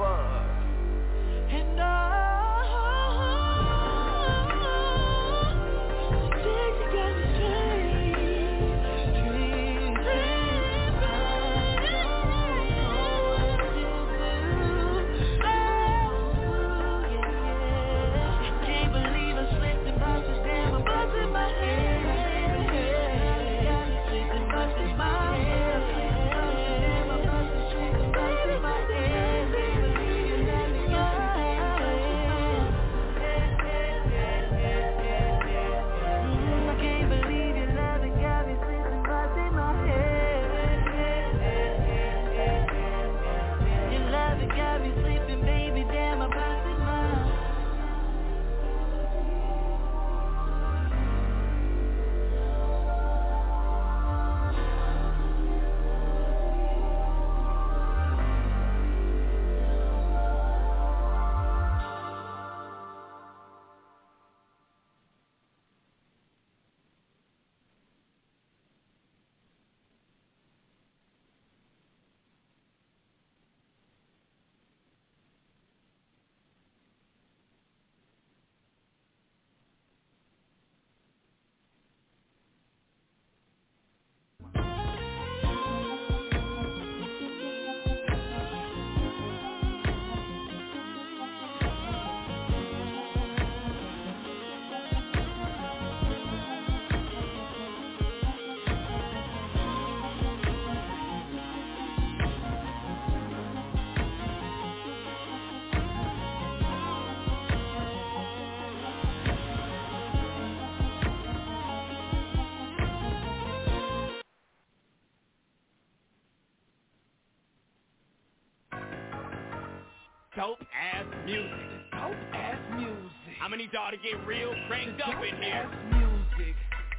dope 120.38 120.62
ass 120.94 121.06
music. 121.26 121.50
Dope 121.92 122.14
ass 122.32 122.60
music. 122.78 123.36
I'ma 123.44 123.56
need 123.56 123.74
y'all 123.74 123.90
to 123.90 123.98
get 123.98 124.24
real 124.26 124.54
cranked 124.68 125.02
up 125.02 125.16
in 125.24 125.42
here. 125.42 125.64
Dope 125.64 125.74
Ass 125.74 126.30
music. 126.38 126.56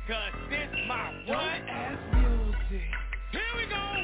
Cause 0.09 0.35
this 0.51 0.69
my 0.89 1.13
what? 1.25 1.39
Dope 1.39 1.71
ass 1.71 1.99
music. 2.15 2.91
Here 3.31 3.53
we 3.57 3.67
go. 3.71 3.98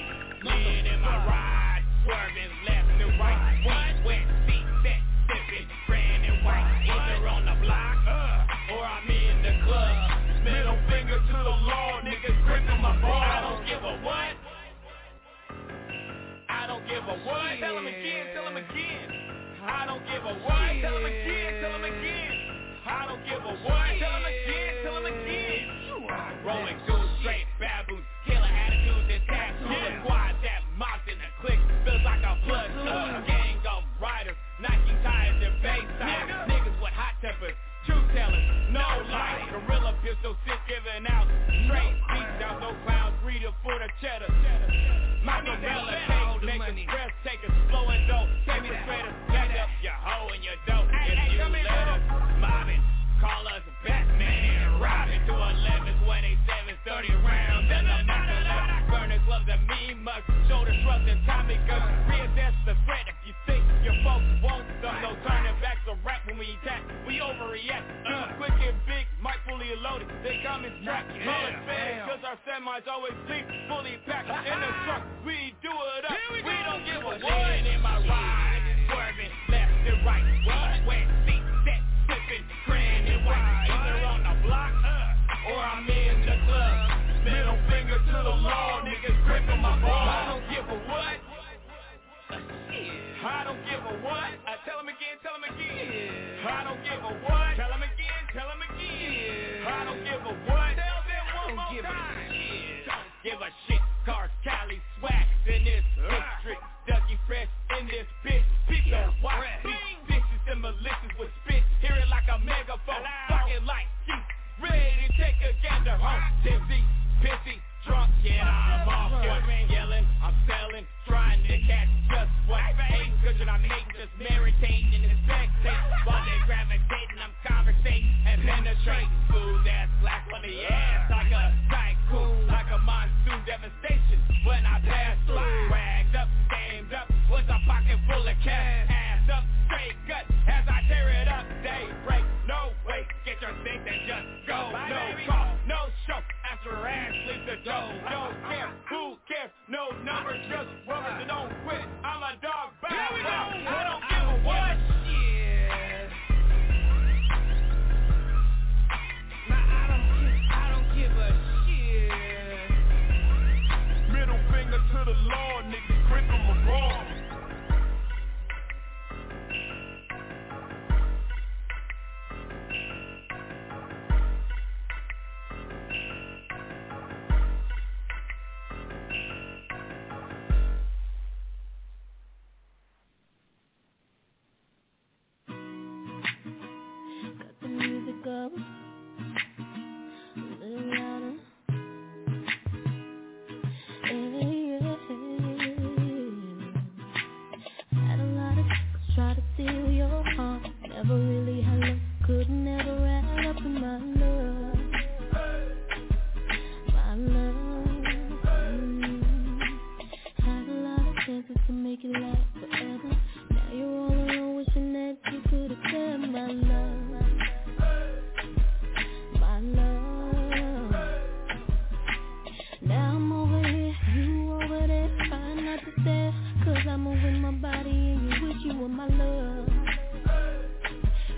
Cause 226.85 226.93
I'ma 226.93 227.11
win 227.13 227.41
my 227.41 227.51
body 227.51 227.89
and 227.89 228.31
you 228.31 228.47
wish 228.47 228.57
you 228.63 228.79
were 228.79 228.89
my 228.89 229.07
love. 229.07 229.69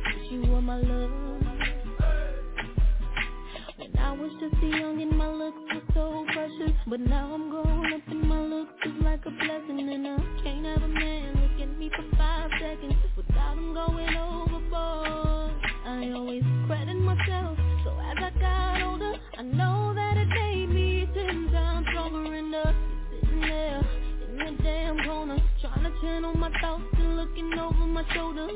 Wish 0.07 0.33
you 0.33 0.41
were 0.51 0.61
my 0.61 0.77
love. 0.77 1.11
When 3.77 3.97
I 3.97 4.11
was 4.11 4.33
just 4.41 4.61
a 4.61 4.67
young 4.67 5.01
and 5.01 5.17
my 5.17 5.31
looks 5.31 5.61
were 5.73 5.83
so 5.95 6.27
precious 6.33 6.77
But 6.89 6.99
now 6.99 7.33
I'm 7.33 7.51
grown 7.51 7.93
up 7.93 8.01
and 8.09 8.23
my 8.29 8.41
looks 8.41 8.73
is 8.87 9.05
like 9.05 9.25
a 9.25 9.31
blessing 9.31 9.89
And 9.89 10.09
I 10.09 10.43
can't 10.43 10.67
have 10.67 10.83
a 10.83 10.89
man 10.89 11.36
shoulder. 28.15 28.49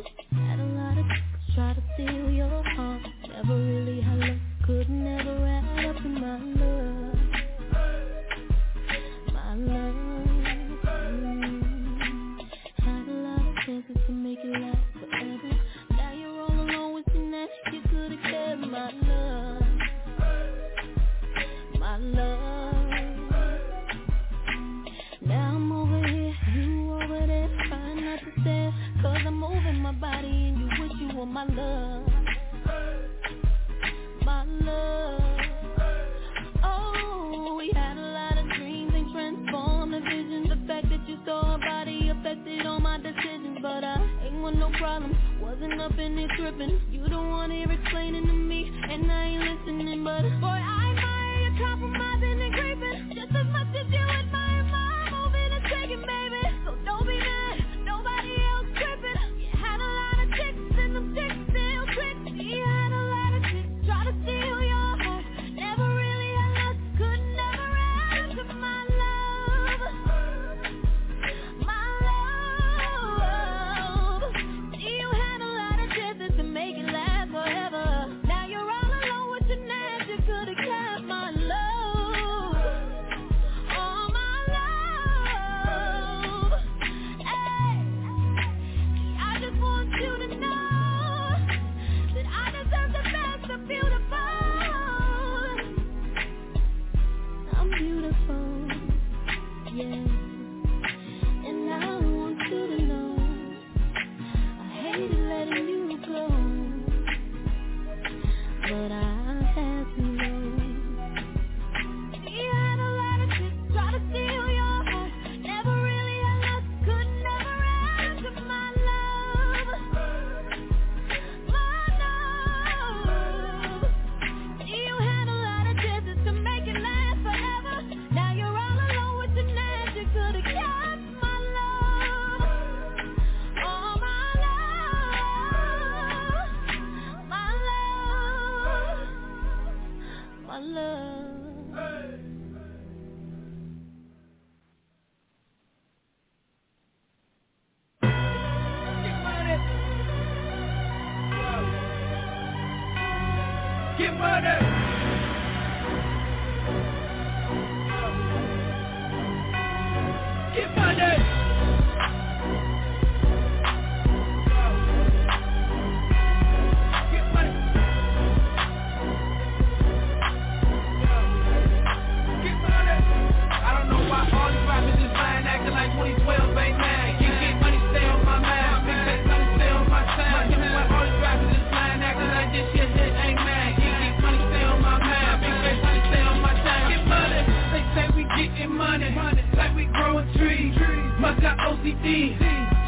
poetry. 190.20 190.72
My 191.18 191.38
got 191.40 191.58
OCD, 191.58 192.38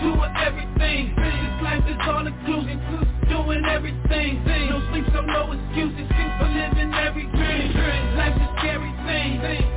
doing 0.02 0.34
everything. 0.36 1.14
This 1.16 1.62
life 1.62 1.84
is 1.88 1.96
all 2.02 2.26
inclusive, 2.26 2.80
doing 3.28 3.64
everything. 3.64 4.44
No 4.44 4.82
sleep, 4.90 5.04
so 5.12 5.20
no 5.20 5.52
excuses. 5.52 6.08
I'm 6.10 6.56
living 6.56 6.92
every 6.94 7.26
dream. 7.26 8.16
Life's 8.16 8.38
a 8.40 8.54
scary 8.58 8.92
thing. 9.06 9.71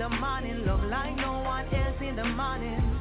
the 0.00 0.08
morning, 0.08 0.64
look 0.64 0.80
like 0.90 1.14
no 1.16 1.40
one 1.40 1.66
else 1.74 2.00
in 2.00 2.16
the 2.16 2.24
morning. 2.24 2.99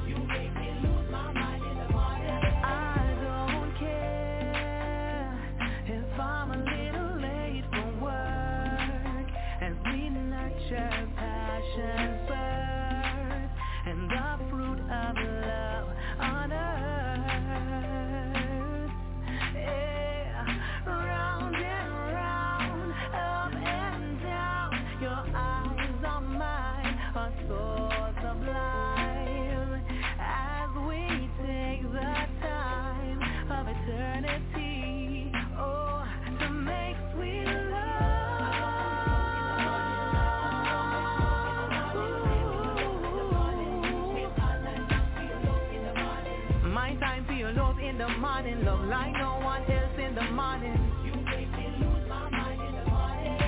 the 48.14 48.20
morning, 48.20 48.66
love 48.66 48.82
like 48.90 49.14
no 49.14 49.40
one 49.44 49.64
else 49.72 49.98
in 50.00 50.16
the 50.16 50.24
morning. 50.32 50.78
You 51.06 51.14
make 51.26 51.52
me 51.52 51.68
lose 51.80 52.10
my 52.10 52.30
mind 52.30 52.62
in 52.62 52.76
the 52.76 52.86
morning. 52.90 53.40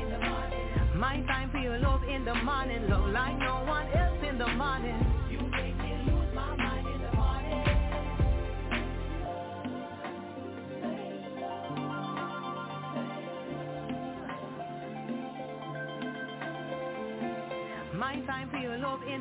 in 0.00 0.10
the 0.10 0.18
morning. 0.20 0.98
My 0.98 1.16
time 1.28 1.50
for 1.52 1.58
your 1.58 1.78
love 1.78 2.02
in 2.04 2.24
the 2.24 2.34
morning, 2.34 2.88
love 2.90 3.10
like 3.10 3.38
no 3.38 3.55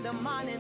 the 0.05 0.13
morning. 0.13 0.54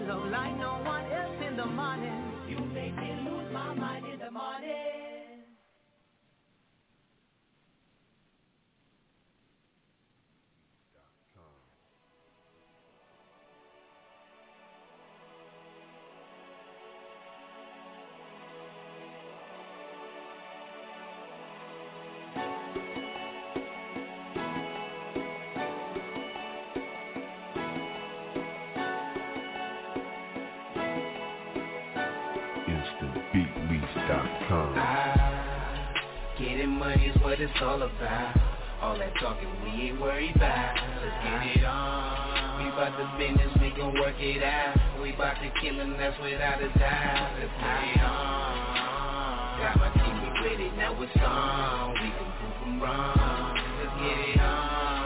It's 37.45 37.61
all 37.61 37.81
about. 37.81 38.33
All 38.81 38.97
that 38.97 39.13
talking 39.21 39.47
we 39.63 39.93
ain't 39.93 40.01
worried 40.01 40.35
about. 40.35 40.73
Let's 40.97 41.13
get 41.21 41.61
it 41.61 41.63
on. 41.63 42.57
We 42.57 42.71
bout 42.73 42.97
the 42.97 43.05
business, 43.21 43.53
we 43.61 43.69
gon' 43.77 43.93
work 44.01 44.17
it 44.17 44.41
out. 44.41 44.73
We 45.01 45.11
bout 45.13 45.37
the 45.37 45.53
killing, 45.61 45.93
that's 45.97 46.17
without 46.17 46.57
a 46.57 46.69
doubt. 46.73 47.37
Let's 47.37 47.53
get 47.61 47.81
it 47.85 48.01
on. 48.01 49.61
Got 49.61 49.77
my 49.77 49.89
team, 49.93 50.15
we 50.25 50.29
ready, 50.41 50.69
now 50.73 50.97
it's 50.97 51.13
on. 51.21 51.93
We 51.93 52.09
can 52.17 52.29
prove 52.41 52.57
them 52.65 52.81
wrong. 52.81 53.53
Let's 53.77 53.93
get 54.01 54.17
it 54.25 54.41
on. 54.41 55.05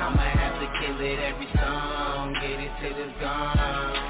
I'ma 0.00 0.24
have 0.24 0.56
to 0.64 0.68
kill 0.80 0.96
it 0.96 1.18
every 1.28 1.48
song. 1.60 2.32
Get 2.40 2.56
it 2.56 2.72
till 2.80 2.96
it's 3.04 3.20
gone. 3.20 4.00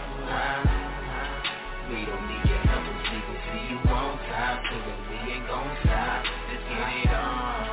We 1.91 1.99
don't 2.07 2.25
need 2.31 2.47
your 2.47 2.63
help, 2.63 2.87
we 2.95 3.19
gon' 3.27 3.39
see 3.51 3.65
you 3.75 3.79
on 3.91 4.19
top. 4.31 4.63
Then 4.71 4.99
we 5.11 5.35
ain't 5.35 5.47
gon' 5.51 5.77
stop. 5.83 6.44
It 6.77 7.13
on. 7.13 7.64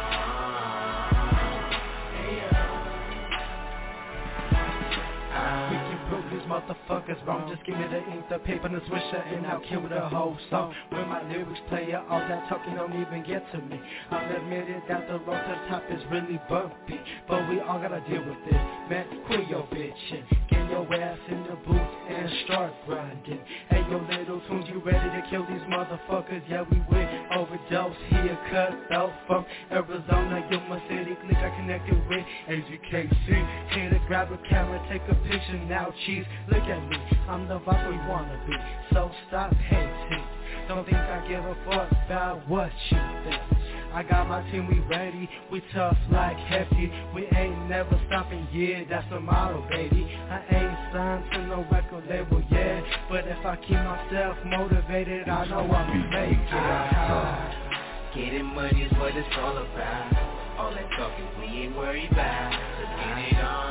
Motherfuckers 6.52 7.26
wrong 7.26 7.49
Just 7.49 7.65
give 7.65 7.78
me 7.78 7.88
the 7.88 8.03
ink, 8.11 8.26
the 8.30 8.40
paper, 8.40 8.68
and 8.68 8.76
the 8.76 8.82
swisher 8.82 9.38
And 9.38 9.48
I'll 9.48 9.61
kill 9.61 9.88
the 9.88 10.02
whole 10.10 10.38
song. 10.49 10.73
When 10.90 11.07
my 11.07 11.23
lyrics 11.30 11.60
play 11.69 11.94
out, 11.94 12.07
all 12.10 12.19
that 12.19 12.49
talking 12.49 12.76
don't 12.76 12.94
even 12.94 13.23
get 13.23 13.49
to 13.53 13.60
me. 13.60 13.80
I'll 14.11 14.36
admit 14.36 14.69
it 14.69 14.84
that 14.90 15.07
the 15.07 15.19
road 15.19 15.40
to 15.40 15.52
the 15.52 15.69
top 15.69 15.84
is 15.90 16.02
really 16.11 16.40
bumpy 16.49 16.99
But 17.28 17.48
we 17.49 17.60
all 17.61 17.80
gotta 17.80 18.03
deal 18.10 18.23
with 18.26 18.38
this. 18.45 18.61
Man, 18.90 19.06
quit 19.28 19.48
your 19.48 19.64
bitching. 19.72 20.28
Get 20.49 20.69
your 20.69 20.84
ass 20.94 21.19
in 21.30 21.44
the 21.44 21.56
booth 21.65 21.91
and 22.10 22.30
start 22.45 22.73
grinding. 22.86 23.40
Hey, 23.69 23.84
yo, 23.90 23.98
little 23.98 24.41
tunes, 24.48 24.65
you 24.68 24.82
ready 24.84 24.99
to 24.99 25.28
kill 25.30 25.45
these 25.48 25.64
motherfuckers? 25.72 26.44
Yeah, 26.49 26.64
we 26.69 26.78
will 26.90 27.02
overdose 27.32 27.95
Here, 28.10 28.38
cut 28.49 28.91
out 28.91 29.14
from 29.28 29.45
Arizona. 29.72 30.48
Yo, 30.52 30.60
my 30.68 30.80
city, 30.90 31.15
click 31.23 31.38
I 31.38 31.56
connected 31.56 31.95
with 32.10 32.26
AZKC 32.49 33.72
Here 33.73 33.90
to 33.90 33.99
grab 34.07 34.32
a 34.32 34.38
camera, 34.49 34.86
take 34.91 35.02
a 35.10 35.15
picture 35.28 35.57
now, 35.68 35.94
cheese 36.06 36.26
Look 36.50 36.64
at 36.64 36.90
me, 36.90 36.98
I'm 37.28 37.48
the 37.48 37.60
vibe 37.60 37.90
we 37.90 37.98
wanna 38.10 38.40
be. 38.48 38.54
So 38.94 39.12
stop 39.28 39.54
hating. 39.54 40.24
Don't 40.68 40.86
think 40.86 40.98
I 40.98 41.28
give 41.28 41.44
a 41.44 41.56
fuck 41.66 41.92
about 42.06 42.48
what 42.48 42.72
you 42.90 42.98
think. 43.24 43.42
I 43.94 44.04
got 44.04 44.28
my 44.28 44.42
team, 44.52 44.68
we 44.68 44.80
ready, 44.80 45.30
we 45.52 45.62
tough 45.74 45.98
like 46.10 46.38
hefty. 46.38 46.92
We 47.14 47.28
ain't 47.36 47.68
never 47.68 48.00
stopping, 48.08 48.48
yeah, 48.54 48.84
that's 48.90 49.10
the 49.10 49.20
motto, 49.20 49.68
baby. 49.70 50.08
I 50.30 50.40
ain't 50.50 50.94
signed 50.94 51.26
to 51.34 51.48
no 51.48 51.66
record 51.70 52.08
label, 52.10 52.42
yeah 52.50 52.82
But 53.10 53.28
if 53.28 53.46
I 53.46 53.58
keep 53.58 53.72
myself 53.72 54.38
motivated, 54.46 55.28
I 55.28 55.46
know 55.48 55.70
I'ma 55.70 56.10
make 56.10 56.40
it. 56.40 58.16
Getting 58.16 58.46
money 58.46 58.84
is 58.84 58.92
what 58.94 59.16
it's 59.16 59.28
all 59.40 59.58
about. 59.58 60.58
All 60.58 60.72
that 60.72 60.90
talking 60.98 61.28
we 61.40 61.64
ain't 61.64 61.76
worried 61.76 62.12
about. 62.12 62.52
Let's 62.80 63.30
get 63.32 63.40
it 63.40 63.44
on. 63.44 63.70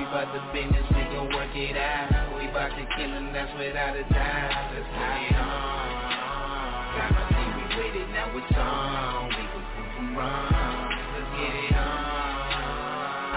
We 0.00 0.06
bout 0.06 0.32
the 0.32 0.40
business, 0.56 0.86
we 0.96 1.02
gon' 1.12 1.28
work 1.28 1.54
it 1.54 1.76
out. 1.76 2.32
We 2.32 2.46
bout 2.56 2.72
the 2.72 2.88
killing, 2.96 3.34
that's 3.36 3.52
without 3.52 3.92
a 3.92 4.02
doubt. 4.08 4.72
Let's 4.72 4.88
get 4.96 5.28
it 5.28 5.36
on. 5.36 6.00
Got 6.96 7.12
my 7.12 7.28
team, 7.28 7.52
we 7.52 7.64
ready, 7.76 8.08
now 8.08 8.32
it's 8.32 8.56
on. 8.56 9.28
We 9.28 9.44
can 9.44 9.60
prove 9.60 9.92
them 10.00 10.16
wrong. 10.16 10.88
Let's 10.88 11.30
get 11.36 11.52
it 11.52 11.76
on. 11.76 12.00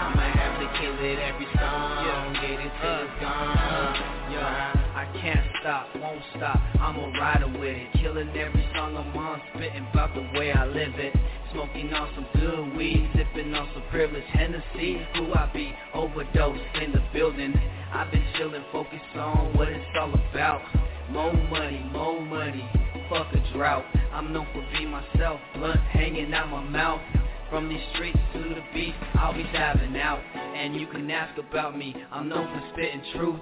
I'ma 0.08 0.24
have 0.24 0.56
to 0.56 0.66
kill 0.80 0.96
it 1.04 1.18
every 1.20 1.48
song. 1.52 2.32
Get 2.40 2.56
it 2.56 2.72
till 2.80 2.88
uh. 2.88 3.04
it's 3.04 3.20
gone. 3.20 3.58
Uh. 3.60 4.32
Yeah, 4.32 4.83
I 5.04 5.20
can't 5.20 5.46
stop, 5.60 5.86
won't 5.96 6.22
stop, 6.34 6.58
I'm 6.80 6.96
a 6.96 7.18
rider 7.20 7.46
with 7.46 7.76
it 7.76 7.92
Killing 8.00 8.30
every 8.30 8.66
song 8.74 8.96
I'm 8.96 9.14
on, 9.14 9.40
spitting 9.54 9.86
about 9.92 10.14
the 10.14 10.38
way 10.38 10.50
I 10.50 10.64
live 10.64 10.94
it. 10.96 11.14
Smoking 11.52 11.92
on 11.92 12.08
some 12.14 12.26
good 12.40 12.74
weed, 12.74 13.10
sipping 13.14 13.54
on 13.54 13.68
some 13.74 13.82
privileged 13.90 14.26
Hennessy. 14.28 15.06
Who 15.16 15.34
I 15.34 15.50
be, 15.52 15.74
overdose 15.92 16.58
in 16.82 16.92
the 16.92 17.02
building. 17.12 17.54
I've 17.92 18.10
been 18.10 18.24
chilling, 18.38 18.64
focused 18.72 19.14
on 19.14 19.54
what 19.56 19.68
it's 19.68 19.84
all 20.00 20.14
about. 20.14 20.62
More 21.10 21.34
money, 21.34 21.84
more 21.92 22.20
money, 22.22 22.66
fuck 23.10 23.26
a 23.34 23.52
drought. 23.52 23.84
I'm 24.12 24.32
known 24.32 24.46
for 24.54 24.64
being 24.72 24.90
myself, 24.90 25.38
blunt 25.54 25.80
hanging 25.80 26.32
out 26.32 26.48
my 26.48 26.62
mouth. 26.62 27.02
From 27.50 27.68
these 27.68 27.84
streets 27.92 28.18
to 28.32 28.38
the 28.38 28.62
beat, 28.72 28.94
I'll 29.14 29.34
be 29.34 29.44
diving 29.52 29.96
out. 29.98 30.20
And 30.34 30.74
you 30.74 30.86
can 30.86 31.10
ask 31.10 31.38
about 31.38 31.76
me, 31.76 31.94
I'm 32.10 32.28
known 32.28 32.46
for 32.46 32.72
spitting 32.72 33.02
truth 33.12 33.40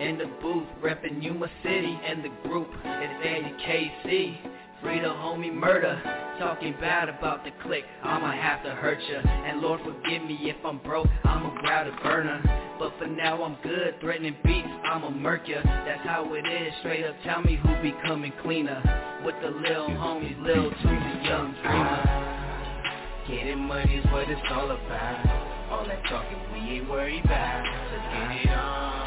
In 0.00 0.18
the 0.18 0.26
booth, 0.42 0.66
reppin' 0.82 1.22
Yuma 1.22 1.48
City 1.62 1.98
and 2.04 2.24
the 2.24 2.48
group. 2.48 2.68
It's 2.84 3.26
Andy 3.26 3.52
KC, 3.62 4.36
free 4.82 5.00
the 5.00 5.06
homie 5.06 5.54
murder. 5.54 6.00
Talking 6.40 6.74
bad 6.80 7.08
about 7.08 7.44
the 7.44 7.52
clique, 7.62 7.84
I'ma 8.02 8.32
have 8.32 8.64
to 8.64 8.70
hurt 8.70 8.98
ya. 9.08 9.20
And 9.20 9.60
Lord 9.60 9.80
forgive 9.84 10.24
me 10.24 10.36
if 10.42 10.56
I'm 10.64 10.78
broke, 10.78 11.06
I'ma 11.22 11.60
grab 11.60 11.86
a 11.86 12.02
burner. 12.02 12.42
But 12.76 12.92
for 12.98 13.06
now 13.06 13.44
I'm 13.44 13.56
good, 13.62 14.00
threatening 14.00 14.36
beats, 14.44 14.66
I'ma 14.84 15.10
murk 15.10 15.46
ya. 15.46 15.60
That's 15.62 16.02
how 16.02 16.28
it 16.34 16.44
is, 16.44 16.72
straight 16.80 17.04
up 17.04 17.14
tell 17.22 17.42
me 17.42 17.54
who 17.54 17.80
be 17.80 17.94
coming 18.04 18.32
cleaner. 18.42 18.82
With 19.24 19.36
the 19.42 19.48
lil 19.48 19.90
homies, 19.90 20.42
lil 20.42 20.72
and 20.72 21.24
young 21.24 21.54
dreamer. 21.62 22.24
Getting 23.28 23.60
money 23.60 23.94
is 23.94 24.04
what 24.06 24.28
it's 24.28 24.40
all 24.50 24.72
about. 24.72 25.70
All 25.70 25.86
that 25.86 26.02
talking 26.10 26.38
we 26.52 26.78
ain't 26.78 26.90
worried 26.90 27.24
about. 27.24 27.64
Let's 27.92 28.44
get 28.44 28.52
it 28.52 28.58
on. 28.58 29.03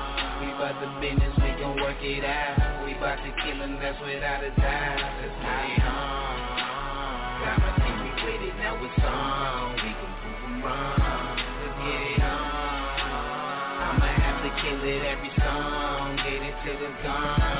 We 0.57 0.63
bout 0.63 0.81
the 0.81 0.89
business, 0.99 1.38
we 1.38 1.53
gon' 1.61 1.75
work 1.75 2.01
it 2.01 2.25
out. 2.25 2.84
We 2.84 2.93
bout 2.95 3.21
the 3.21 3.29
killing, 3.45 3.77
that's 3.77 4.01
without 4.01 4.41
a 4.41 4.49
doubt. 4.57 4.97
Let's 5.21 5.38
get 5.38 5.69
it 5.69 5.85
on. 5.85 6.34
Got 7.45 7.57
my 7.61 7.77
team, 7.77 7.97
we 8.01 8.09
ready, 8.25 8.49
now 8.57 8.73
it's 8.81 9.05
on. 9.05 9.73
We 9.75 9.93
can 9.93 10.11
prove 10.17 10.41
them 10.41 10.63
wrong. 10.65 11.38
Let's 11.61 11.77
get 11.77 12.01
it 12.09 12.21
on. 12.25 12.41
I'ma 13.85 14.09
have 14.17 14.41
to 14.41 14.51
kill 14.57 14.81
it 14.81 15.05
every 15.05 15.29
song. 15.38 16.17
Get 16.25 16.41
it 16.41 16.55
till 16.65 16.89
it's 16.89 17.03
gone. 17.05 17.56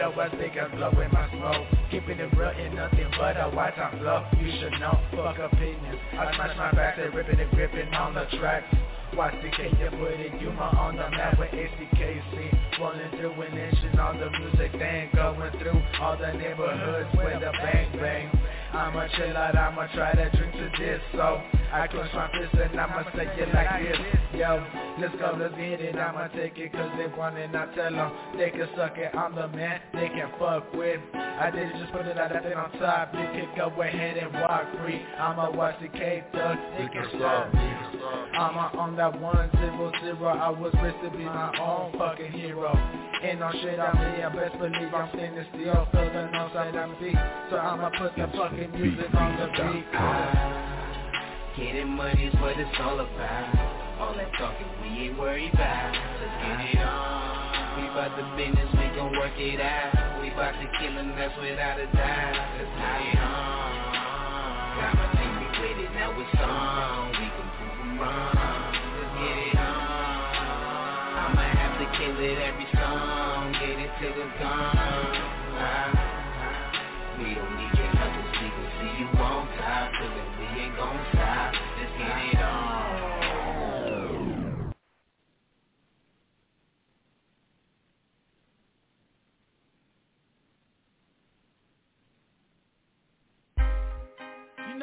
I 0.00 0.28
think 0.38 0.54
I'm 0.56 0.70
blowing 0.76 1.12
my 1.12 1.28
smoke. 1.30 1.66
Keeping 1.90 2.18
it 2.18 2.30
real 2.38 2.50
and 2.50 2.76
nothing 2.76 3.10
but 3.18 3.34
a 3.34 3.50
white 3.50 3.74
time 3.74 3.98
flow 3.98 4.24
You 4.38 4.52
should 4.60 4.78
know, 4.78 4.94
fuck 5.10 5.38
opinions. 5.38 5.98
I 6.12 6.32
smash 6.36 6.56
my 6.56 6.70
back, 6.70 6.96
they 6.96 7.08
ripping 7.08 7.40
and 7.40 7.50
gripping 7.50 7.92
on 7.94 8.14
the 8.14 8.24
tracks. 8.38 8.72
Watch 9.16 9.34
the 9.42 9.50
K, 9.50 9.70
you 9.76 9.90
putting 9.98 10.40
Yuma 10.40 10.70
on 10.78 10.96
the 10.96 11.10
map 11.10 11.38
with 11.38 11.50
ACKC 11.50 12.78
Rolling 12.78 13.10
through 13.18 13.42
an 13.42 13.58
inch 13.58 13.78
and 13.90 13.98
on 13.98 14.20
the 14.20 14.30
music 14.30 14.70
then 14.78 15.08
Going 15.14 15.50
through. 15.58 15.82
All 16.00 16.16
the 16.16 16.32
neighborhoods 16.32 17.08
with 17.16 17.42
a 17.42 17.52
bang 17.60 17.98
bang 17.98 18.37
I'ma 18.72 19.08
chill 19.16 19.36
out, 19.36 19.56
I'ma 19.56 19.86
try 19.94 20.12
to 20.12 20.30
drink 20.36 20.52
to 20.52 20.70
this. 20.78 21.00
So 21.12 21.40
I 21.72 21.86
clench 21.86 22.12
my 22.14 22.30
fist 22.32 22.54
and 22.54 22.80
I'ma 22.80 23.04
say 23.16 23.26
it 23.26 23.54
like 23.54 23.82
this. 23.82 23.98
Yo, 24.38 24.64
let's 25.00 25.14
go, 25.16 25.36
let's 25.38 25.54
get 25.54 25.80
it 25.80 25.96
I'ma 25.96 26.28
take 26.28 26.58
it 26.58 26.72
cause 26.72 26.90
they 26.98 27.06
want 27.16 27.38
it, 27.38 27.54
I 27.54 27.66
tell 27.74 27.90
them 27.90 28.12
They 28.36 28.50
can 28.50 28.68
suck 28.76 28.96
it, 28.98 29.14
I'm 29.16 29.34
the 29.34 29.48
man 29.48 29.80
they 29.94 30.08
can 30.08 30.30
fuck 30.38 30.72
with. 30.74 31.00
I 31.14 31.50
did 31.50 31.72
just 31.78 31.92
put 31.92 32.06
it 32.06 32.18
out 32.18 32.30
there 32.30 32.58
on 32.58 32.70
top. 32.78 33.14
You 33.14 33.26
can 33.32 33.48
go 33.56 33.82
ahead 33.82 34.16
and 34.18 34.32
walk 34.34 34.66
free. 34.82 35.00
I'ma 35.18 35.50
watch 35.50 35.76
the 35.80 35.88
K-Thug, 35.88 36.58
they 36.76 36.88
can 36.88 37.06
stop 37.16 37.54
me. 37.54 37.78
I'ma 38.34 38.70
on 38.78 38.96
that 38.96 39.20
one 39.20 39.50
zero 39.58 39.92
zero. 40.02 40.28
I 40.28 40.50
was 40.50 40.74
raised 40.82 41.02
to 41.04 41.10
be 41.16 41.24
my 41.24 41.56
own 41.58 41.96
fucking 41.98 42.32
hero. 42.32 42.74
Ain't 43.22 43.40
no 43.40 43.50
shit 43.62 43.78
on 43.80 43.94
me, 43.98 44.22
I 44.22 44.28
best 44.34 44.58
believe 44.58 44.94
I'm 44.94 45.08
standing 45.14 45.44
still. 45.54 45.86
Feeling 45.90 46.34
outside 46.34 46.76
I'm 46.76 46.94
beat 47.00 47.16
So 47.50 47.56
I'ma 47.56 47.90
put 47.98 48.14
the 48.16 48.26
fucking 48.36 48.57
Making 48.58 48.74
music 48.74 49.14
on 49.14 49.38
the 49.38 49.46
beat. 49.54 49.86
Getting 51.54 51.94
money 51.94 52.26
is 52.26 52.34
what 52.42 52.58
it's 52.58 52.74
all 52.82 52.98
about. 52.98 53.54
All 54.02 54.14
that 54.18 54.34
talking 54.34 54.66
we 54.82 55.06
ain't 55.06 55.16
worried 55.16 55.54
about. 55.54 55.94
Let's 55.94 56.34
get 56.42 56.74
it 56.74 56.82
on. 56.82 57.78
We 57.78 57.86
about 57.86 58.18
the 58.18 58.26
business, 58.34 58.66
we 58.74 58.90
gon' 58.98 59.14
work 59.14 59.38
it 59.38 59.62
out. 59.62 60.18
We 60.18 60.34
about 60.34 60.58
to 60.58 60.66
kill 60.74 60.90
them, 60.90 61.14
that's 61.14 61.38
without 61.38 61.78
a 61.78 61.86
doubt. 61.94 62.34
Let's 62.58 62.74
get 62.82 62.98
it 63.06 63.18
on. 63.22 63.78
Got 64.74 64.90
my 64.90 65.06
thing, 65.14 65.38
we 65.38 65.46
with 65.62 65.78
it, 65.78 65.94
now 65.94 66.10
we're 66.18 66.26
strong. 66.34 67.14
We 67.14 67.30
can 67.30 67.46
prove 67.62 67.78
them 67.78 67.94
wrong. 68.02 68.74
Let's 68.74 69.14
get 69.22 69.38
it 69.38 69.54
on. 69.54 71.30
I'ma 71.30 71.46
have 71.46 71.78
to 71.78 71.86
kill 71.94 72.18
it 72.26 72.42
every 72.42 72.66
song. 72.74 73.54
Get 73.54 73.86
it 73.86 73.90
till 74.02 74.18
it's 74.18 74.34
gone. 74.42 75.17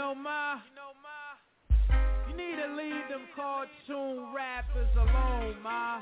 know, 0.06 0.14
ma, 0.14 0.62
you 2.30 2.38
need 2.38 2.58
to 2.62 2.76
leave 2.76 3.10
them 3.10 3.22
cartoon 3.36 4.34
rappers 4.36 4.90
alone, 4.96 5.56
ma. 5.64 6.02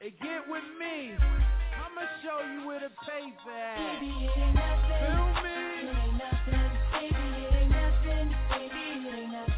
And 0.00 0.10
get 0.20 0.42
with 0.48 0.64
me. 0.76 1.14
I'ma 1.14 2.02
show 2.24 2.40
you 2.52 2.66
where 2.66 2.80
to 2.80 2.88
pay 3.06 3.32
for 3.44 3.52
that. 3.52 3.78
Feel 3.78 4.00
me? 4.02 4.26
It 4.26 4.38
ain't 4.38 4.54
nothing. 6.18 6.66
Baby, 6.92 7.14
it 7.14 7.54
ain't 7.54 7.70
nothing. 7.70 8.34
Baby, 8.50 8.82
it 9.06 9.14
ain't 9.14 9.32
nothing. 9.32 9.51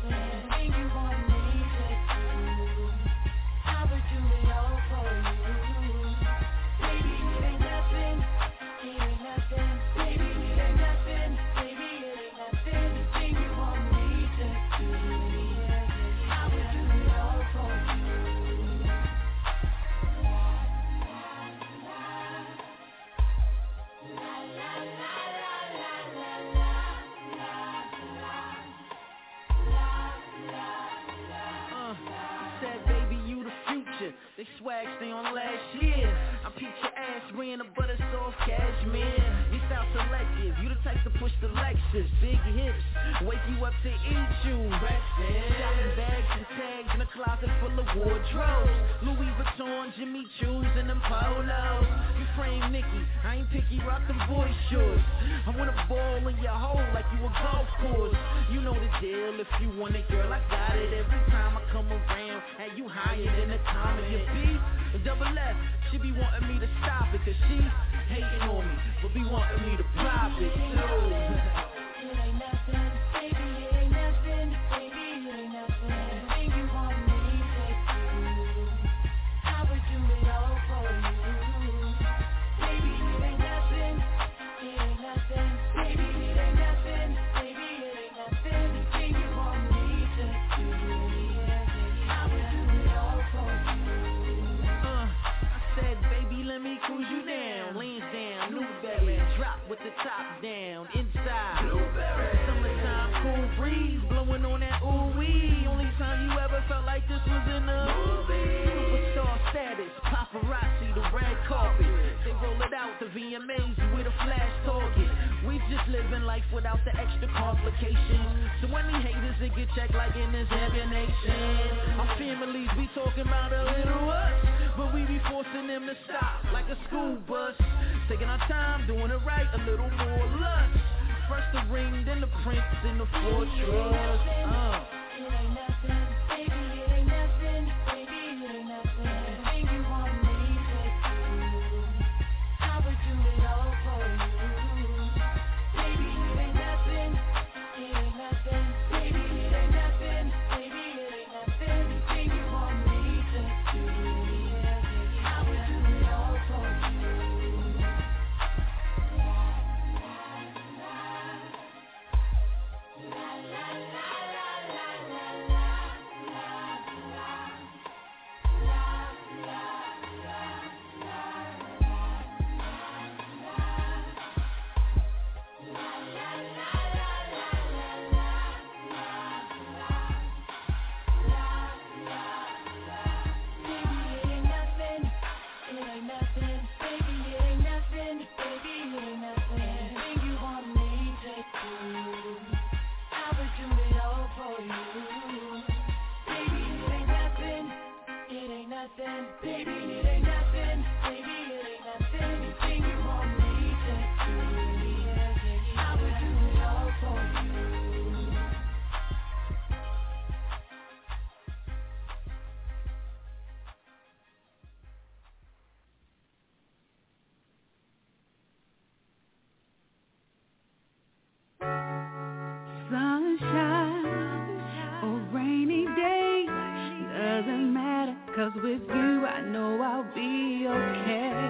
Cause 228.45 228.63
with 228.63 228.83
you 228.89 229.25
I 229.25 229.41
know 229.41 229.81
I'll 229.81 230.05
be 230.15 230.67
okay. 230.69 231.41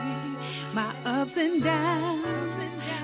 My 0.75 0.95
ups 1.05 1.33
and 1.35 1.61
downs, 1.61 2.25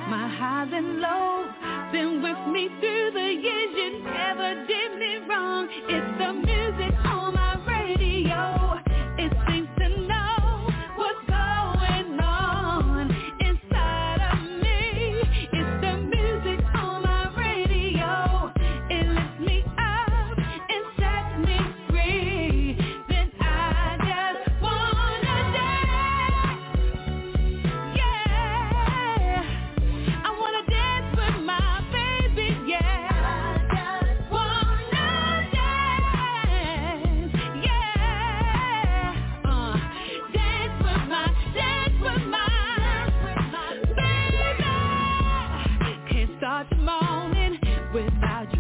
my 0.09 0.29
highs 0.29 0.71
and 0.73 1.01
lows, 1.01 1.51
been 1.91 2.23
with 2.23 2.55
me 2.55 2.69
through 2.79 3.11
the 3.11 3.33
years. 3.35 3.75
You 3.75 4.05
never 4.05 4.65
did 4.69 4.97
me 4.97 5.19
wrong. 5.29 5.67
It's 5.89 6.19
the 6.19 6.40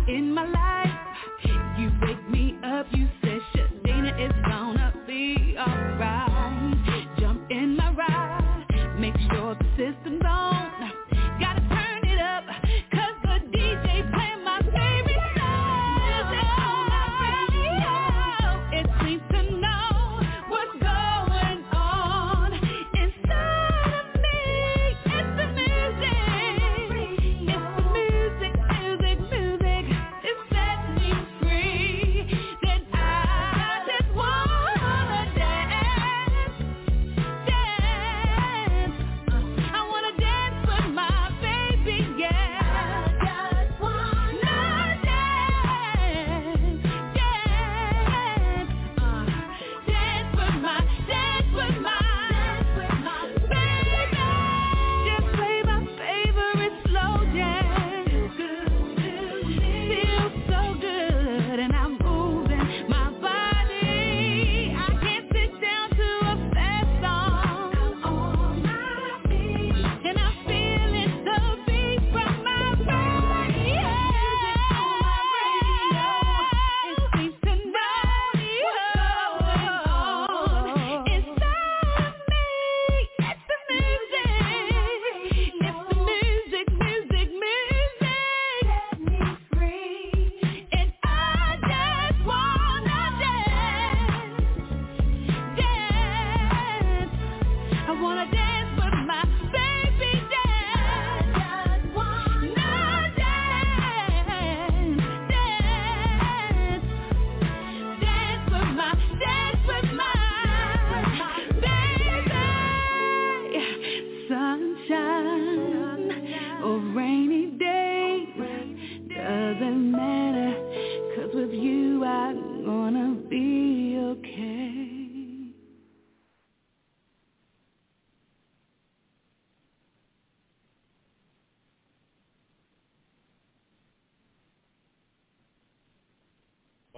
in 0.08 0.34
my 0.34 0.49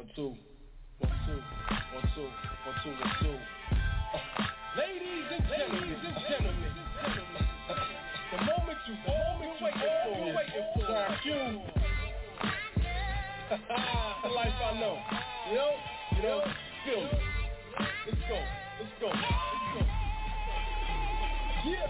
One, 0.02 0.10
two, 0.16 0.34
one, 0.98 1.14
two, 1.26 1.38
one, 1.94 2.10
two, 2.12 2.26
one, 2.26 2.74
two, 2.82 2.90
one, 2.90 3.14
two. 3.22 3.38
Uh, 4.10 4.18
ladies 4.76 5.30
and 5.30 5.46
gentlemen, 5.46 5.94
gentlemen, 6.28 6.74
uh, 7.70 7.74
the 8.32 8.38
moment 8.42 8.78
you, 8.88 8.94
the 9.06 9.12
moment 9.14 9.54
you 9.60 9.64
waiting 9.64 9.94
for, 10.02 10.18
you 10.18 10.34
waiting 10.34 10.66
for, 10.74 10.90
the 14.22 14.28
life 14.34 14.58
I 14.58 14.80
know, 14.80 14.98
you 15.48 15.54
know, 15.54 15.70
you 16.16 16.22
know, 16.24 16.38
feel 16.84 17.02
me. 17.02 17.08
Let's 17.78 18.22
go, 18.28 18.38
let's 18.80 18.94
go, 18.98 19.06
let's 19.06 19.22
go. 19.70 19.86
Yeah. 21.64 21.86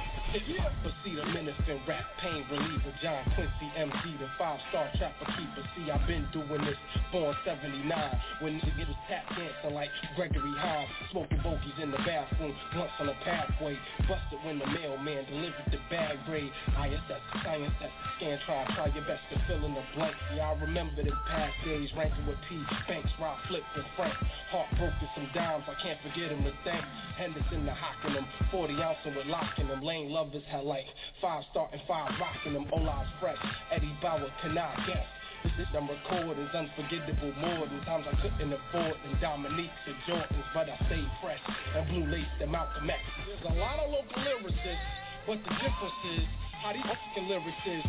Yeah. 0.48 0.68
Proceed 0.80 1.18
a 1.18 1.26
minister, 1.32 1.80
rap. 1.88 2.04
Pain 2.20 2.44
reliever, 2.50 2.92
John 3.02 3.24
Quincy, 3.34 3.68
MD, 3.76 4.18
the 4.18 4.28
five-star 4.38 4.90
trapper 4.96 5.11
keeper. 5.54 5.68
See, 5.76 5.90
I've 5.90 6.06
been 6.06 6.26
doing 6.32 6.64
this, 6.64 6.76
born 7.10 7.34
79, 7.44 8.20
when 8.40 8.60
niggas 8.60 8.88
was 8.88 8.96
tap 9.08 9.28
dancing 9.36 9.74
like 9.74 9.90
Gregory 10.16 10.52
Hines, 10.56 10.88
smoking 11.10 11.40
bogeys 11.42 11.76
in 11.82 11.90
the 11.90 11.98
bathroom, 11.98 12.54
blunts 12.74 12.92
on 13.00 13.06
the 13.06 13.16
pathway, 13.24 13.78
busted 14.08 14.38
when 14.44 14.58
the 14.58 14.66
mailman 14.66 15.24
delivered 15.26 15.68
the 15.70 15.78
bag 15.90 16.18
grade. 16.26 16.50
ISS, 16.76 17.22
science, 17.44 17.74
that's 17.80 17.92
the 17.92 18.08
scan, 18.16 18.38
try, 18.46 18.64
try 18.74 18.86
your 18.94 19.04
best 19.04 19.22
to 19.32 19.40
fill 19.46 19.64
in 19.64 19.74
the 19.74 19.84
blanks. 19.94 20.18
Yeah, 20.34 20.52
I 20.52 20.60
remember 20.60 21.02
the 21.02 21.12
past 21.28 21.54
days, 21.64 21.90
ranking 21.96 22.26
with 22.26 22.38
P, 22.48 22.60
Banks, 22.88 23.10
Rob, 23.20 23.38
Flip, 23.48 23.64
and 23.76 23.84
Frank. 23.96 24.14
Heartbroken, 24.50 25.08
some 25.14 25.28
dimes, 25.34 25.64
I 25.68 25.76
can't 25.82 25.98
forget 26.02 26.30
him 26.30 26.44
to 26.44 26.52
thank. 26.64 26.84
Henderson, 27.16 27.64
the 27.66 27.72
hocking 27.72 28.14
them, 28.14 28.26
40 28.50 28.74
ounce 28.82 28.98
with 29.04 29.26
locking 29.26 29.68
them, 29.68 29.82
lane 29.82 30.10
lovers 30.10 30.42
had 30.50 30.64
like 30.64 30.84
five 31.20 31.44
starting 31.50 31.80
five 31.88 32.12
rocking 32.20 32.54
them, 32.54 32.66
Ola's 32.72 33.08
fresh, 33.20 33.38
Eddie 33.70 33.96
Bauer, 34.00 34.28
cannot 34.42 34.76
guess. 34.86 35.06
Them 35.42 35.90
recordings, 35.90 36.54
unforgettable 36.54 37.34
more 37.42 37.66
than 37.66 37.82
times 37.82 38.06
I 38.06 38.14
couldn't 38.22 38.52
afford 38.52 38.94
than 39.02 39.18
Dominique's 39.18 39.84
and 39.90 39.98
Jordans, 40.06 40.46
but 40.54 40.70
I 40.70 40.76
stayed 40.86 41.10
fresh 41.18 41.42
and 41.74 41.82
blue 41.90 42.06
lace 42.06 42.30
and 42.38 42.52
Malcolm 42.52 42.86
X. 42.86 43.00
There's 43.26 43.50
a 43.50 43.58
lot 43.58 43.82
of 43.82 43.90
local 43.90 44.22
lyricists, 44.22 44.86
but 45.26 45.42
the 45.42 45.52
difference 45.58 46.00
is 46.14 46.24
how 46.62 46.70
these 46.70 46.86
fucking 46.86 47.26
lyrics 47.26 47.64
is. 47.66 47.82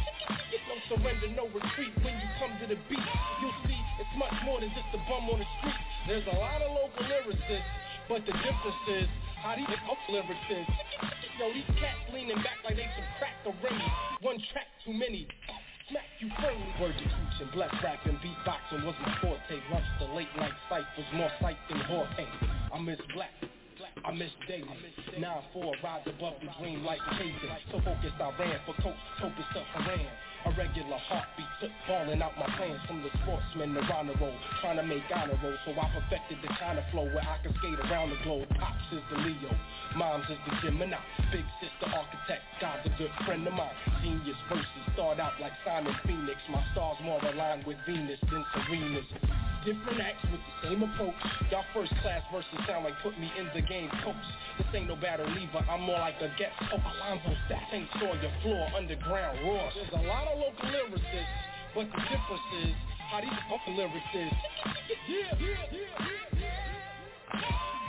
Get 0.49 0.65
No 0.65 0.75
surrender, 0.89 1.29
no 1.37 1.45
retreat 1.53 1.93
when 2.01 2.17
you 2.17 2.27
come 2.41 2.57
to 2.57 2.65
the 2.73 2.79
beat. 2.89 3.05
You'll 3.43 3.59
see 3.69 3.79
it's 4.01 4.15
much 4.17 4.33
more 4.49 4.57
than 4.57 4.73
just 4.73 4.89
a 4.97 4.99
bum 5.05 5.29
on 5.29 5.37
the 5.37 5.47
street. 5.61 5.81
There's 6.09 6.27
a 6.33 6.37
lot 6.41 6.57
of 6.57 6.73
local 6.73 7.05
lyricists, 7.05 7.69
but 8.09 8.25
the 8.25 8.33
difference 8.33 8.81
is 8.97 9.07
how 9.45 9.53
these 9.53 9.69
fucking 9.69 10.09
lyrics 10.09 10.49
is. 10.49 10.67
Yo, 11.37 11.53
these 11.53 11.69
cats 11.77 12.01
leaning 12.09 12.41
back 12.41 12.63
like 12.65 12.81
they 12.81 12.89
some 12.97 13.07
crack 13.21 13.33
Remy. 13.45 13.87
One 14.21 14.39
track 14.51 14.67
too 14.85 14.93
many. 14.93 15.27
Smack 15.89 16.03
you 16.19 16.29
firmly. 16.39 16.73
Word 16.79 16.95
to 16.95 17.43
and 17.43 17.51
bless 17.51 17.73
rapping, 17.83 18.19
beatboxing 18.23 18.85
was 18.85 18.95
my 19.01 19.17
forte. 19.21 19.59
Lunch 19.71 19.85
the 19.99 20.05
late 20.15 20.31
night 20.37 20.53
ciphers, 20.69 21.05
more 21.13 21.31
sight 21.41 21.57
than 21.69 21.79
Jorge. 21.81 22.25
I 22.73 22.79
miss 22.79 22.99
black. 23.13 23.31
I 24.05 24.11
miss 24.11 24.31
daily. 24.47 24.67
Nine 25.19 25.43
four 25.51 25.73
rides 25.83 26.07
above 26.07 26.35
the 26.41 26.47
dream 26.59 26.83
like 26.85 26.99
chasing. 27.17 27.51
So 27.71 27.79
focused 27.81 28.19
I 28.19 28.31
ran 28.39 28.59
for 28.65 28.73
coach, 28.81 28.95
focused 29.19 29.55
up 29.55 29.65
Haran. 29.75 30.07
A 30.45 30.51
regular 30.59 30.99
heartbeat 31.07 31.47
took 31.61 31.71
falling 31.87 32.21
out 32.21 32.35
my 32.35 32.49
plans 32.57 32.81
from 32.85 33.01
the 33.01 33.07
sportsman 33.23 33.73
to 33.75 33.81
honor 33.95 34.11
roll. 34.19 34.35
Trying 34.59 34.75
to 34.75 34.83
make 34.83 35.03
honor 35.07 35.39
roll, 35.41 35.55
so 35.63 35.71
I 35.71 35.87
perfected 35.95 36.39
the 36.43 36.51
kind 36.59 36.77
of 36.77 36.83
flow 36.91 37.07
where 37.07 37.23
I 37.23 37.39
can 37.39 37.55
skate 37.63 37.79
around 37.79 38.11
the 38.11 38.19
globe. 38.27 38.51
Pops 38.59 38.83
is 38.91 38.99
the 39.07 39.23
Leo, 39.23 39.55
Mom's 39.95 40.27
is 40.27 40.37
the 40.43 40.53
Gemini. 40.59 40.99
Big 41.31 41.47
sister 41.63 41.87
architect, 41.87 42.43
God's 42.59 42.85
a 42.85 42.91
good 42.99 43.11
friend 43.25 43.47
of 43.47 43.53
mine. 43.53 43.71
Genius 44.03 44.35
verses 44.51 44.83
start 44.93 45.19
out 45.19 45.39
like 45.39 45.53
Simon 45.63 45.95
Phoenix. 46.03 46.35
My 46.51 46.63
stars 46.73 46.97
more 47.03 47.23
aligned 47.23 47.63
with 47.63 47.77
Venus 47.87 48.19
than 48.27 48.43
Serena's. 48.51 49.07
Different 49.63 50.01
acts 50.03 50.27
with 50.27 50.43
the 50.43 50.67
same 50.67 50.83
approach. 50.83 51.15
Y'all 51.47 51.63
first 51.71 51.95
class 52.03 52.19
verses 52.35 52.51
sound 52.67 52.83
like 52.83 52.99
put 52.99 53.15
me 53.15 53.31
in 53.39 53.47
the 53.55 53.63
game 53.63 53.87
coach. 54.03 54.27
This 54.59 54.67
ain't 54.75 54.91
no 54.91 54.97
battle 54.99 55.23
lever, 55.23 55.63
I'm 55.71 55.87
more 55.87 55.99
like 56.03 56.19
a 56.19 56.27
guest 56.35 56.59
coach. 56.67 56.83
Alonzo 56.83 57.31
Stat, 57.47 57.63
St. 57.71 57.87
Sawyer, 57.95 58.31
floor, 58.43 58.67
underground, 58.75 59.39
raw. 59.47 59.71
There's 59.71 60.03
a 60.03 60.03
lot 60.05 60.27
of 60.27 60.32
local 60.35 60.69
lyricists, 60.69 61.37
but 61.75 61.85
the 61.91 62.01
difference 62.09 62.47
is 62.63 62.75
how 63.09 63.21
these 63.21 63.29
fucking 63.49 63.75
lyrics 63.75 64.13
is. 64.13 64.31
Yeah, 65.07 65.17
yeah, 65.39 65.47
yeah, 65.71 65.79
yeah, 66.01 66.39
yeah. 67.33 67.82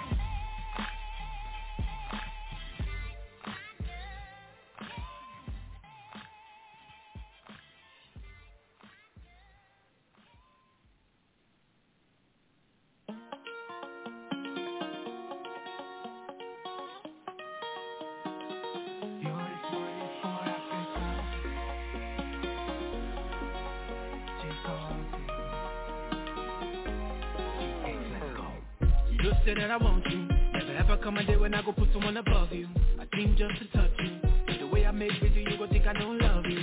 I 29.75 29.77
want 29.77 30.07
you. 30.09 30.29
Never 30.53 30.73
ever 30.77 30.97
come 30.99 31.17
a 31.17 31.25
day 31.25 31.37
when 31.37 31.53
I 31.53 31.61
go 31.61 31.73
put 31.73 31.89
someone 31.93 32.17
above 32.17 32.53
you. 32.53 32.69
I 33.01 33.07
dream 33.07 33.35
just 33.37 33.59
to 33.59 33.77
touch 33.77 33.91
you. 33.99 34.59
The 34.61 34.67
way 34.69 34.87
I 34.87 34.93
make 34.93 35.21
with 35.21 35.33
you, 35.33 35.51
you 35.51 35.59
gon' 35.59 35.69
think 35.69 35.85
I 35.85 35.93
don't 35.95 36.17
love 36.17 36.45
you. 36.47 36.61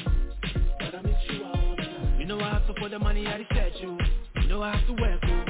But 0.79 0.95
I 0.95 1.01
miss 1.01 1.15
you 1.29 1.43
all 1.43 1.75
the 1.75 1.83
time. 1.83 2.19
You 2.21 2.25
know 2.25 2.39
I 2.39 2.51
hustle 2.51 2.73
for 2.79 2.87
the 2.87 2.99
money, 2.99 3.27
I 3.27 3.45
set 3.53 3.81
you. 3.81 3.97
You 4.41 4.47
know 4.47 4.63
I 4.63 4.77
have 4.77 4.87
to 4.87 4.93
wear 4.93 5.19
cool. 5.25 5.43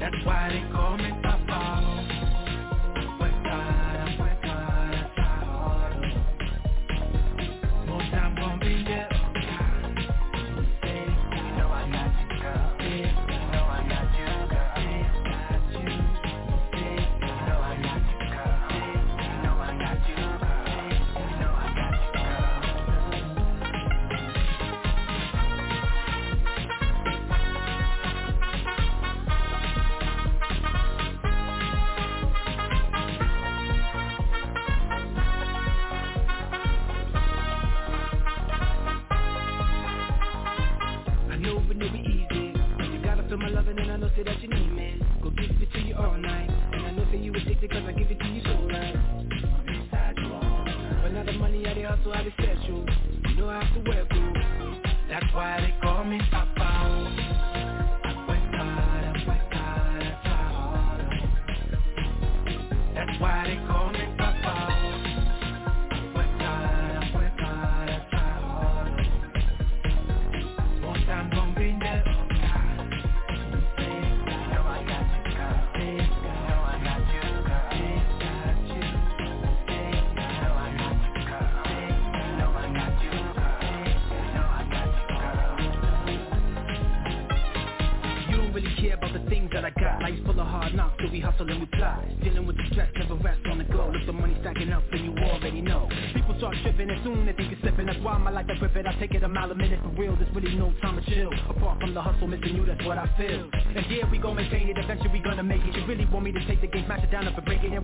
That's 0.00 0.24
why 0.24 0.48
they 0.48 0.72
call 0.72 0.96
me 0.96 1.13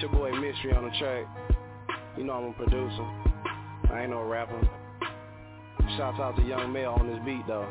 it's 0.00 0.10
your 0.10 0.18
boy 0.18 0.32
Mystery 0.32 0.72
on 0.72 0.84
the 0.84 0.90
track. 0.98 1.26
You 2.16 2.24
know 2.24 2.32
I'm 2.32 2.44
a 2.44 2.52
producer. 2.52 3.06
I 3.92 4.02
ain't 4.02 4.10
no 4.10 4.22
rapper. 4.22 4.58
Shouts 5.98 6.18
out 6.18 6.36
to 6.36 6.42
Young 6.42 6.72
Mel 6.72 6.94
on 6.94 7.06
this 7.06 7.18
beat 7.26 7.46
though. 7.46 7.68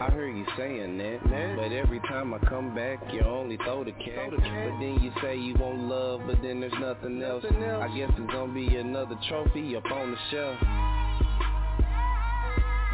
I 0.00 0.10
hear 0.10 0.28
you 0.28 0.44
saying 0.56 0.98
that, 0.98 1.20
That? 1.30 1.56
but 1.56 1.70
every 1.70 2.00
time 2.00 2.34
I 2.34 2.38
come 2.48 2.74
back, 2.74 2.98
you 3.12 3.20
only 3.20 3.56
throw 3.58 3.84
the 3.84 3.92
cat. 3.92 4.30
Throw 4.30 4.30
the 4.30 4.36
cat. 4.38 4.70
But 4.70 4.80
then 4.80 4.98
you 5.00 5.12
say 5.22 5.36
you 5.36 5.54
want 5.54 5.78
love, 5.84 6.22
but 6.26 6.42
then 6.42 6.58
there's 6.58 6.72
nothing 6.80 7.22
else. 7.22 7.44
Nothing 7.44 7.62
else. 7.62 7.88
I 7.88 7.96
guess 7.96 8.10
it's 8.18 8.32
gonna 8.32 8.52
be 8.52 8.74
another 8.74 9.16
trophy 9.28 9.76
up 9.76 9.84
on 9.92 10.10
the 10.10 10.16
shelf. 10.32 10.58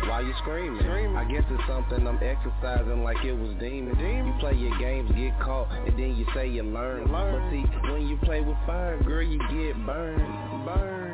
Why 0.08 0.22
you 0.22 0.32
screaming? 0.40 0.80
Screaming. 0.80 1.16
I 1.16 1.24
guess 1.24 1.44
it's 1.50 1.62
something 1.68 2.06
I'm 2.06 2.18
exercising 2.22 3.04
like 3.04 3.22
it 3.24 3.34
was 3.34 3.50
demon. 3.60 3.94
Demon. 3.98 4.26
You 4.26 4.40
play 4.40 4.54
your 4.54 4.76
games, 4.78 5.10
get 5.12 5.38
caught, 5.38 5.68
and 5.70 5.98
then 5.98 6.16
you 6.16 6.24
say 6.34 6.48
you 6.48 6.62
learn. 6.62 7.12
Learn. 7.12 7.36
But 7.36 7.50
see, 7.50 7.92
when 7.92 8.08
you 8.08 8.16
play 8.24 8.40
with 8.40 8.56
fire, 8.64 8.98
girl, 9.02 9.22
you 9.22 9.38
get 9.38 9.76
burned. 9.84 10.16
Burn, 10.64 10.64
burn. 10.64 11.07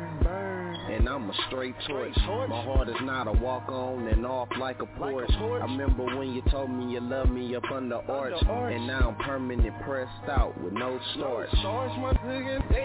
And 0.95 1.09
I'm 1.09 1.29
a 1.29 1.33
straight 1.47 1.75
torch. 1.87 2.13
My 2.49 2.63
heart 2.63 2.87
is 2.89 2.95
not 3.01 3.27
a 3.27 3.31
walk 3.33 3.67
on 3.69 4.07
and 4.07 4.25
off 4.25 4.47
like 4.59 4.81
a 4.81 4.85
porch. 4.85 5.29
I 5.61 5.65
remember 5.65 6.05
when 6.17 6.31
you 6.33 6.41
told 6.49 6.69
me 6.69 6.93
you 6.93 7.01
love 7.01 7.29
me 7.29 7.53
up 7.55 7.63
under 7.71 7.97
arch, 8.09 8.33
and 8.75 8.87
now 8.87 9.09
I'm 9.09 9.15
permanent 9.25 9.73
pressed 9.83 10.29
out 10.29 10.59
with 10.61 10.73
no 10.73 10.99
starch. 11.15 11.49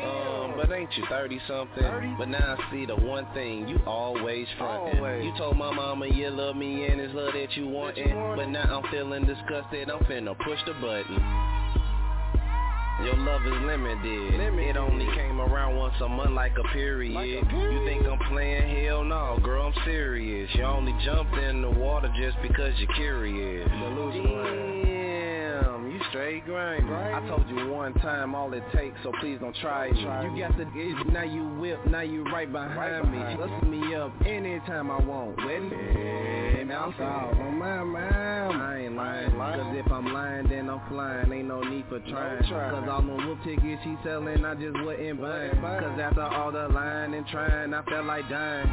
Um, 0.04 0.54
but 0.56 0.72
ain't 0.72 0.90
you 0.96 1.04
30 1.08 1.40
something? 1.46 1.84
But 2.18 2.28
now 2.28 2.56
I 2.58 2.72
see 2.72 2.84
the 2.86 2.96
one 2.96 3.26
thing 3.34 3.68
you 3.68 3.78
always 3.86 4.46
frontin'. 4.58 5.00
You 5.24 5.32
told 5.38 5.56
my 5.56 5.72
mama 5.72 6.06
you 6.06 6.30
love 6.30 6.56
me 6.56 6.86
and 6.86 7.00
it's 7.00 7.14
love 7.14 7.32
that 7.34 7.56
you 7.56 7.66
wantin', 7.66 8.36
but 8.36 8.46
now 8.48 8.80
I'm 8.82 8.90
feeling 8.90 9.24
disgusted. 9.24 9.88
I'm 9.90 10.00
finna 10.00 10.36
push 10.38 10.58
the 10.66 10.72
button. 10.74 11.59
Your 13.04 13.16
love 13.16 13.46
is 13.46 13.52
limited. 13.64 14.34
It 14.34 14.76
only 14.76 15.06
came 15.16 15.40
around 15.40 15.76
once 15.76 15.94
a 16.02 16.08
month 16.08 16.32
like 16.32 16.52
a 16.58 16.62
period. 16.68 17.12
You 17.12 17.84
think 17.86 18.06
I'm 18.06 18.18
playing? 18.28 18.84
Hell 18.84 19.04
no, 19.04 19.38
girl, 19.42 19.72
I'm 19.74 19.84
serious. 19.84 20.50
You 20.54 20.64
only 20.64 20.94
jumped 21.04 21.34
in 21.34 21.62
the 21.62 21.70
water 21.70 22.12
just 22.16 22.36
because 22.42 22.72
you're 22.78 22.92
curious. 22.94 23.66
Straight 26.10 26.44
grind. 26.44 26.88
I 26.92 27.26
told 27.28 27.48
you 27.48 27.68
one 27.70 27.94
time 27.94 28.34
all 28.34 28.52
it 28.54 28.64
takes, 28.74 28.96
so 29.02 29.12
please 29.20 29.38
don't 29.40 29.56
try 29.56 29.86
it. 29.86 29.96
You 29.96 30.38
got 30.38 30.56
the 30.56 30.62
itch, 30.62 31.06
now 31.12 31.22
you 31.22 31.48
whip, 31.58 31.84
now 31.86 32.00
you 32.00 32.24
right 32.24 32.50
behind 32.50 33.10
me. 33.12 33.18
Lift 33.36 33.64
me 33.64 33.94
up 33.94 34.12
anytime 34.26 34.90
I 34.90 34.98
want. 35.00 35.36
Me, 35.38 36.64
now 36.64 36.94
I'm. 36.98 37.40
On 37.40 37.58
my 37.58 37.84
mind, 37.84 38.62
I 38.62 38.78
ain't 38.84 38.96
lying. 38.96 39.30
Cause 39.30 39.76
if 39.76 39.92
I'm 39.92 40.12
lying, 40.12 40.48
then 40.48 40.70
I'm 40.70 40.80
flying. 40.88 41.32
Ain't 41.32 41.48
no 41.48 41.60
need 41.62 41.84
for 41.88 42.00
trying. 42.00 42.42
Cause 42.42 42.88
all 42.90 43.02
the 43.02 43.12
whoop 43.26 43.38
tickets 43.44 43.82
she 43.84 43.96
selling, 44.04 44.44
I 44.44 44.54
just 44.54 44.80
wouldn't 44.82 45.20
buy. 45.20 45.50
Cause 45.50 46.00
after 46.00 46.22
all 46.22 46.52
the 46.52 46.68
lying 46.68 47.14
and 47.14 47.26
trying, 47.26 47.74
I 47.74 47.82
felt 47.84 48.06
like 48.06 48.28
dying. 48.28 48.68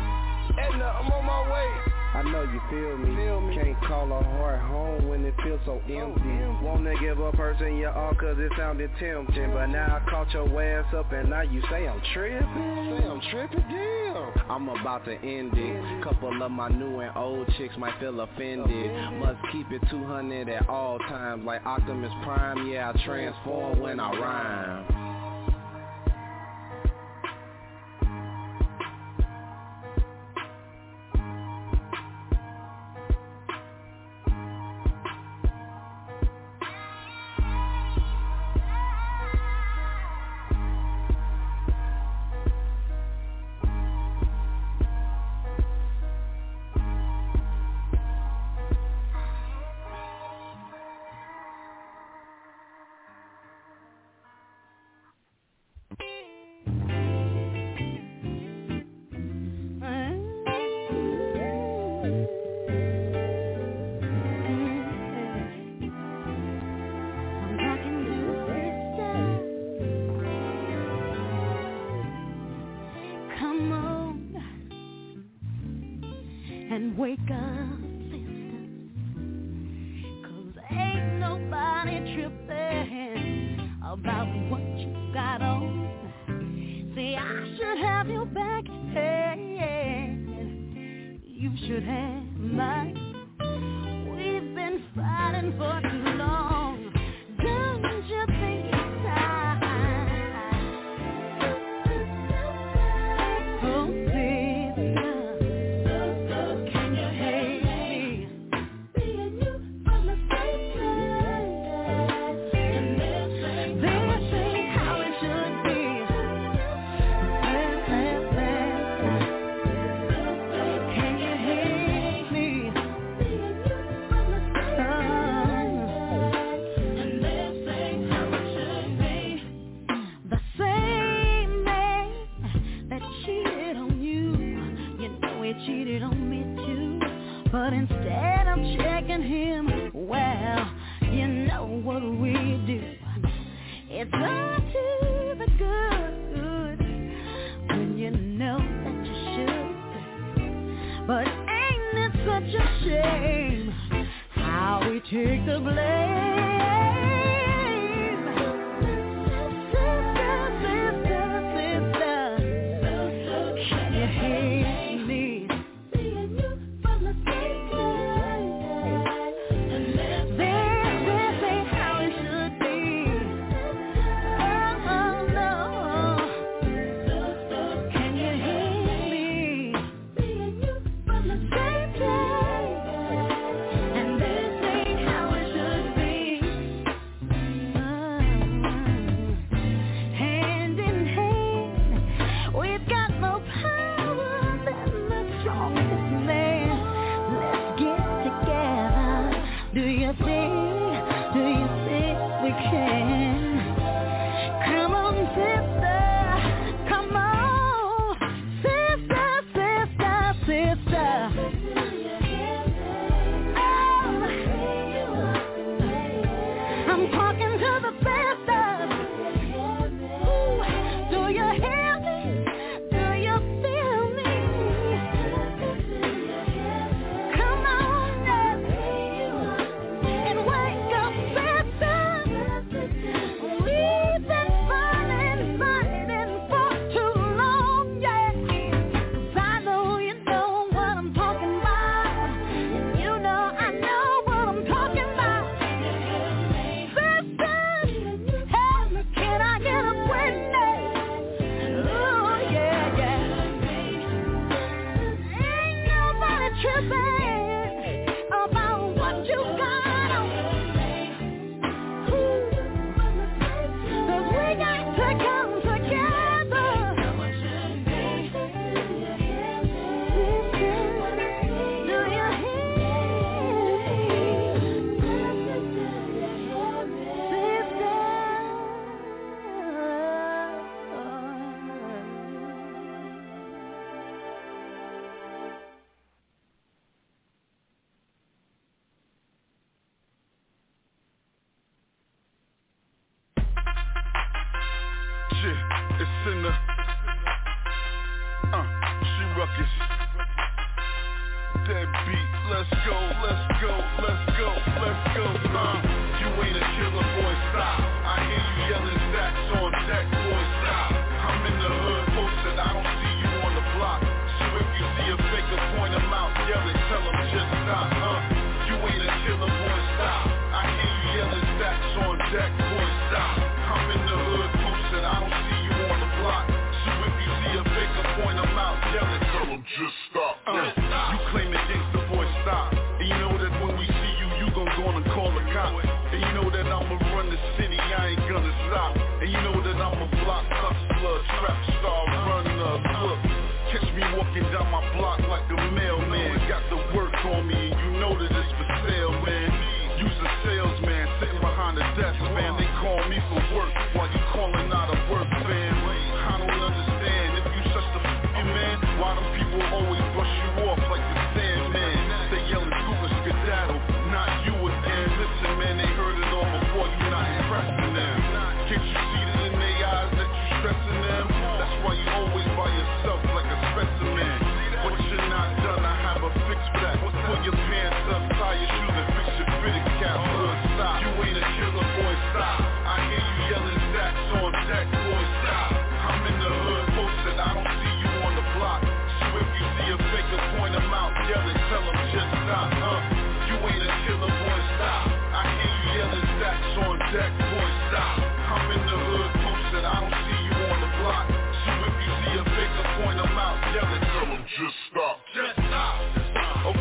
Edna, 0.57 0.85
I'm 0.85 1.11
on 1.11 1.25
my 1.25 1.51
way. 1.51 1.96
I 2.13 2.23
know 2.23 2.43
you 2.43 2.61
feel 2.69 2.97
me. 2.97 3.55
Can't 3.55 3.79
call 3.85 4.11
a 4.11 4.23
heart 4.23 4.59
home 4.61 5.07
when 5.07 5.25
it 5.25 5.33
feels 5.43 5.59
so 5.65 5.81
oh, 5.87 5.93
empty. 5.93 6.65
Wanna 6.65 6.93
give 6.99 7.19
a 7.19 7.31
person 7.33 7.77
your 7.77 7.91
all 7.91 8.15
cause 8.15 8.37
it 8.39 8.51
sounded 8.57 8.89
tempting. 8.99 9.51
But 9.51 9.67
now 9.67 10.01
I 10.01 10.09
caught 10.09 10.31
your 10.33 10.61
ass 10.61 10.93
up 10.95 11.11
and 11.11 11.29
now 11.29 11.41
you 11.41 11.61
say 11.69 11.87
I'm 11.87 12.01
tripping. 12.13 12.47
Say 12.47 13.05
I'm 13.05 13.21
tripping, 13.31 13.65
damn. 13.69 14.51
I'm 14.51 14.69
about 14.69 15.05
to 15.05 15.13
end 15.13 15.51
it. 15.55 16.03
Couple 16.03 16.41
of 16.41 16.51
my 16.51 16.69
new 16.69 16.99
and 16.99 17.15
old 17.15 17.47
chicks 17.57 17.75
might 17.77 17.99
feel 17.99 18.19
offended. 18.21 18.91
Must 19.19 19.39
keep 19.51 19.69
it 19.71 19.81
200 19.89 20.49
at 20.49 20.69
all 20.69 20.99
times. 20.99 21.45
Like 21.45 21.65
Optimus 21.65 22.11
Prime, 22.23 22.67
yeah, 22.67 22.91
I 22.93 23.05
transform 23.05 23.79
when 23.79 23.99
I 23.99 24.11
rhyme. 24.11 25.06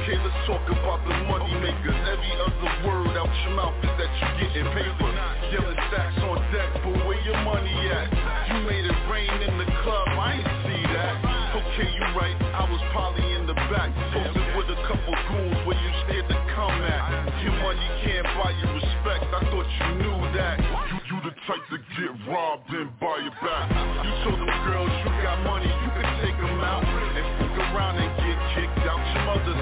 Okay, 0.06 0.22
let's 0.22 0.46
talk 0.46 0.62
about 0.70 1.02
the 1.02 1.18
money 1.26 1.50
makers. 1.58 1.98
Every 2.06 2.30
other 2.38 2.70
word 2.86 3.18
out 3.18 3.26
your 3.42 3.58
mouth 3.58 3.74
is 3.82 3.90
that 3.98 4.06
you 4.06 4.26
getting 4.38 4.70
paper. 4.70 5.10
Yelling 5.50 5.82
stacks 5.90 6.14
on 6.22 6.38
deck, 6.54 6.78
but 6.78 6.94
where 7.10 7.18
your 7.26 7.34
money 7.42 7.74
at? 7.90 8.06
You 8.46 8.70
made 8.70 8.86
it 8.86 8.94
rain 9.10 9.34
in 9.42 9.58
the 9.58 9.66
club, 9.82 10.06
I 10.14 10.38
ain't 10.38 10.46
see 10.62 10.82
that. 10.94 11.14
Okay, 11.58 11.90
you 11.90 12.06
right, 12.14 12.38
I 12.38 12.70
was 12.70 12.78
probably 12.94 13.34
in 13.34 13.50
the 13.50 13.58
back, 13.66 13.90
posted 14.14 14.46
with 14.54 14.70
a 14.70 14.78
couple 14.86 15.10
goons 15.10 15.58
where 15.66 15.74
you 15.74 15.90
scared 16.06 16.30
to 16.30 16.38
come 16.54 16.78
at. 16.86 17.02
Your 17.42 17.58
money 17.66 17.90
can't 18.06 18.30
buy 18.38 18.54
you 18.62 18.66
respect, 18.78 19.26
I 19.26 19.42
thought 19.50 19.66
you 19.66 19.90
knew 20.06 20.18
that. 20.38 20.62
You, 20.62 20.98
you 21.02 21.16
the 21.26 21.34
type 21.50 21.66
to 21.74 21.82
get 21.98 22.14
robbed 22.30 22.70
and 22.70 22.94
buy 23.02 23.26
your 23.26 23.34
back. 23.42 23.74
You 24.06 24.12
told 24.22 24.38
them 24.38 24.54
girls 24.70 24.86
you 25.02 25.10
got 25.26 25.42
money, 25.42 25.66
you 25.66 25.90
could 25.98 26.10
take 26.22 26.38
them 26.38 26.62
out 26.62 26.86
and 26.86 27.45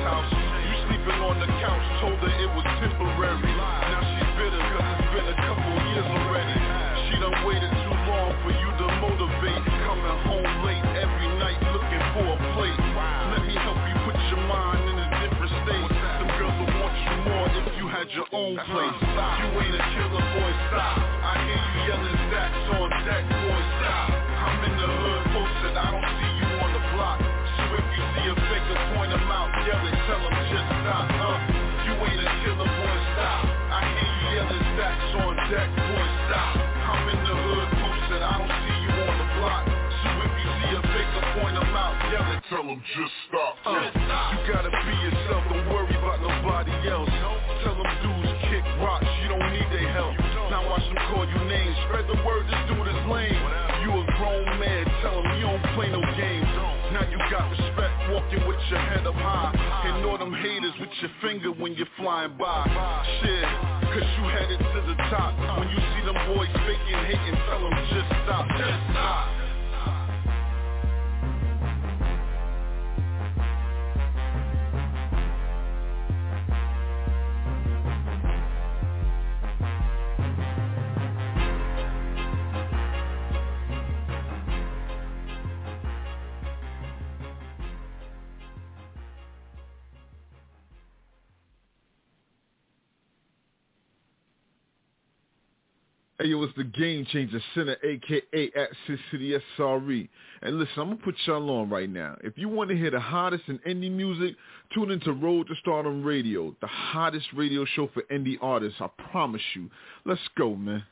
house. 0.05 0.29
You 0.29 0.75
sleeping 0.85 1.19
on 1.25 1.41
the 1.41 1.49
couch, 1.65 1.85
told 2.05 2.21
her 2.21 2.29
it 2.29 2.51
was 2.53 2.67
temporary. 2.77 3.41
Now 3.57 4.05
she's 4.05 4.31
bitter 4.37 4.61
cause 4.77 4.89
it's 5.01 5.11
been 5.17 5.29
a 5.33 5.37
couple 5.41 5.73
years 5.89 6.09
already. 6.13 6.57
She 7.09 7.15
done 7.25 7.37
waited 7.49 7.73
too 7.73 7.97
long 8.05 8.31
for 8.45 8.53
you 8.53 8.69
to 8.69 8.87
motivate. 9.01 9.65
Coming 9.89 10.19
home 10.29 10.53
late 10.69 10.85
every 11.01 11.29
night 11.41 11.57
looking 11.73 12.05
for 12.13 12.27
a 12.37 12.39
plate. 12.53 12.81
Let 13.33 13.43
me 13.49 13.57
help 13.57 13.81
you 13.89 13.97
put 14.05 14.17
your 14.29 14.45
mind 14.45 14.85
in 14.93 14.97
a 15.01 15.09
different 15.25 15.53
state. 15.65 15.89
Them 15.89 16.29
girls 16.37 16.57
will 16.61 16.73
want 16.85 16.95
you 17.01 17.15
more 17.25 17.49
if 17.65 17.67
you 17.81 17.87
had 17.89 18.09
your 18.13 18.29
own 18.37 18.61
place. 18.61 18.99
You 19.01 19.49
ain't 19.57 19.73
a 19.73 19.85
killer, 19.97 20.25
boy, 20.37 20.53
stop. 20.69 21.01
I 21.01 21.33
hear 21.49 21.57
you 21.57 21.81
yelling 21.89 22.24
tell 42.65 42.73
him 42.73 42.83
just 42.97 43.13
stop. 43.29 43.57
Uh, 43.67 43.77
you 43.77 44.53
gotta 44.53 44.71
be 44.73 44.95
yourself, 45.05 45.45
don't 45.53 45.69
worry 45.69 45.93
about 45.97 46.21
nobody 46.21 46.73
else. 46.89 47.11
Tell 47.63 47.77
them 47.77 47.89
dudes 48.01 48.33
kick 48.49 48.65
rocks, 48.81 49.07
you 49.23 49.29
don't 49.29 49.53
need 49.53 49.69
their 49.69 49.93
help. 49.93 50.17
Now 50.49 50.65
watch 50.69 50.85
them 50.89 50.97
call 51.13 51.29
you 51.29 51.41
names, 51.45 51.77
spread 51.89 52.09
the 52.09 52.17
word, 52.25 52.45
this 52.49 52.63
dude 52.69 52.89
is 52.89 53.01
lame. 53.09 53.37
You 53.85 53.93
a 53.93 54.05
grown 54.17 54.49
man, 54.57 54.85
tell 55.03 55.21
him 55.21 55.29
you 55.37 55.45
don't 55.45 55.65
play 55.77 55.93
no 55.93 56.01
games. 56.17 56.49
Now 56.93 57.05
you 57.11 57.19
got 57.29 57.51
respect, 57.53 57.93
walking 58.09 58.49
with 58.49 58.61
your 58.71 58.81
head 58.81 59.07
up 59.07 59.15
high. 59.15 59.53
And 59.85 60.05
all 60.07 60.17
them 60.17 60.33
haters 60.33 60.73
with 60.81 60.91
your 61.01 61.11
finger 61.21 61.53
when 61.53 61.75
you're 61.75 61.91
flying 61.99 62.37
by. 62.39 62.65
Shit, 63.21 63.45
cause 63.93 64.09
you 64.17 64.25
headed 64.33 64.59
to 64.59 64.81
the 64.89 64.97
top. 65.13 65.37
When 65.59 65.69
you 65.69 65.77
see 65.77 66.03
them 66.07 66.17
boys 66.33 66.49
faking, 66.65 67.01
hating, 67.13 67.37
tell 67.45 67.61
them 67.61 67.77
just 67.93 68.09
stop, 68.25 68.49
just 68.57 68.81
stop. 68.93 69.44
Hey 96.21 96.29
yo, 96.29 96.45
it's 96.45 96.55
the 96.57 96.63
Game 96.63 97.05
Changer 97.07 97.41
Center, 97.57 97.77
aka 97.83 98.53
at 98.55 98.69
City 99.11 99.37
SRE. 99.59 100.09
And 100.43 100.59
listen, 100.61 100.75
I'm 100.77 100.91
gonna 100.91 101.01
put 101.03 101.17
y'all 101.27 101.51
on 101.51 101.69
right 101.69 101.91
now. 101.91 102.17
If 102.23 102.35
you 102.39 102.49
want 102.49 102.71
to 102.71 102.77
hear 102.77 102.93
the 102.93 103.01
hottest 103.01 103.43
in 103.49 103.59
indie 103.67 103.91
music, 103.91 104.37
tune 104.73 104.93
into 104.93 105.13
Road 105.13 105.49
to 105.49 105.57
Stardom 105.57 106.05
Radio, 106.05 106.55
the 106.61 106.69
hottest 106.69 107.27
radio 107.35 107.65
show 107.65 107.91
for 107.93 108.05
indie 108.13 108.39
artists. 108.41 108.81
I 108.81 108.91
promise 109.11 109.43
you. 109.57 109.69
Let's 110.05 110.21
go, 110.39 110.55
man. 110.55 110.85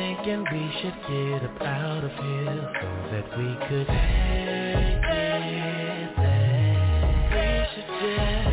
Thinking 0.00 0.44
we 0.50 0.64
should 0.80 0.96
get 1.08 1.44
up 1.44 1.60
out 1.60 2.04
of 2.04 2.10
here 2.10 2.72
so 2.80 2.88
that 3.12 3.26
we 3.36 3.48
could 3.68 3.86
take 3.86 5.04
it 5.12 6.16
there. 6.16 6.48
We 7.30 7.44
should 7.74 7.88
just 8.00 8.49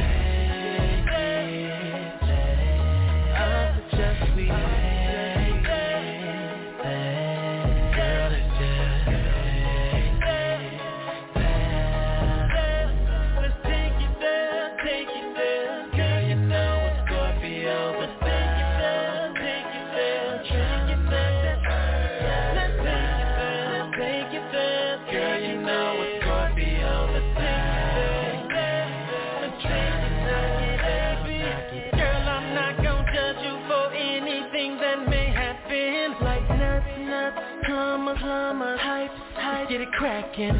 cracking. 39.97 40.53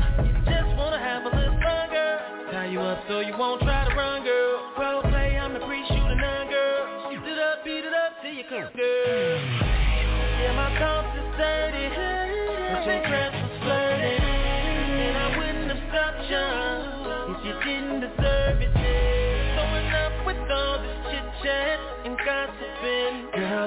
Just 0.46 0.76
wanna 0.78 0.98
have 0.98 1.24
a 1.24 1.30
little 1.36 1.58
fun, 1.62 1.90
girl. 1.90 2.20
Tie 2.52 2.66
you 2.72 2.82
up 2.82 3.04
so 3.08 3.20
you 3.20 3.38
won't 3.38 3.62
try 3.62 3.88
to 3.88 3.96
run, 3.96 4.24
girl. 4.24 4.74
Role 4.80 5.02
play, 5.04 5.38
I'm 5.38 5.54
the 5.54 5.60
pre-shooter 5.60 6.16
nun, 6.16 6.50
girl. 6.50 7.10
Beat 7.10 7.32
it 7.32 7.40
up, 7.40 7.64
beat 7.64 7.86
it 7.86 7.94
up 7.94 8.14
till 8.22 8.34
you 8.34 8.44
come, 8.50 8.70
girl. 8.76 9.38
Yeah, 10.42 10.54
my 10.56 10.80
thoughts 10.80 11.18
is 11.18 11.38
dirty, 11.38 11.96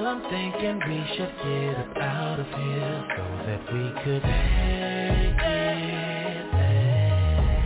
Girl, 0.01 0.09
I'm 0.09 0.21
thinking 0.31 0.81
we 0.89 0.99
should 1.15 1.33
get 1.43 1.77
up 1.77 1.97
out 1.97 2.39
of 2.39 2.47
here 2.47 3.05
so 3.15 3.23
that 3.45 3.61
we 3.71 3.83
could 4.03 4.23
take 4.23 5.41
it. 5.45 6.45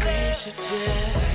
We 0.03 0.17
should 0.43 0.59
just 0.67 1.34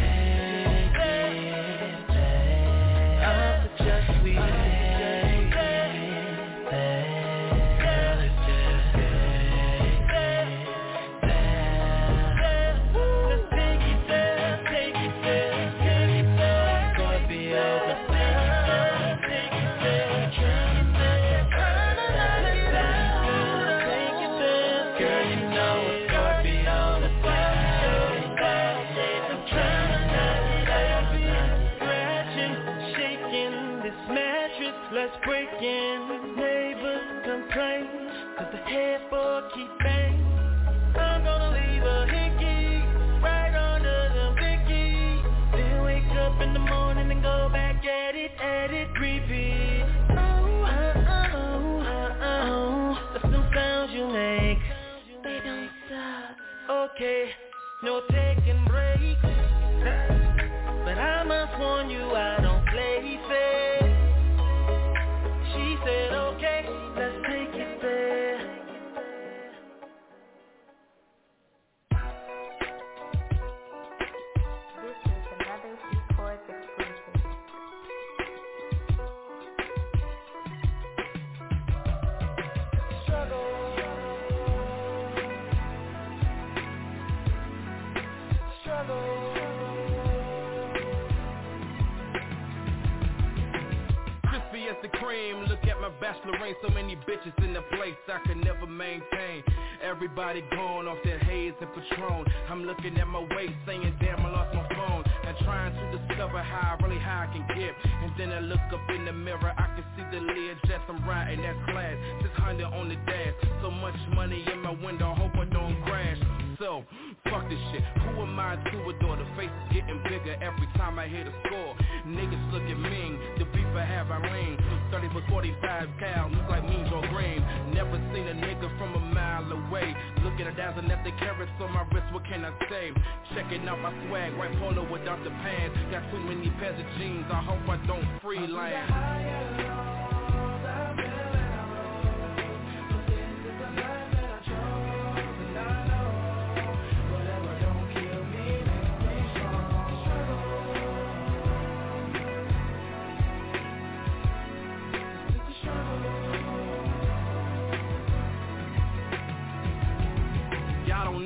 my 96.01 96.07
bachelorette, 96.07 96.55
so 96.63 96.69
many 96.73 96.97
bitches 96.97 97.45
in 97.45 97.55
the 97.55 97.63
place 97.77 97.95
I 98.09 98.27
could 98.27 98.39
never 98.45 98.67
maintain. 98.67 99.43
Everybody 99.83 100.43
gone 100.51 100.89
off 100.89 100.99
their 101.05 101.19
haze 101.19 101.55
and 101.61 101.71
Patron. 101.75 102.27
I'm 102.49 102.65
looking 102.65 102.97
at 102.99 103.07
my 103.07 103.27
waist, 103.37 103.55
saying 103.67 103.95
damn 104.01 104.25
I 104.25 104.31
lost 104.31 104.55
my 104.55 104.69
phone. 104.69 105.05
And 105.27 105.37
trying 105.39 105.75
to 105.75 105.99
discover 105.99 106.43
how 106.43 106.77
really 106.83 106.99
high 106.99 107.29
I 107.29 107.33
can 107.33 107.47
get. 107.57 107.75
And 108.03 108.13
then 108.19 108.33
I 108.33 108.41
look 108.41 108.61
up 108.73 108.81
in 108.91 109.05
the 109.05 109.13
mirror, 109.13 109.55
I 109.57 109.67
can 109.75 109.85
see 109.97 110.17
the 110.17 110.23
lid 110.23 110.57
jets 110.67 110.83
I'm 110.89 111.07
riding, 111.09 111.43
that 111.43 111.57
class. 111.67 111.97
600 112.23 112.65
on 112.65 112.89
the 112.89 112.97
dash, 113.07 113.35
so 113.63 113.71
much 113.71 113.95
money 114.15 114.45
in 114.53 114.61
my 114.61 114.73
window, 114.73 115.15
hope 115.15 115.35
I 115.35 115.45
don't 115.47 115.81
crash. 115.85 116.19
So, 116.59 116.85
fuck 117.25 117.49
this 117.49 117.59
shit. 117.73 117.83
Who 118.05 118.21
am 118.21 118.39
I 118.39 118.57
to 118.57 118.89
adore? 118.91 119.17
The 119.17 119.25
face 119.37 119.49
is 119.49 119.81
getting 119.81 119.97
bigger 120.05 120.37
every 120.45 120.69
time 120.77 120.99
I 120.99 121.09
hit 121.09 121.27
a 121.27 121.33
score. 121.47 121.75
Niggas 122.05 122.53
looking 122.53 122.83
mean, 122.83 123.19
the 123.39 123.47
beef 123.47 123.65
I 123.73 123.85
have 123.85 124.11
I 124.11 124.21
lean. 124.21 124.59
30 124.91 125.09
for 125.11 125.23
45 125.31 125.89
cal, 125.99 126.31
look 126.31 126.49
like 126.49 126.65
mean 126.65 126.87
Joe 126.91 127.03
Greene. 127.11 127.43
Never 127.75 127.97
seen 128.13 128.27
a 128.27 128.35
nigga 128.35 128.69
from 128.79 128.95
a 128.95 129.01
mile 129.15 129.51
away. 129.53 129.95
Looking 130.23 130.47
at 130.47 130.57
dazzling 130.57 130.91
at 130.91 131.05
the 131.05 131.13
carrots 131.19 131.53
on 131.61 131.73
my 131.73 131.83
wrist, 131.93 132.13
what 132.13 132.25
can 132.25 132.45
I 132.45 132.53
say? 132.69 132.93
Checking 133.35 133.67
out 133.69 133.79
my 133.81 133.93
swag, 134.09 134.37
white 134.37 134.53
polo 134.59 134.91
without 134.91 135.23
the 135.25 135.31
pants. 135.31 135.79
Got 135.91 136.11
too 136.11 136.21
many 136.21 136.51
pairs 136.59 136.79
of 136.79 136.87
jeans, 136.99 137.27
I 137.31 137.43
hope 137.43 137.69
I 137.69 137.77
don't 137.87 138.21
freelance. 138.21 139.90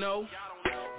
Know? 0.05 0.27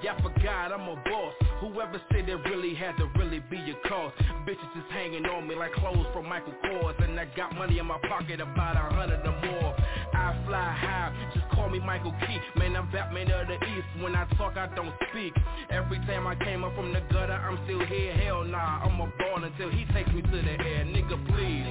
Y'all 0.02 0.18
forgot 0.20 0.72
I'm 0.72 0.82
a 0.82 0.96
boss. 0.96 1.34
Whoever 1.60 2.02
said 2.12 2.28
it 2.28 2.36
really 2.50 2.74
had 2.74 2.98
to 2.98 3.06
really 3.20 3.40
be 3.52 3.58
a 3.58 3.88
cost. 3.88 4.16
Bitches 4.46 4.74
just 4.76 4.92
hanging 4.92 5.26
on 5.26 5.48
me 5.48 5.56
like 5.56 5.74
clothes 5.74 6.06
from 6.14 6.30
Michael 6.30 6.54
Kors. 6.64 7.04
And 7.04 7.20
I 7.20 7.26
got 7.36 7.56
money 7.56 7.80
in 7.80 7.86
my 7.88 7.98
pocket 8.08 8.40
about 8.40 8.76
a 8.78 8.94
hundred 8.94 9.26
or 9.26 9.34
more. 9.42 9.76
I 10.14 10.38
fly 10.46 10.72
high, 10.72 11.32
just 11.34 11.50
call 11.50 11.68
me 11.70 11.80
Michael 11.80 12.14
Key. 12.22 12.38
Man, 12.60 12.76
I'm 12.76 12.92
Batman 12.92 13.32
of 13.32 13.48
the 13.48 13.56
East. 13.56 13.88
When 14.02 14.16
I 14.16 14.26
talk, 14.38 14.56
I 14.56 14.68
don't 14.76 14.94
speak. 15.10 15.34
Every 15.72 15.98
time 16.06 16.28
I 16.28 16.36
came 16.36 16.64
up 16.64 16.76
from 16.76 16.94
the 16.94 17.02
gutter, 17.12 17.34
I'm 17.34 17.58
still 17.66 17.84
here. 17.88 18.14
Hell 18.14 18.44
nah, 18.44 18.86
I'm 18.86 19.00
a 19.02 19.12
ball 19.18 19.44
until 19.44 19.72
he 19.72 19.84
takes 19.94 20.12
me 20.12 20.22
to 20.22 20.30
the 20.30 20.56
air. 20.62 20.86
Nigga, 20.86 21.18
please. 21.34 21.66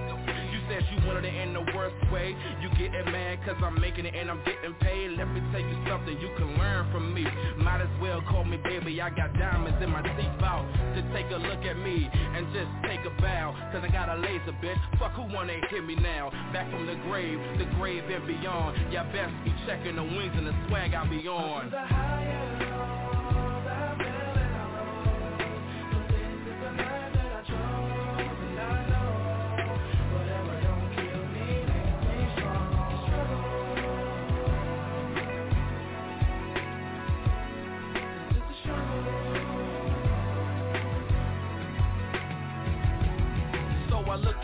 You 0.51 0.61
said 0.69 0.83
you 0.91 1.07
wanted 1.07 1.27
it 1.27 1.35
in 1.35 1.55
the 1.55 1.63
worst 1.77 1.95
way. 2.11 2.35
You 2.61 2.69
getting 2.71 3.13
mad 3.13 3.39
cause 3.47 3.57
I'm 3.63 3.81
making 3.81 4.07
it 4.07 4.15
and 4.15 4.31
I'm 4.31 4.43
getting 4.45 4.75
paid. 4.81 5.13
Let 5.17 5.29
me 5.29 5.41
tell 5.53 5.61
you 5.61 5.77
something 5.89 6.19
you 6.19 6.31
can 6.37 6.59
learn 6.59 6.91
from 6.91 7.15
me. 7.15 7.25
Might 7.59 7.83
as 7.83 8.01
well 8.01 8.21
call 8.29 8.45
me 8.45 8.59
baby. 8.65 9.01
I 9.01 9.11
got 9.11 9.33
diamonds 9.35 9.79
in 9.83 9.91
my 9.91 10.03
teeth 10.03 10.43
out 10.43 10.67
to 10.95 11.03
take 11.15 11.31
a 11.31 11.37
look 11.37 11.63
at 11.65 11.77
me 11.79 12.09
and 12.13 12.47
just 12.53 12.64
take 12.87 13.01
a 13.05 13.11
bow. 13.21 13.55
Cause 13.73 13.83
I 13.85 13.93
got 13.93 14.09
a 14.09 14.21
laser 14.21 14.53
bitch. 14.63 14.81
Fuck 14.99 15.13
who 15.13 15.23
wanna 15.35 15.55
hear 15.71 15.83
me 15.83 15.97
now? 15.97 16.31
Back 16.53 16.71
from 16.71 16.87
the 16.87 16.97
grave, 17.07 17.39
the 17.59 17.67
grave 17.77 18.05
and 18.11 18.27
beyond. 18.27 18.93
Y'all 18.93 19.11
best 19.13 19.33
be 19.45 19.55
checking 19.67 19.97
the 19.97 20.05
wings 20.05 20.33
and 20.37 20.47
the 20.47 20.55
swag 20.69 20.95
I 20.95 21.07
be 21.09 21.27
on. 21.29 21.71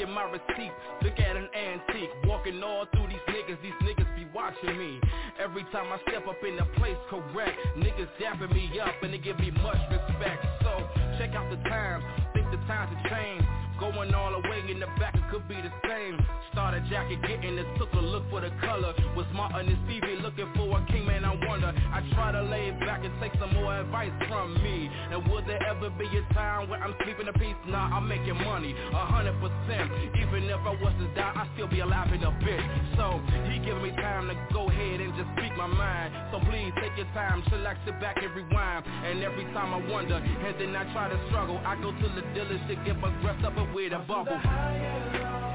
Look 0.01 0.09
at 0.09 0.15
my 0.15 0.25
receipt, 0.25 0.73
look 1.03 1.19
at 1.19 1.37
an 1.37 1.49
antique. 1.55 2.11
Walking 2.25 2.63
all 2.63 2.87
through 2.93 3.09
these 3.09 3.27
niggas, 3.29 3.61
these 3.63 3.77
niggas 3.83 4.17
be 4.17 4.27
watching 4.35 4.79
me. 4.79 5.01
Every 5.39 5.63
time 5.65 5.93
I 5.93 5.99
step 6.09 6.27
up 6.27 6.37
in 6.47 6.57
the 6.57 6.65
place, 6.79 6.97
correct. 7.11 7.59
Niggas 7.77 8.09
dapping 8.21 8.53
me 8.55 8.81
up 8.81 8.95
and 9.03 9.13
they 9.13 9.19
give 9.19 9.39
me 9.39 9.51
much 9.51 9.79
respect. 9.91 10.45
So 10.63 10.89
check 11.19 11.35
out 11.35 11.51
the 11.51 11.57
times, 11.69 12.05
think 12.33 12.47
the 12.51 12.57
times 12.67 12.97
have 12.97 13.11
changed. 13.11 13.47
Going 13.81 14.13
all 14.13 14.33
the 14.33 14.47
way 14.47 14.61
in 14.69 14.79
the 14.79 14.87
back, 15.01 15.15
it 15.17 15.25
could 15.31 15.49
be 15.49 15.57
the 15.57 15.73
same. 15.89 16.21
Starter 16.53 16.85
jacket 16.91 17.23
getting 17.23 17.57
it, 17.57 17.67
took 17.79 17.91
a 17.95 17.97
look 17.97 18.29
for 18.29 18.43
the 18.43 18.51
color. 18.61 18.93
Was 19.17 19.25
Martin 19.33 19.73
and 19.73 19.79
Stevie 19.89 20.21
looking 20.21 20.53
for 20.55 20.69
a 20.77 20.85
king, 20.93 21.07
man, 21.07 21.25
I 21.25 21.33
wonder. 21.49 21.73
I 21.73 22.05
try 22.13 22.33
to 22.33 22.43
lay 22.43 22.73
back 22.85 23.05
and 23.05 23.15
take 23.21 23.33
some 23.41 23.55
more 23.55 23.81
advice 23.81 24.13
from 24.29 24.53
me. 24.63 24.91
And 25.11 25.27
would 25.33 25.47
there 25.47 25.63
ever 25.65 25.89
be 25.97 26.05
a 26.13 26.35
time 26.35 26.69
where 26.69 26.83
I'm 26.83 26.95
sleeping 27.05 27.27
in 27.27 27.33
peace? 27.41 27.57
Nah, 27.69 27.97
I'm 27.97 28.07
making 28.07 28.37
money, 28.37 28.77
a 28.77 29.05
hundred 29.09 29.41
percent. 29.41 29.89
Even 30.13 30.45
if 30.45 30.61
I 30.61 30.77
was 30.77 30.93
to 31.01 31.07
die, 31.15 31.33
I'd 31.35 31.49
still 31.55 31.69
be 31.69 31.81
alive 31.81 32.13
in 32.13 32.23
a 32.23 32.33
bit. 32.45 32.61
So, 33.01 33.17
he 33.49 33.65
giving 33.65 33.83
me 33.83 33.97
time 33.97 34.29
to 34.29 34.37
go 34.53 34.69
ahead 34.69 35.01
and 35.01 35.15
just 35.17 35.31
speak 35.41 35.57
my 35.57 35.67
mind. 35.67 36.13
So 36.33 36.39
please 36.45 36.69
take 36.85 37.01
your 37.01 37.09
time, 37.17 37.41
chillax, 37.49 37.81
sit 37.87 37.97
back 38.01 38.21
and 38.21 38.29
rewind. 38.37 38.85
And 38.85 39.25
every 39.25 39.45
time 39.57 39.73
I 39.73 39.81
wonder, 39.89 40.21
and 40.21 40.55
then 40.61 40.77
I 40.77 40.85
try 40.93 41.09
to 41.09 41.19
struggle, 41.33 41.57
I 41.65 41.81
go 41.81 41.97
to 41.97 42.09
the 42.13 42.23
dealership, 42.37 42.85
get 42.85 43.01
my 43.01 43.09
dressed 43.23 43.45
up 43.45 43.57
with 43.75 43.93
a 43.93 43.99
bubble. 43.99 45.50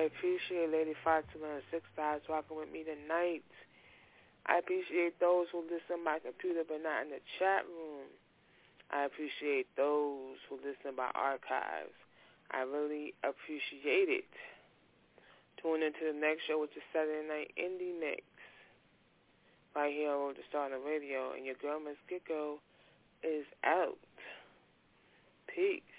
I 0.00 0.08
appreciate 0.08 0.72
Lady 0.72 0.96
Fatima 1.04 1.60
and 1.60 1.66
Six 1.68 1.84
Stars 1.92 2.24
rocking 2.24 2.56
with 2.56 2.72
me 2.72 2.88
tonight. 2.88 3.44
I 4.48 4.56
appreciate 4.56 5.20
those 5.20 5.52
who 5.52 5.60
listen 5.68 6.00
by 6.08 6.24
computer 6.24 6.64
but 6.64 6.80
not 6.80 7.04
in 7.04 7.12
the 7.12 7.20
chat 7.36 7.68
room. 7.68 8.08
I 8.88 9.04
appreciate 9.04 9.68
those 9.76 10.40
who 10.48 10.56
listen 10.64 10.96
by 10.96 11.12
archives. 11.12 11.92
I 12.48 12.64
really 12.64 13.12
appreciate 13.20 14.08
it. 14.08 14.32
Tune 15.60 15.84
into 15.84 16.08
the 16.08 16.16
next 16.16 16.48
show, 16.48 16.56
which 16.64 16.72
is 16.80 16.86
Saturday 16.96 17.28
Night 17.28 17.52
Indie 17.60 17.92
Mix. 17.92 18.24
Right 19.76 19.92
here 19.92 20.16
on 20.16 20.32
the 20.32 20.40
Star 20.48 20.64
on 20.64 20.72
the 20.72 20.80
Radio. 20.80 21.36
And 21.36 21.44
your 21.44 21.60
girl, 21.60 21.76
Miss 21.76 22.00
Gigo, 22.08 22.56
is 23.20 23.44
out. 23.68 24.00
Peace. 25.44 25.89